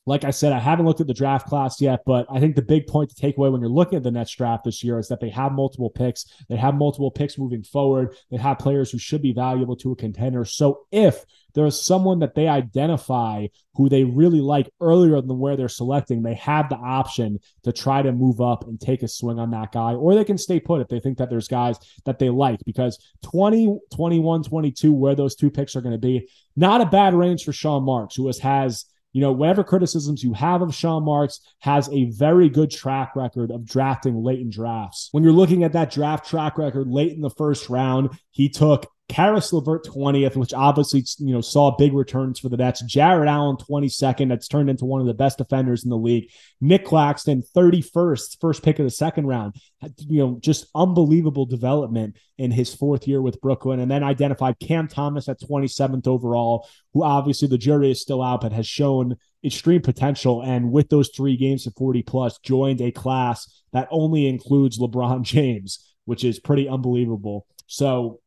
like 0.07 0.23
I 0.23 0.29
said, 0.29 0.53
I 0.53 0.59
haven't 0.59 0.85
looked 0.85 1.01
at 1.01 1.07
the 1.07 1.13
draft 1.15 1.47
class 1.47 1.81
yet, 1.81 2.01
but 2.05 2.27
I 2.29 2.39
think 2.39 2.55
the 2.55 2.61
big 2.61 2.85
point 2.85 3.09
to 3.09 3.15
take 3.15 3.37
away 3.37 3.49
when 3.49 3.59
you're 3.59 3.69
looking 3.69 3.97
at 3.97 4.03
the 4.03 4.11
Nets 4.11 4.35
draft 4.35 4.63
this 4.63 4.83
year 4.83 4.99
is 4.99 5.07
that 5.07 5.19
they 5.19 5.29
have 5.29 5.51
multiple 5.51 5.89
picks. 5.89 6.25
They 6.47 6.57
have 6.57 6.75
multiple 6.75 7.09
picks 7.09 7.39
moving 7.39 7.63
forward. 7.63 8.15
They 8.29 8.37
have 8.37 8.59
players 8.59 8.91
who 8.91 8.99
should 8.99 9.23
be 9.23 9.33
valuable 9.33 9.75
to 9.77 9.93
a 9.93 9.95
contender. 9.95 10.45
So 10.45 10.81
if 10.91 11.25
there 11.55 11.65
is 11.65 11.81
someone 11.81 12.19
that 12.19 12.35
they 12.35 12.47
identify 12.47 13.47
who 13.73 13.89
they 13.89 14.03
really 14.03 14.41
like 14.41 14.69
earlier 14.79 15.19
than 15.21 15.39
where 15.39 15.57
they're 15.57 15.69
selecting, 15.69 16.21
they 16.21 16.35
have 16.35 16.69
the 16.69 16.75
option 16.75 17.39
to 17.63 17.71
try 17.71 18.03
to 18.03 18.11
move 18.11 18.41
up 18.41 18.67
and 18.67 18.79
take 18.79 19.01
a 19.01 19.07
swing 19.07 19.39
on 19.39 19.49
that 19.51 19.71
guy, 19.71 19.93
or 19.93 20.13
they 20.13 20.23
can 20.23 20.37
stay 20.37 20.59
put 20.59 20.81
if 20.81 20.87
they 20.87 20.99
think 20.99 21.17
that 21.17 21.31
there's 21.31 21.47
guys 21.47 21.79
that 22.05 22.19
they 22.19 22.29
like 22.29 22.59
because 22.63 22.99
20, 23.23 23.79
21, 23.91 24.43
22, 24.43 24.93
where 24.93 25.15
those 25.15 25.35
two 25.35 25.49
picks 25.49 25.75
are 25.75 25.81
going 25.81 25.93
to 25.93 25.97
be, 25.97 26.29
not 26.55 26.81
a 26.81 26.85
bad 26.85 27.15
range 27.15 27.43
for 27.43 27.53
Sean 27.53 27.83
Marks, 27.83 28.15
who 28.15 28.27
has, 28.27 28.37
has 28.39 28.85
you 29.15 29.21
know, 29.21 29.32
whatever 29.32 29.63
criticisms 29.63 30.25
you 30.25 30.34
have 30.34 30.62
of 30.62 30.75
Sean 30.75 31.06
Marks, 31.06 31.39
has 31.60 31.88
a 31.88 32.12
very 32.12 32.49
good 32.49 32.69
track 32.69 33.15
record 33.15 33.49
of 33.49 33.65
drafting 33.65 34.21
late 34.21 34.41
in 34.41 34.49
drafts. 34.49 35.08
When 35.13 35.23
you're 35.23 35.32
looking 35.32 35.63
at 35.63 35.71
that 35.71 35.89
draft 35.89 36.30
track 36.30 36.58
record 36.58 36.89
late 36.89 37.13
in 37.13 37.21
the 37.21 37.30
first 37.30 37.69
round, 37.69 38.10
he 38.32 38.49
took 38.49 38.91
Caris 39.07 39.53
LeVert 39.53 39.85
20th, 39.85 40.35
which 40.35 40.53
obviously 40.53 41.03
you 41.19 41.33
know 41.33 41.41
saw 41.41 41.75
big 41.75 41.93
returns 41.93 42.39
for 42.39 42.49
the 42.49 42.57
Nets. 42.57 42.81
Jarrett 42.81 43.29
Allen 43.29 43.57
22nd, 43.57 44.29
that's 44.29 44.47
turned 44.47 44.69
into 44.69 44.85
one 44.85 44.99
of 44.99 45.07
the 45.07 45.13
best 45.13 45.37
defenders 45.37 45.83
in 45.83 45.91
the 45.91 45.97
league. 45.97 46.31
Nic 46.59 46.85
Claxton 46.85 47.43
31st, 47.55 48.39
first 48.41 48.63
pick 48.63 48.79
of 48.79 48.85
the 48.85 48.89
second 48.89 49.27
round. 49.27 49.55
You 49.99 50.19
know, 50.19 50.39
just 50.41 50.67
unbelievable 50.73 51.45
development 51.45 52.17
in 52.37 52.51
his 52.51 52.73
fourth 52.73 53.07
year 53.07 53.21
with 53.21 53.41
Brooklyn, 53.41 53.79
and 53.79 53.91
then 53.91 54.03
identified 54.03 54.59
Cam 54.59 54.87
Thomas 54.87 55.29
at 55.29 55.39
27th 55.39 56.07
overall, 56.07 56.67
who 56.93 57.03
obviously 57.03 57.47
the 57.47 57.59
jury 57.59 57.91
is 57.91 58.01
still 58.01 58.23
out, 58.23 58.41
but 58.41 58.53
has 58.53 58.67
shown 58.67 59.17
extreme 59.43 59.81
potential. 59.81 60.41
And 60.41 60.71
with 60.71 60.89
those 60.89 61.09
three 61.09 61.37
games 61.37 61.67
of 61.67 61.73
40 61.77 62.01
plus, 62.01 62.39
joined 62.39 62.81
a 62.81 62.91
class 62.91 63.61
that 63.71 63.87
only 63.91 64.27
includes 64.27 64.79
LeBron 64.79 65.21
James, 65.23 65.93
which 66.05 66.23
is 66.23 66.39
pretty 66.39 66.67
unbelievable. 66.67 67.45
So 67.67 68.19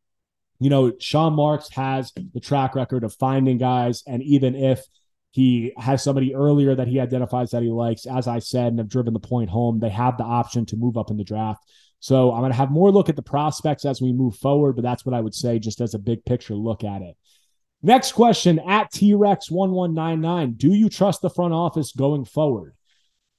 you 0.59 0.69
know, 0.69 0.93
Sean 0.99 1.33
Marks 1.33 1.69
has 1.71 2.11
the 2.33 2.39
track 2.39 2.75
record 2.75 3.03
of 3.03 3.13
finding 3.15 3.57
guys, 3.57 4.03
and 4.05 4.21
even 4.23 4.55
if 4.55 4.83
he 5.31 5.73
has 5.77 6.03
somebody 6.03 6.35
earlier 6.35 6.75
that 6.75 6.87
he 6.87 6.99
identifies 6.99 7.51
that 7.51 7.63
he 7.63 7.69
likes, 7.69 8.05
as 8.05 8.27
I 8.27 8.39
said, 8.39 8.67
and 8.67 8.79
have 8.79 8.89
driven 8.89 9.13
the 9.13 9.19
point 9.19 9.49
home, 9.49 9.79
they 9.79 9.89
have 9.89 10.17
the 10.17 10.23
option 10.23 10.65
to 10.67 10.75
move 10.75 10.97
up 10.97 11.11
in 11.11 11.17
the 11.17 11.23
draft. 11.23 11.63
So 11.99 12.31
I'm 12.31 12.41
going 12.41 12.51
to 12.51 12.57
have 12.57 12.71
more 12.71 12.91
look 12.91 13.09
at 13.09 13.15
the 13.15 13.21
prospects 13.21 13.85
as 13.85 14.01
we 14.01 14.11
move 14.11 14.35
forward, 14.35 14.75
but 14.75 14.81
that's 14.81 15.05
what 15.05 15.15
I 15.15 15.21
would 15.21 15.35
say 15.35 15.59
just 15.59 15.81
as 15.81 15.93
a 15.93 15.99
big 15.99 16.25
picture 16.25 16.55
look 16.55 16.83
at 16.83 17.01
it. 17.01 17.15
Next 17.81 18.13
question 18.13 18.59
at 18.59 18.91
T 18.91 19.13
Rex 19.13 19.49
1199 19.49 20.53
Do 20.53 20.73
you 20.73 20.89
trust 20.89 21.21
the 21.21 21.29
front 21.29 21.53
office 21.53 21.93
going 21.93 22.25
forward? 22.25 22.73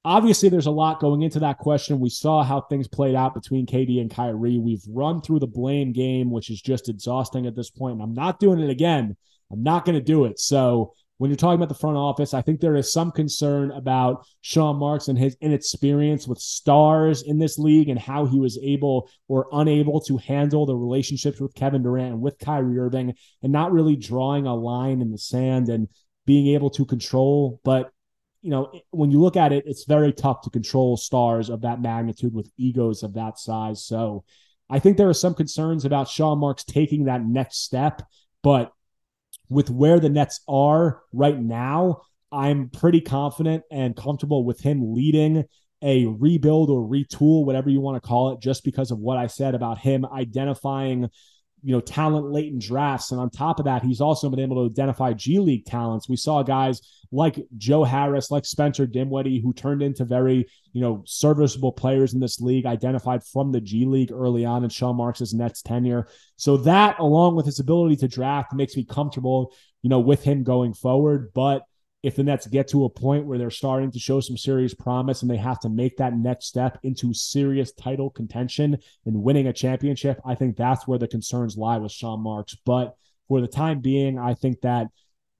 Obviously, 0.05 0.49
there's 0.49 0.67
a 0.67 0.71
lot 0.71 1.01
going 1.01 1.23
into 1.23 1.41
that 1.41 1.59
question. 1.59 2.01
We 2.01 2.09
saw 2.09 2.43
how 2.43 2.63
things 2.63 2.89
played 2.89 3.15
out 3.15 3.35
between 3.35 3.67
KD 3.67 4.01
and 4.01 4.11
Kyrie. 4.11 4.59
We've 4.59 4.83
run 4.89 5.21
through 5.21 5.41
the 5.41 5.47
blame 5.47 5.93
game, 5.93 6.31
which 6.31 6.49
is 6.49 6.63
just 6.63 6.89
exhausting 6.89 7.47
at 7.47 7.55
this 7.55 7.71
point. 7.71 7.95
And 7.95 8.03
I'm 8.03 8.15
not 8.15 8.41
doing 8.41 8.61
it 8.61 8.71
again. 8.71 9.17
I'm 9.53 9.63
not 9.63 9.85
going 9.85 9.99
to 9.99 10.05
do 10.05 10.25
it. 10.25 10.39
So, 10.39 10.95
when 11.21 11.29
you're 11.29 11.37
talking 11.37 11.57
about 11.57 11.69
the 11.69 11.75
front 11.75 11.99
office, 11.99 12.33
I 12.33 12.41
think 12.41 12.61
there 12.61 12.77
is 12.77 12.91
some 12.91 13.11
concern 13.11 13.73
about 13.73 14.27
Sean 14.41 14.79
Marks 14.79 15.09
and 15.09 15.19
his 15.19 15.37
inexperience 15.43 16.27
with 16.27 16.39
stars 16.39 17.21
in 17.21 17.39
this 17.39 17.59
league 17.59 17.91
and 17.91 17.99
how 17.99 18.25
he 18.25 18.41
was 18.41 18.59
able 18.63 19.11
or 19.29 19.47
unable 19.53 20.01
to 20.01 20.17
handle 20.17 20.65
the 20.65 20.75
relationships 20.75 21.39
with 21.39 21.55
Kevin 21.55 21.83
Durant 21.83 22.15
and 22.15 22.23
with 22.23 22.39
Kyrie 22.39 22.79
Irving 22.79 23.13
and 23.43 23.53
not 23.53 23.71
really 23.71 23.97
drawing 23.97 24.47
a 24.47 24.55
line 24.55 25.03
in 25.03 25.11
the 25.11 25.19
sand 25.19 25.69
and 25.69 25.89
being 26.25 26.55
able 26.55 26.71
to 26.71 26.87
control. 26.87 27.61
But 27.65 27.91
you 28.42 28.50
know, 28.50 28.72
when 28.90 29.11
you 29.11 29.20
look 29.20 29.37
at 29.37 29.53
it, 29.53 29.64
it's 29.66 29.85
very 29.85 30.12
tough 30.12 30.42
to 30.42 30.50
control 30.50 30.96
stars 30.96 31.50
of 31.50 31.62
that 31.62 31.81
magnitude 31.81 32.35
with 32.35 32.50
egos 32.57 33.03
of 33.03 33.14
that 33.14 33.38
size. 33.38 33.85
So 33.85 34.24
I 34.68 34.79
think 34.79 34.96
there 34.96 35.09
are 35.09 35.14
some 35.14 35.35
concerns 35.35 35.85
about 35.85 36.09
Sean 36.09 36.38
Marks 36.38 36.64
taking 36.64 37.05
that 37.05 37.24
next 37.24 37.64
step, 37.64 38.03
but 38.42 38.72
with 39.48 39.68
where 39.68 40.00
the 40.00 40.09
Nets 40.09 40.40
are 40.48 41.03
right 41.12 41.38
now, 41.38 42.03
I'm 42.33 42.70
pretty 42.70 43.00
confident 43.00 43.64
and 43.70 43.96
comfortable 43.96 44.44
with 44.44 44.61
him 44.61 44.94
leading 44.94 45.45
a 45.82 46.07
rebuild 46.07 46.70
or 46.70 46.86
retool, 46.86 47.45
whatever 47.45 47.68
you 47.68 47.80
want 47.80 48.01
to 48.01 48.07
call 48.07 48.32
it, 48.32 48.41
just 48.41 48.64
because 48.64 48.91
of 48.91 48.99
what 48.99 49.18
I 49.18 49.26
said 49.26 49.55
about 49.55 49.78
him 49.78 50.07
identifying 50.07 51.11
you 51.63 51.73
know, 51.73 51.81
talent 51.81 52.33
laden 52.33 52.59
drafts. 52.59 53.13
And 53.13 53.21
on 53.21 53.31
top 53.31 53.59
of 53.59 53.65
that, 53.67 53.83
he's 53.83 54.01
also 54.01 54.31
been 54.31 54.41
able 54.41 54.57
to 54.57 54.73
identify 54.73 55.13
G 55.13 55.39
League 55.39 55.65
talents. 55.65 56.09
We 56.09 56.17
saw 56.17 56.43
guys 56.43 56.81
like 57.13 57.45
Joe 57.57 57.85
Harris, 57.85 58.31
like 58.31 58.45
Spencer 58.45 58.87
Dinwiddie 58.87 59.41
who 59.41 59.53
turned 59.53 59.83
into 59.83 60.05
very, 60.05 60.47
you 60.73 60.81
know, 60.81 61.03
serviceable 61.07 61.73
players 61.73 62.15
in 62.15 62.21
this 62.21 62.41
league, 62.41 62.67
identified 62.67 63.25
from 63.25 63.53
the 63.53 63.61
G 63.61 63.85
League 63.85 64.13
early 64.13 64.45
on 64.45 64.65
in 64.65 64.71
Sean 64.71 64.97
Marks' 64.97 65.33
Nets 65.33 65.63
tenure. 65.63 66.09
So 66.37 66.57
that, 66.59 66.99
along 66.99 67.37
with 67.37 67.47
his 67.47 67.59
ability 67.59 67.97
to 67.97 68.09
draft, 68.09 68.55
makes 68.55 68.77
me 68.77 68.85
comfortable, 68.85 69.53
you 69.83 69.91
know, 69.91 70.01
with 70.01 70.23
him 70.23 70.45
going 70.45 70.73
forward. 70.73 71.33
But 71.35 71.63
if 72.03 72.16
the 72.16 72.22
Nets 72.22 72.46
get 72.46 72.68
to 72.68 72.84
a 72.84 72.90
point 72.90 73.26
where 73.26 73.36
they're 73.36 73.51
starting 73.51 73.90
to 73.90 73.98
show 73.98 74.20
some 74.20 74.36
serious 74.36 74.72
promise 74.72 75.20
and 75.20 75.30
they 75.30 75.36
have 75.36 75.61
to 75.61 75.68
make 75.68 75.98
that 75.98 76.14
next 76.14 76.46
step 76.46 76.78
into 76.82 77.12
serious 77.12 77.72
title 77.72 78.09
contention 78.09 78.78
and 79.05 79.22
winning 79.22 79.48
a 79.48 79.53
championship, 79.53 80.18
I 80.24 80.34
think 80.34 80.57
that's 80.57 80.86
where 80.86 80.98
the 80.98 81.09
concerns 81.09 81.59
lie 81.59 81.76
with 81.76 81.92
Sean 81.92 82.22
Marks. 82.22 82.57
But 82.64 82.94
for 83.28 83.40
the 83.40 83.48
time 83.48 83.80
being, 83.80 84.18
I 84.18 84.34
think 84.34 84.62
that 84.62 84.86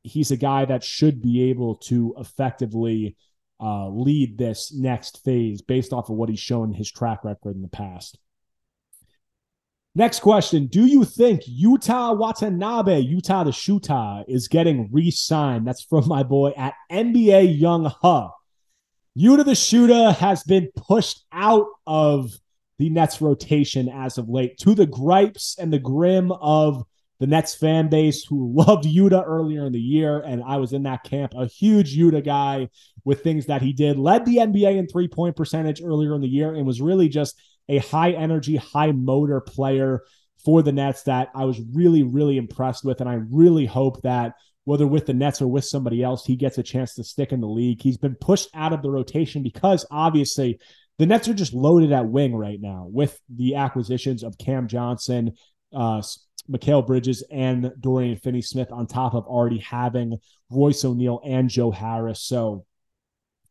he's 0.03 0.31
a 0.31 0.37
guy 0.37 0.67
that 0.67 0.85
should 0.85 1.23
be 1.23 1.51
able 1.51 1.77
to 1.77 2.15
effectively 2.19 3.17
uh, 3.59 3.89
lead 3.89 4.37
this 4.37 4.73
next 4.75 5.25
phase 5.25 5.63
based 5.63 5.93
off 5.93 6.11
of 6.11 6.17
what 6.17 6.29
he's 6.29 6.41
shown 6.41 6.73
his 6.73 6.91
track 6.91 7.25
record 7.25 7.57
in 7.57 7.63
the 7.63 7.69
past. 7.69 8.19
Next 10.01 10.21
question. 10.21 10.65
Do 10.65 10.87
you 10.87 11.05
think 11.05 11.43
Yuta 11.43 12.17
Watanabe, 12.17 13.05
Yuta 13.05 13.45
the 13.45 13.53
Shooter, 13.53 14.25
is 14.27 14.49
getting 14.49 14.89
re 14.91 15.11
signed? 15.11 15.67
That's 15.67 15.83
from 15.83 16.09
my 16.09 16.23
boy 16.23 16.55
at 16.57 16.73
NBA 16.91 17.61
Young 17.61 17.85
Huh. 17.85 18.31
Yuta 19.15 19.45
the 19.45 19.55
Shooter 19.55 20.13
has 20.13 20.43
been 20.43 20.71
pushed 20.75 21.27
out 21.33 21.67
of 21.87 22.33
the 22.79 22.89
Nets 22.89 23.21
rotation 23.21 23.91
as 23.91 24.17
of 24.17 24.31
late 24.31 24.57
to 24.61 24.75
the 24.75 24.87
gripes 24.87 25.59
and 25.59 25.71
the 25.71 25.79
grim 25.79 26.33
of 26.33 26.83
the 27.19 27.27
Nets 27.27 27.55
fan 27.55 27.91
base 27.91 28.25
who 28.25 28.55
loved 28.57 28.87
Yuta 28.87 29.23
earlier 29.27 29.67
in 29.67 29.73
the 29.75 29.79
year. 29.79 30.21
And 30.21 30.43
I 30.43 30.57
was 30.57 30.73
in 30.73 30.85
that 30.85 31.05
camp, 31.05 31.35
a 31.37 31.45
huge 31.45 31.95
Yuta 31.95 32.25
guy 32.25 32.71
with 33.05 33.23
things 33.23 33.45
that 33.47 33.61
he 33.61 33.75
did, 33.75 33.99
led 33.99 34.25
the 34.25 34.39
NBA 34.39 34.79
in 34.79 34.87
three 34.87 35.09
point 35.09 35.37
percentage 35.37 35.83
earlier 35.83 36.15
in 36.15 36.23
the 36.23 36.27
year, 36.27 36.55
and 36.55 36.67
was 36.67 36.81
really 36.81 37.11
just 37.11 37.39
a 37.71 37.79
high 37.79 38.11
energy, 38.11 38.57
high 38.57 38.93
motor 38.93 39.41
player 39.41 40.03
for 40.45 40.63
the 40.63 40.73
Nets 40.73 41.05
that 41.05 41.31
I 41.35 41.45
was 41.45 41.61
really, 41.73 42.03
really 42.03 42.37
impressed 42.37 42.85
with. 42.85 43.01
And 43.01 43.09
I 43.09 43.21
really 43.31 43.65
hope 43.65 44.03
that 44.03 44.35
whether 44.65 44.87
with 44.87 45.07
the 45.07 45.15
Nets 45.15 45.41
or 45.41 45.47
with 45.47 45.65
somebody 45.65 46.03
else, 46.03 46.27
he 46.27 46.37
gets 46.37 46.59
a 46.59 46.63
chance 46.63 46.95
to 46.95 47.05
stick 47.05 47.33
in 47.33 47.41
the 47.41 47.47
league. 47.47 47.81
He's 47.81 47.97
been 47.97 48.17
pushed 48.17 48.49
out 48.55 48.73
of 48.73 48.83
the 48.83 48.91
rotation 48.91 49.43
because 49.43 49.87
obviously 49.91 50.59
the 50.99 51.07
Nets 51.07 51.29
are 51.29 51.35
just 51.35 51.55
loaded 51.55 51.93
at 51.93 52.09
wing 52.09 52.35
right 52.35 52.61
now 52.61 52.89
with 52.91 53.19
the 53.35 53.55
acquisitions 53.55 54.23
of 54.23 54.37
Cam 54.37 54.67
Johnson, 54.67 55.33
uh, 55.75 56.03
Mikal 56.51 56.87
Bridges, 56.87 57.23
and 57.31 57.73
Dorian 57.79 58.17
Finney 58.17 58.43
Smith 58.43 58.73
on 58.73 58.87
top 58.87 59.15
of 59.15 59.27
already 59.27 59.59
having 59.59 60.19
Royce 60.51 60.85
O'Neale 60.85 61.21
and 61.25 61.49
Joe 61.49 61.71
Harris. 61.71 62.23
So 62.23 62.67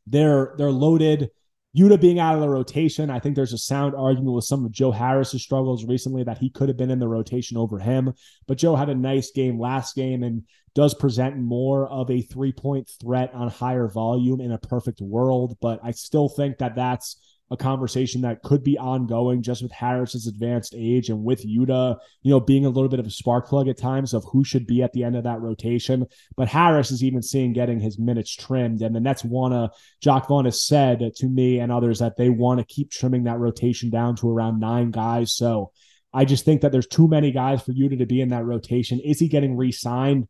they're 0.05 0.55
they're 0.57 0.71
loaded. 0.71 1.29
Yuta 1.77 2.01
being 2.01 2.19
out 2.19 2.33
of 2.33 2.41
the 2.41 2.49
rotation, 2.49 3.11
I 3.11 3.19
think 3.19 3.35
there's 3.35 3.53
a 3.53 3.57
sound 3.57 3.93
argument 3.93 4.33
with 4.33 4.45
some 4.45 4.65
of 4.65 4.71
Joe 4.71 4.91
Harris's 4.91 5.43
struggles 5.43 5.85
recently 5.85 6.23
that 6.23 6.39
he 6.39 6.49
could 6.49 6.67
have 6.67 6.77
been 6.77 6.89
in 6.89 6.97
the 6.97 7.07
rotation 7.07 7.57
over 7.57 7.77
him. 7.77 8.13
But 8.47 8.57
Joe 8.57 8.75
had 8.75 8.89
a 8.89 8.95
nice 8.95 9.31
game 9.31 9.59
last 9.59 9.95
game 9.95 10.23
and 10.23 10.43
does 10.73 10.95
present 10.95 11.37
more 11.37 11.87
of 11.87 12.09
a 12.09 12.21
three 12.21 12.51
point 12.51 12.89
threat 12.99 13.31
on 13.33 13.49
higher 13.49 13.87
volume 13.87 14.41
in 14.41 14.51
a 14.51 14.57
perfect 14.57 14.99
world. 14.99 15.57
But 15.61 15.79
I 15.83 15.91
still 15.91 16.27
think 16.27 16.57
that 16.57 16.75
that's 16.75 17.17
a 17.51 17.57
conversation 17.57 18.21
that 18.21 18.43
could 18.43 18.63
be 18.63 18.77
ongoing 18.77 19.41
just 19.41 19.63
with 19.63 19.71
Harris's 19.71 20.27
advanced 20.27 20.75
age 20.77 21.09
and 21.09 21.23
with 21.23 21.45
Yuta, 21.45 21.97
you 22.21 22.29
know, 22.29 22.39
being 22.39 22.65
a 22.65 22.69
little 22.69 22.89
bit 22.89 22.99
of 22.99 23.07
a 23.07 23.11
spark 23.11 23.47
plug 23.47 23.67
at 23.67 23.77
times 23.77 24.13
of 24.13 24.23
who 24.31 24.43
should 24.43 24.67
be 24.67 24.83
at 24.83 24.93
the 24.93 25.03
end 25.03 25.15
of 25.15 25.23
that 25.23 25.41
rotation. 25.41 26.05
But 26.37 26.47
Harris 26.47 26.91
is 26.91 27.03
even 27.03 27.21
seeing 27.21 27.53
getting 27.53 27.79
his 27.79 27.97
minutes 27.97 28.35
trimmed. 28.35 28.81
And 28.81 28.95
the 28.95 28.99
Nets 28.99 29.23
want 29.23 29.53
to, 29.53 29.71
Jacque 29.99 30.27
Vaughn 30.27 30.45
has 30.45 30.63
said 30.63 31.11
to 31.15 31.25
me 31.27 31.59
and 31.59 31.71
others 31.71 31.99
that 31.99 32.17
they 32.17 32.29
want 32.29 32.59
to 32.59 32.65
keep 32.65 32.91
trimming 32.91 33.23
that 33.23 33.39
rotation 33.39 33.89
down 33.89 34.15
to 34.17 34.29
around 34.29 34.59
nine 34.59 34.91
guys. 34.91 35.33
So 35.33 35.71
I 36.13 36.25
just 36.25 36.45
think 36.45 36.61
that 36.61 36.71
there's 36.71 36.87
too 36.87 37.07
many 37.07 37.31
guys 37.31 37.61
for 37.61 37.71
Yuta 37.71 37.97
to 37.99 38.05
be 38.05 38.21
in 38.21 38.29
that 38.29 38.45
rotation. 38.45 38.99
Is 38.99 39.19
he 39.19 39.27
getting 39.27 39.57
re 39.57 39.71
signed? 39.71 40.27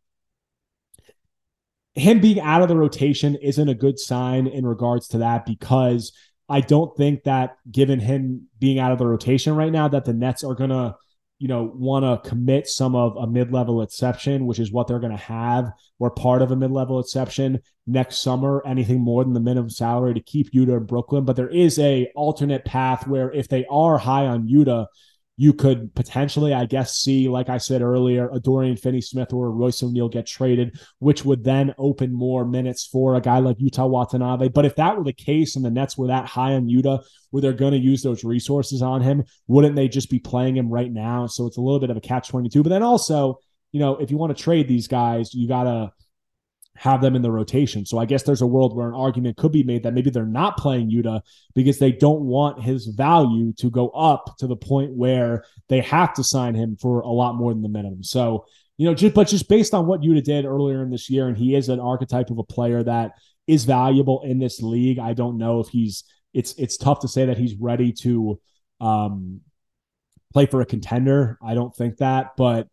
Him 1.96 2.22
being 2.22 2.40
out 2.40 2.62
of 2.62 2.70
the 2.70 2.78
rotation 2.78 3.36
isn't 3.36 3.68
a 3.68 3.74
good 3.74 4.00
sign 4.00 4.48
in 4.48 4.66
regards 4.66 5.10
to 5.10 5.18
that 5.20 5.46
because 5.46 6.14
I 6.50 6.62
don't 6.62 6.96
think 6.98 7.24
that 7.24 7.58
given 7.72 8.00
him 8.00 8.48
being 8.60 8.80
out 8.80 8.92
of 8.92 8.98
the 8.98 9.08
rotation 9.08 9.56
right 9.56 9.72
now, 9.72 9.88
that 9.88 10.06
the 10.06 10.14
Nets 10.14 10.44
are 10.44 10.56
gonna, 10.56 10.96
you 11.38 11.48
know, 11.48 11.72
want 11.76 12.04
to 12.04 12.30
commit 12.30 12.68
some 12.68 12.96
of 12.96 13.16
a 13.18 13.28
mid-level 13.28 13.82
exception, 13.82 14.46
which 14.46 14.60
is 14.60 14.72
what 14.72 14.88
they're 14.88 15.00
gonna 15.00 15.16
have, 15.16 15.72
or 16.00 16.10
part 16.10 16.42
of 16.42 16.52
a 16.52 16.56
mid-level 16.56 17.00
exception 17.00 17.60
next 17.86 18.18
summer, 18.18 18.64
anything 18.66 19.00
more 19.00 19.24
than 19.24 19.34
the 19.34 19.40
minimum 19.40 19.70
salary 19.70 20.14
to 20.14 20.22
keep 20.22 20.52
Yuta 20.52 20.78
in 20.78 20.86
Brooklyn. 20.86 21.26
But 21.26 21.36
there 21.36 21.50
is 21.50 21.78
a 21.80 22.12
alternate 22.16 22.66
path 22.66 23.08
where 23.08 23.32
if 23.32 23.48
they 23.48 23.66
are 23.70 23.98
high 23.98 24.26
on 24.26 24.48
Yuta, 24.48 24.88
you 25.42 25.54
could 25.54 25.96
potentially, 25.96 26.54
I 26.54 26.66
guess, 26.66 26.96
see, 26.96 27.30
like 27.30 27.48
I 27.48 27.60
said 27.60 27.82
earlier, 27.82 28.30
a 28.30 28.42
Dorian 28.42 28.76
Finney 28.76 29.00
Smith 29.00 29.32
or 29.32 29.46
a 29.46 29.50
Royce 29.50 29.82
O'Neale 29.82 30.10
get 30.10 30.28
traded, 30.28 30.78
which 31.00 31.24
would 31.24 31.46
then 31.46 31.74
open 31.78 32.12
more 32.12 32.44
minutes 32.44 32.86
for 32.86 33.16
a 33.16 33.22
guy 33.22 33.40
like 33.40 33.58
Yuta 33.58 33.90
Watanabe. 33.90 34.50
But 34.50 34.66
if 34.66 34.76
that 34.76 34.98
were 34.98 35.06
the 35.06 35.14
case 35.14 35.56
and 35.56 35.64
the 35.64 35.72
Nets 35.72 35.98
were 35.98 36.08
that 36.08 36.26
high 36.26 36.56
on 36.56 36.68
Yuta, 36.68 37.06
where 37.30 37.40
they're 37.40 37.54
going 37.54 37.72
to 37.72 37.80
use 37.80 38.04
those 38.04 38.26
resources 38.26 38.82
on 38.82 39.00
him, 39.00 39.24
wouldn't 39.48 39.78
they 39.78 39.88
just 39.88 40.10
be 40.10 40.20
playing 40.20 40.58
him 40.58 40.70
right 40.70 40.92
now? 40.92 41.26
So 41.26 41.48
it's 41.48 41.56
a 41.56 41.62
little 41.62 41.80
bit 41.80 41.90
of 41.90 41.96
a 41.96 42.02
catch 42.02 42.28
22. 42.28 42.62
But 42.62 42.68
then 42.68 42.84
also, 42.84 43.40
you 43.72 43.80
know, 43.80 43.96
if 43.96 44.12
you 44.12 44.18
want 44.18 44.36
to 44.36 44.44
trade 44.44 44.68
these 44.68 44.90
guys, 44.90 45.34
you 45.34 45.48
got 45.48 45.64
to 45.64 45.94
have 46.80 47.02
them 47.02 47.16
in 47.16 47.22
the 47.22 47.32
rotation. 47.32 47.86
So 47.86 47.98
I 47.98 48.06
guess 48.06 48.24
there's 48.24 48.42
a 48.42 48.48
world 48.48 48.76
where 48.76 48.88
an 48.88 48.96
argument 48.96 49.36
could 49.36 49.52
be 49.52 49.64
made 49.64 49.84
that 49.84 49.94
maybe 49.94 50.10
they're 50.10 50.26
not 50.26 50.58
playing 50.58 50.90
Yuta 50.90 51.22
because 51.54 51.78
they 51.78 51.92
don't 51.92 52.22
want 52.22 52.64
his 52.64 52.88
value 52.88 53.52
to 53.58 53.70
go 53.70 53.90
up 53.90 54.38
to 54.38 54.48
the 54.48 54.56
point 54.56 54.94
where 54.94 55.44
they 55.68 55.82
have 55.82 56.14
to 56.14 56.24
sign 56.24 56.56
him 56.56 56.78
for 56.78 57.02
a 57.02 57.10
lot 57.10 57.36
more 57.36 57.54
than 57.54 57.62
the 57.62 57.70
minimum. 57.70 58.02
So, 58.02 58.46
you 58.78 58.86
know, 58.86 58.94
just 58.94 59.14
but 59.14 59.28
just 59.28 59.50
based 59.50 59.74
on 59.74 59.88
what 59.88 60.00
Yuta 60.00 60.24
did 60.24 60.46
earlier 60.46 60.82
in 60.82 60.90
this 60.90 61.10
year, 61.10 61.28
and 61.28 61.38
he 61.38 61.54
is 61.54 61.68
an 61.68 61.82
archetype 61.82 62.30
of 62.30 62.38
a 62.38 62.44
player 62.44 62.82
that 62.84 63.12
is 63.46 63.66
valuable 63.66 64.22
in 64.24 64.40
this 64.40 64.62
league. 64.62 65.00
I 65.00 65.12
don't 65.12 65.38
know 65.38 65.60
if 65.60 65.68
he's 65.68 66.06
it's 66.34 66.54
it's 66.54 66.78
tough 66.78 67.02
to 67.02 67.10
say 67.10 67.26
that 67.26 67.38
he's 67.38 67.56
ready 67.56 67.92
to 68.04 68.40
um 68.80 69.42
play 70.32 70.46
for 70.46 70.62
a 70.62 70.66
contender. 70.66 71.38
I 71.44 71.56
don't 71.56 71.76
think 71.76 71.98
that, 71.98 72.38
but 72.38 72.70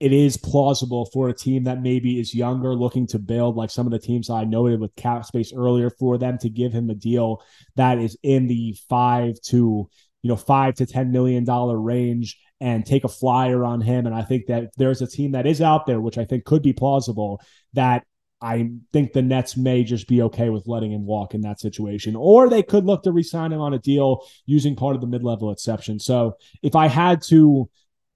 it 0.00 0.14
is 0.14 0.38
plausible 0.38 1.04
for 1.12 1.28
a 1.28 1.34
team 1.34 1.64
that 1.64 1.82
maybe 1.82 2.18
is 2.18 2.34
younger, 2.34 2.74
looking 2.74 3.06
to 3.08 3.18
build, 3.18 3.54
like 3.54 3.70
some 3.70 3.86
of 3.86 3.92
the 3.92 3.98
teams 3.98 4.30
I 4.30 4.44
noted 4.44 4.80
with 4.80 4.96
cap 4.96 5.26
space 5.26 5.52
earlier, 5.54 5.90
for 5.90 6.16
them 6.16 6.38
to 6.38 6.48
give 6.48 6.72
him 6.72 6.88
a 6.88 6.94
deal 6.94 7.42
that 7.76 7.98
is 7.98 8.16
in 8.22 8.46
the 8.46 8.74
five 8.88 9.38
to 9.48 9.88
you 10.22 10.28
know 10.28 10.36
five 10.36 10.74
to 10.76 10.86
ten 10.86 11.12
million 11.12 11.44
dollar 11.44 11.78
range 11.78 12.38
and 12.60 12.84
take 12.84 13.04
a 13.04 13.08
flyer 13.08 13.64
on 13.64 13.80
him. 13.80 14.06
And 14.06 14.14
I 14.14 14.22
think 14.22 14.46
that 14.46 14.70
there's 14.76 15.02
a 15.02 15.06
team 15.06 15.32
that 15.32 15.46
is 15.46 15.60
out 15.60 15.86
there, 15.86 16.00
which 16.00 16.18
I 16.18 16.24
think 16.24 16.44
could 16.44 16.62
be 16.62 16.72
plausible, 16.72 17.40
that 17.74 18.04
I 18.42 18.70
think 18.92 19.12
the 19.12 19.22
Nets 19.22 19.56
may 19.56 19.84
just 19.84 20.08
be 20.08 20.22
okay 20.22 20.48
with 20.48 20.66
letting 20.66 20.92
him 20.92 21.04
walk 21.04 21.34
in 21.34 21.42
that 21.42 21.60
situation, 21.60 22.16
or 22.16 22.48
they 22.48 22.62
could 22.62 22.86
look 22.86 23.02
to 23.02 23.12
resign 23.12 23.52
him 23.52 23.60
on 23.60 23.74
a 23.74 23.78
deal 23.78 24.26
using 24.46 24.76
part 24.76 24.94
of 24.94 25.02
the 25.02 25.06
mid-level 25.06 25.50
exception. 25.50 25.98
So 25.98 26.36
if 26.62 26.74
I 26.74 26.88
had 26.88 27.20
to 27.24 27.68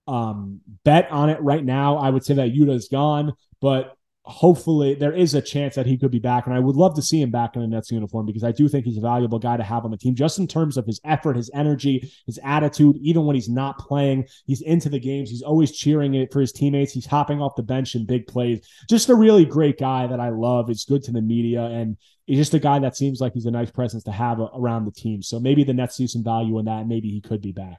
um, 0.06 0.60
bet 0.84 1.10
on 1.10 1.30
it 1.30 1.40
right 1.40 1.64
now, 1.64 1.96
I 1.96 2.10
would 2.10 2.24
say 2.24 2.34
that 2.34 2.52
Yuta's 2.54 2.88
gone, 2.88 3.32
but 3.60 3.96
hopefully 4.26 4.94
there 4.94 5.12
is 5.12 5.34
a 5.34 5.42
chance 5.42 5.74
that 5.74 5.84
he 5.84 5.98
could 5.98 6.10
be 6.10 6.18
back. 6.18 6.46
And 6.46 6.54
I 6.54 6.58
would 6.58 6.76
love 6.76 6.94
to 6.94 7.02
see 7.02 7.20
him 7.20 7.30
back 7.30 7.56
in 7.56 7.62
a 7.62 7.66
Nets 7.66 7.90
uniform 7.90 8.24
because 8.24 8.42
I 8.42 8.52
do 8.52 8.68
think 8.68 8.86
he's 8.86 8.96
a 8.96 9.02
valuable 9.02 9.38
guy 9.38 9.58
to 9.58 9.62
have 9.62 9.84
on 9.84 9.90
the 9.90 9.98
team, 9.98 10.14
just 10.14 10.38
in 10.38 10.46
terms 10.46 10.78
of 10.78 10.86
his 10.86 10.98
effort, 11.04 11.36
his 11.36 11.50
energy, 11.52 12.10
his 12.26 12.38
attitude. 12.42 12.96
Even 12.96 13.26
when 13.26 13.34
he's 13.34 13.50
not 13.50 13.78
playing, 13.78 14.26
he's 14.46 14.62
into 14.62 14.88
the 14.88 14.98
games. 14.98 15.28
He's 15.28 15.42
always 15.42 15.72
cheering 15.72 16.14
it 16.14 16.32
for 16.32 16.40
his 16.40 16.52
teammates. 16.52 16.92
He's 16.92 17.06
hopping 17.06 17.42
off 17.42 17.56
the 17.56 17.62
bench 17.62 17.94
in 17.94 18.06
big 18.06 18.26
plays. 18.26 18.66
Just 18.88 19.10
a 19.10 19.14
really 19.14 19.44
great 19.44 19.78
guy 19.78 20.06
that 20.06 20.20
I 20.20 20.30
love. 20.30 20.70
It's 20.70 20.86
good 20.86 21.02
to 21.04 21.12
the 21.12 21.20
media 21.20 21.62
and 21.62 21.98
he's 22.26 22.38
just 22.38 22.54
a 22.54 22.58
guy 22.58 22.78
that 22.78 22.96
seems 22.96 23.20
like 23.20 23.34
he's 23.34 23.46
a 23.46 23.50
nice 23.50 23.70
presence 23.70 24.04
to 24.04 24.12
have 24.12 24.40
around 24.40 24.86
the 24.86 24.90
team. 24.90 25.22
So 25.22 25.38
maybe 25.38 25.64
the 25.64 25.74
Nets 25.74 25.96
see 25.96 26.06
some 26.06 26.24
value 26.24 26.58
in 26.58 26.64
that. 26.64 26.86
Maybe 26.86 27.10
he 27.10 27.20
could 27.20 27.42
be 27.42 27.52
back. 27.52 27.78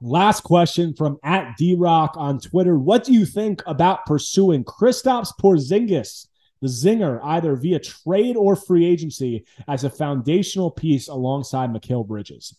Last 0.00 0.42
question 0.42 0.94
from 0.94 1.18
at 1.22 1.56
D 1.56 1.74
Rock 1.74 2.14
on 2.16 2.40
Twitter. 2.40 2.78
What 2.78 3.04
do 3.04 3.12
you 3.12 3.26
think 3.26 3.62
about 3.66 4.06
pursuing 4.06 4.64
Kristaps 4.64 5.32
Porzingis, 5.40 6.26
the 6.60 6.68
zinger, 6.68 7.20
either 7.22 7.54
via 7.56 7.78
trade 7.78 8.36
or 8.36 8.56
free 8.56 8.86
agency 8.86 9.44
as 9.68 9.84
a 9.84 9.90
foundational 9.90 10.70
piece 10.70 11.08
alongside 11.08 11.70
Mikal 11.70 12.06
Bridges? 12.06 12.56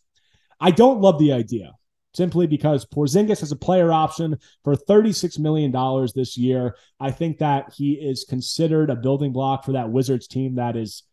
I 0.60 0.72
don't 0.72 1.02
love 1.02 1.20
the 1.20 1.34
idea 1.34 1.74
simply 2.14 2.48
because 2.48 2.86
Porzingis 2.86 3.40
has 3.40 3.52
a 3.52 3.58
player 3.58 3.92
option 3.92 4.38
for 4.64 4.76
$36 4.76 5.40
million 5.40 5.72
this 6.16 6.38
year. 6.38 6.76
I 7.00 7.12
think 7.12 7.40
that 7.40 7.74
he 7.76 7.94
is 7.94 8.24
considered 8.24 8.90
a 8.90 8.96
building 8.96 9.34
block 9.34 9.66
for 9.66 9.72
that 9.74 9.90
Wizards 9.90 10.28
team 10.28 10.56
that 10.56 10.76
is 10.76 11.04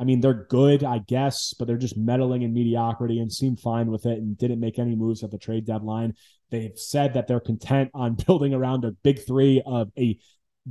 I 0.00 0.04
mean, 0.04 0.22
they're 0.22 0.46
good, 0.48 0.82
I 0.82 0.98
guess, 0.98 1.52
but 1.52 1.68
they're 1.68 1.76
just 1.76 1.98
meddling 1.98 2.40
in 2.40 2.54
mediocrity 2.54 3.18
and 3.18 3.30
seem 3.30 3.54
fine 3.54 3.90
with 3.90 4.06
it 4.06 4.16
and 4.16 4.36
didn't 4.36 4.58
make 4.58 4.78
any 4.78 4.96
moves 4.96 5.22
at 5.22 5.30
the 5.30 5.36
trade 5.36 5.66
deadline. 5.66 6.14
They've 6.50 6.76
said 6.76 7.12
that 7.14 7.26
they're 7.26 7.38
content 7.38 7.90
on 7.92 8.14
building 8.26 8.54
around 8.54 8.86
a 8.86 8.92
big 8.92 9.22
three 9.26 9.62
of 9.66 9.90
a 9.98 10.18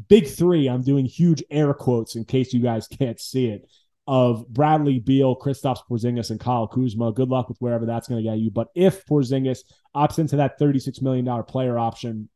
big 0.08 0.28
three. 0.28 0.68
I'm 0.68 0.82
doing 0.82 1.06
huge 1.06 1.44
air 1.52 1.76
quotes 1.76 2.16
in 2.16 2.26
case 2.26 2.54
you 2.54 2.60
guys 2.60 2.88
can't 3.00 3.20
see 3.20 3.50
it 3.50 3.70
of 4.08 4.48
Bradley 4.50 4.98
Beal, 4.98 5.38
Kristaps 5.38 5.82
Porzingis, 5.88 6.32
and 6.32 6.40
Kyle 6.40 6.68
Kuzma. 6.68 7.14
Good 7.14 7.30
luck 7.30 7.48
with 7.48 7.60
wherever 7.60 7.86
that's 7.86 8.08
going 8.08 8.24
to 8.24 8.28
get 8.28 8.40
you. 8.40 8.50
But 8.50 8.70
if 8.74 9.06
Porzingis 9.06 9.60
opts 9.96 10.18
into 10.18 10.38
that 10.38 10.60
$36 10.60 11.04
million 11.04 11.44
player 11.44 11.78
option, 11.78 12.28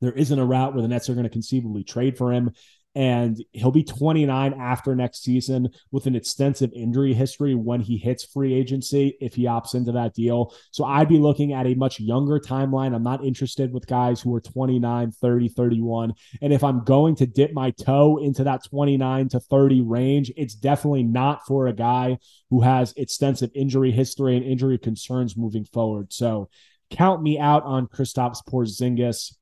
there 0.00 0.12
isn't 0.12 0.38
a 0.38 0.44
route 0.44 0.74
where 0.74 0.82
the 0.82 0.86
Nets 0.86 1.10
are 1.10 1.14
going 1.14 1.24
to 1.24 1.30
conceivably 1.30 1.82
trade 1.82 2.16
for 2.16 2.32
him 2.32 2.52
and 2.94 3.42
he'll 3.52 3.70
be 3.70 3.84
29 3.84 4.54
after 4.54 4.94
next 4.94 5.22
season 5.22 5.70
with 5.90 6.06
an 6.06 6.14
extensive 6.14 6.72
injury 6.74 7.14
history 7.14 7.54
when 7.54 7.80
he 7.80 7.96
hits 7.96 8.24
free 8.24 8.52
agency 8.52 9.16
if 9.20 9.34
he 9.34 9.44
opts 9.44 9.74
into 9.74 9.92
that 9.92 10.14
deal. 10.14 10.54
So 10.72 10.84
I'd 10.84 11.08
be 11.08 11.18
looking 11.18 11.52
at 11.54 11.66
a 11.66 11.74
much 11.74 12.00
younger 12.00 12.38
timeline. 12.38 12.94
I'm 12.94 13.02
not 13.02 13.24
interested 13.24 13.72
with 13.72 13.86
guys 13.86 14.20
who 14.20 14.34
are 14.34 14.40
29, 14.40 15.12
30, 15.12 15.48
31. 15.48 16.12
And 16.42 16.52
if 16.52 16.62
I'm 16.62 16.84
going 16.84 17.16
to 17.16 17.26
dip 17.26 17.52
my 17.52 17.70
toe 17.70 18.18
into 18.18 18.44
that 18.44 18.64
29 18.64 19.28
to 19.30 19.40
30 19.40 19.80
range, 19.82 20.30
it's 20.36 20.54
definitely 20.54 21.04
not 21.04 21.46
for 21.46 21.66
a 21.66 21.72
guy 21.72 22.18
who 22.50 22.60
has 22.60 22.92
extensive 22.96 23.50
injury 23.54 23.90
history 23.90 24.36
and 24.36 24.44
injury 24.44 24.76
concerns 24.76 25.36
moving 25.36 25.64
forward. 25.64 26.12
So 26.12 26.50
count 26.90 27.22
me 27.22 27.38
out 27.38 27.62
on 27.64 27.86
Kristaps 27.86 28.44
Porzingis. 28.46 29.34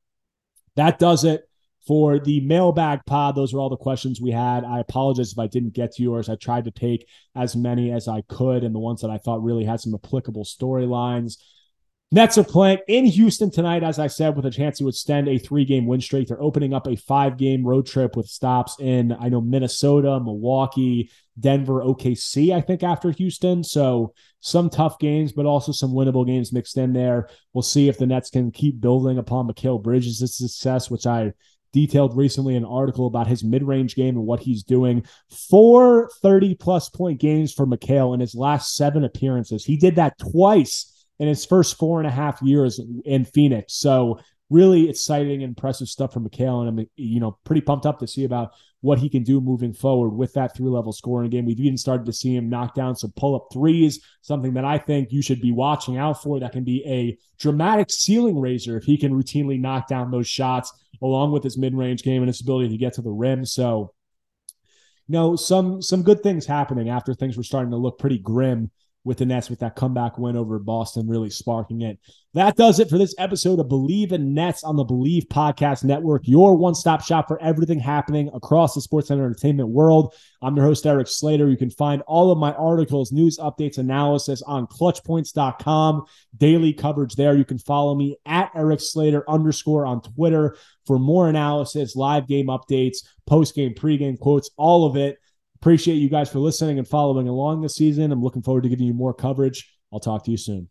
That 0.76 1.00
does 1.00 1.24
it 1.24 1.49
for 1.86 2.18
the 2.18 2.40
mailbag 2.40 3.00
pod. 3.06 3.34
Those 3.34 3.54
are 3.54 3.58
all 3.58 3.70
the 3.70 3.76
questions 3.76 4.20
we 4.20 4.30
had. 4.30 4.64
I 4.64 4.80
apologize 4.80 5.32
if 5.32 5.38
I 5.38 5.46
didn't 5.46 5.74
get 5.74 5.92
to 5.92 6.02
yours. 6.02 6.28
I 6.28 6.36
tried 6.36 6.64
to 6.64 6.70
take 6.70 7.08
as 7.34 7.56
many 7.56 7.92
as 7.92 8.08
I 8.08 8.22
could 8.28 8.64
and 8.64 8.74
the 8.74 8.80
ones 8.80 9.00
that 9.00 9.10
I 9.10 9.18
thought 9.18 9.42
really 9.42 9.64
had 9.64 9.80
some 9.80 9.94
applicable 9.94 10.44
storylines. 10.44 11.36
Nets 12.12 12.36
are 12.38 12.44
playing 12.44 12.78
in 12.88 13.04
Houston 13.04 13.52
tonight, 13.52 13.84
as 13.84 14.00
I 14.00 14.08
said, 14.08 14.34
with 14.34 14.44
a 14.44 14.50
chance 14.50 14.78
to 14.78 14.88
extend 14.88 15.28
a 15.28 15.38
three 15.38 15.64
game 15.64 15.86
win 15.86 16.00
streak. 16.00 16.26
They're 16.26 16.42
opening 16.42 16.74
up 16.74 16.88
a 16.88 16.96
five 16.96 17.36
game 17.36 17.64
road 17.64 17.86
trip 17.86 18.16
with 18.16 18.26
stops 18.26 18.80
in, 18.80 19.12
I 19.20 19.28
know, 19.28 19.40
Minnesota, 19.40 20.18
Milwaukee, 20.18 21.12
Denver, 21.38 21.84
OKC, 21.84 22.52
I 22.52 22.62
think, 22.62 22.82
after 22.82 23.12
Houston. 23.12 23.62
So 23.62 24.12
some 24.40 24.70
tough 24.70 24.98
games, 24.98 25.30
but 25.30 25.46
also 25.46 25.70
some 25.70 25.92
winnable 25.92 26.26
games 26.26 26.52
mixed 26.52 26.76
in 26.76 26.92
there. 26.92 27.28
We'll 27.52 27.62
see 27.62 27.88
if 27.88 27.96
the 27.96 28.06
Nets 28.06 28.28
can 28.28 28.50
keep 28.50 28.80
building 28.80 29.18
upon 29.18 29.46
Mikal 29.46 29.80
Bridges' 29.80 30.36
success, 30.36 30.90
which 30.90 31.06
I 31.06 31.32
detailed 31.72 32.16
recently 32.16 32.56
an 32.56 32.64
article 32.64 33.06
about 33.06 33.26
his 33.26 33.44
mid-range 33.44 33.94
game 33.94 34.16
and 34.16 34.26
what 34.26 34.40
he's 34.40 34.62
doing. 34.62 35.04
Four 35.48 36.10
30 36.22 36.54
plus 36.56 36.88
point 36.88 37.20
games 37.20 37.52
for 37.52 37.66
Mikal 37.66 38.14
in 38.14 38.20
his 38.20 38.34
last 38.34 38.74
seven 38.74 39.04
appearances. 39.04 39.64
He 39.64 39.76
did 39.76 39.96
that 39.96 40.18
twice 40.18 41.06
in 41.18 41.28
his 41.28 41.44
first 41.44 41.76
four 41.78 42.00
and 42.00 42.06
a 42.06 42.10
half 42.10 42.40
years 42.42 42.80
in 43.04 43.24
Phoenix. 43.24 43.74
So 43.74 44.20
really 44.50 44.90
exciting, 44.90 45.42
impressive 45.42 45.88
stuff 45.88 46.12
from 46.12 46.28
Mikal, 46.28 46.66
and 46.66 46.80
I'm 46.80 46.86
you 46.96 47.20
know 47.20 47.38
pretty 47.44 47.62
pumped 47.62 47.86
up 47.86 48.00
to 48.00 48.06
see 48.06 48.24
about 48.24 48.50
what 48.82 48.98
he 48.98 49.08
can 49.08 49.22
do 49.22 49.40
moving 49.40 49.72
forward 49.72 50.10
with 50.10 50.32
that 50.34 50.56
three 50.56 50.68
level 50.68 50.92
scoring 50.92 51.30
game. 51.30 51.46
We've 51.46 51.60
even 51.60 51.76
started 51.76 52.06
to 52.06 52.12
see 52.12 52.34
him 52.34 52.48
knock 52.48 52.74
down 52.74 52.96
some 52.96 53.12
pull 53.16 53.36
up 53.36 53.48
threes, 53.52 54.04
something 54.22 54.54
that 54.54 54.64
I 54.64 54.78
think 54.78 55.12
you 55.12 55.22
should 55.22 55.40
be 55.40 55.52
watching 55.52 55.96
out 55.96 56.22
for. 56.22 56.40
That 56.40 56.52
can 56.52 56.64
be 56.64 56.84
a 56.86 57.16
dramatic 57.38 57.90
ceiling 57.90 58.38
raiser 58.38 58.76
if 58.76 58.84
he 58.84 58.98
can 58.98 59.12
routinely 59.12 59.60
knock 59.60 59.86
down 59.86 60.10
those 60.10 60.28
shots, 60.28 60.72
along 61.00 61.32
with 61.32 61.44
his 61.44 61.56
mid 61.56 61.74
range 61.74 62.02
game 62.02 62.22
and 62.22 62.28
his 62.28 62.40
ability 62.40 62.70
to 62.70 62.78
get 62.78 62.94
to 62.94 63.02
the 63.02 63.10
rim. 63.10 63.46
So. 63.46 63.94
You 65.06 65.14
know, 65.14 65.34
some 65.34 65.82
some 65.82 66.04
good 66.04 66.22
things 66.22 66.46
happening 66.46 66.88
after 66.88 67.14
things 67.14 67.36
were 67.36 67.42
starting 67.42 67.72
to 67.72 67.76
look 67.76 67.98
pretty 67.98 68.18
grim 68.18 68.70
with 69.02 69.18
the 69.18 69.24
Nets 69.24 69.48
with 69.48 69.60
that 69.60 69.76
comeback 69.76 70.18
win 70.18 70.36
over 70.36 70.58
Boston, 70.58 71.08
really 71.08 71.30
sparking 71.30 71.80
it. 71.80 71.98
That 72.34 72.56
does 72.56 72.78
it 72.78 72.90
for 72.90 72.98
this 72.98 73.14
episode 73.18 73.58
of 73.58 73.66
Bleav 73.66 74.12
in 74.12 74.34
Nets 74.34 74.62
on 74.62 74.76
the 74.76 74.84
Bleav 74.84 75.26
Podcast 75.28 75.84
Network, 75.84 76.28
your 76.28 76.54
one 76.54 76.74
stop 76.74 77.02
shop 77.02 77.26
for 77.26 77.40
everything 77.42 77.80
happening 77.80 78.30
across 78.34 78.74
the 78.74 78.80
sports 78.80 79.10
and 79.10 79.18
entertainment 79.18 79.70
world. 79.70 80.14
I'm 80.42 80.54
your 80.54 80.66
host, 80.66 80.86
Erik 80.86 81.08
Slater. 81.08 81.48
You 81.48 81.56
can 81.56 81.70
find 81.70 82.02
all 82.02 82.30
of 82.30 82.38
my 82.38 82.52
articles, 82.52 83.10
news 83.10 83.38
updates, 83.38 83.78
analysis 83.78 84.42
on 84.42 84.66
clutchpoints.com, 84.66 86.04
daily 86.36 86.72
coverage 86.72 87.14
there. 87.14 87.36
You 87.36 87.44
can 87.44 87.58
follow 87.58 87.94
me 87.94 88.18
at 88.26 88.52
Erik 88.54 88.80
Slater 88.80 89.28
underscore 89.28 89.86
on 89.86 90.02
Twitter 90.02 90.56
for 90.86 90.98
more 90.98 91.28
analysis, 91.28 91.96
live 91.96 92.28
game 92.28 92.46
updates, 92.46 92.98
post 93.26 93.54
game, 93.54 93.74
pre-game 93.74 94.18
quotes, 94.18 94.50
all 94.56 94.84
of 94.84 94.96
it. 94.96 95.18
Appreciate 95.60 95.96
you 95.96 96.08
guys 96.08 96.30
for 96.30 96.38
listening 96.38 96.78
and 96.78 96.88
following 96.88 97.28
along 97.28 97.60
this 97.60 97.74
season. 97.74 98.12
I'm 98.12 98.22
looking 98.22 98.42
forward 98.42 98.62
to 98.62 98.70
giving 98.70 98.86
you 98.86 98.94
more 98.94 99.12
coverage. 99.12 99.70
I'll 99.92 100.00
talk 100.00 100.24
to 100.24 100.30
you 100.30 100.38
soon. 100.38 100.68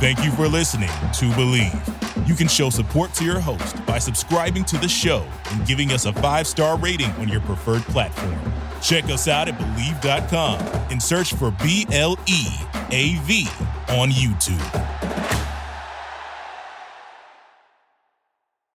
Thank 0.00 0.24
you 0.24 0.32
for 0.32 0.48
listening 0.48 0.88
to 0.88 1.30
Bleav. 1.36 2.28
You 2.28 2.34
can 2.34 2.48
show 2.48 2.68
support 2.68 3.14
to 3.14 3.24
your 3.24 3.38
host 3.38 3.84
by 3.86 3.98
subscribing 3.98 4.64
to 4.64 4.76
the 4.76 4.88
show 4.88 5.26
and 5.52 5.66
giving 5.66 5.92
us 5.92 6.04
a 6.04 6.12
five 6.14 6.46
star 6.46 6.76
rating 6.78 7.10
on 7.12 7.28
your 7.28 7.40
preferred 7.42 7.82
platform. 7.82 8.36
Check 8.82 9.04
us 9.04 9.28
out 9.28 9.48
at 9.48 9.56
Bleav.com 9.56 10.58
and 10.90 11.02
search 11.02 11.32
for 11.34 11.52
B 11.62 11.86
L 11.92 12.18
E 12.26 12.46
A 12.90 13.14
V 13.20 13.46
on 13.88 14.10
YouTube. 14.10 15.33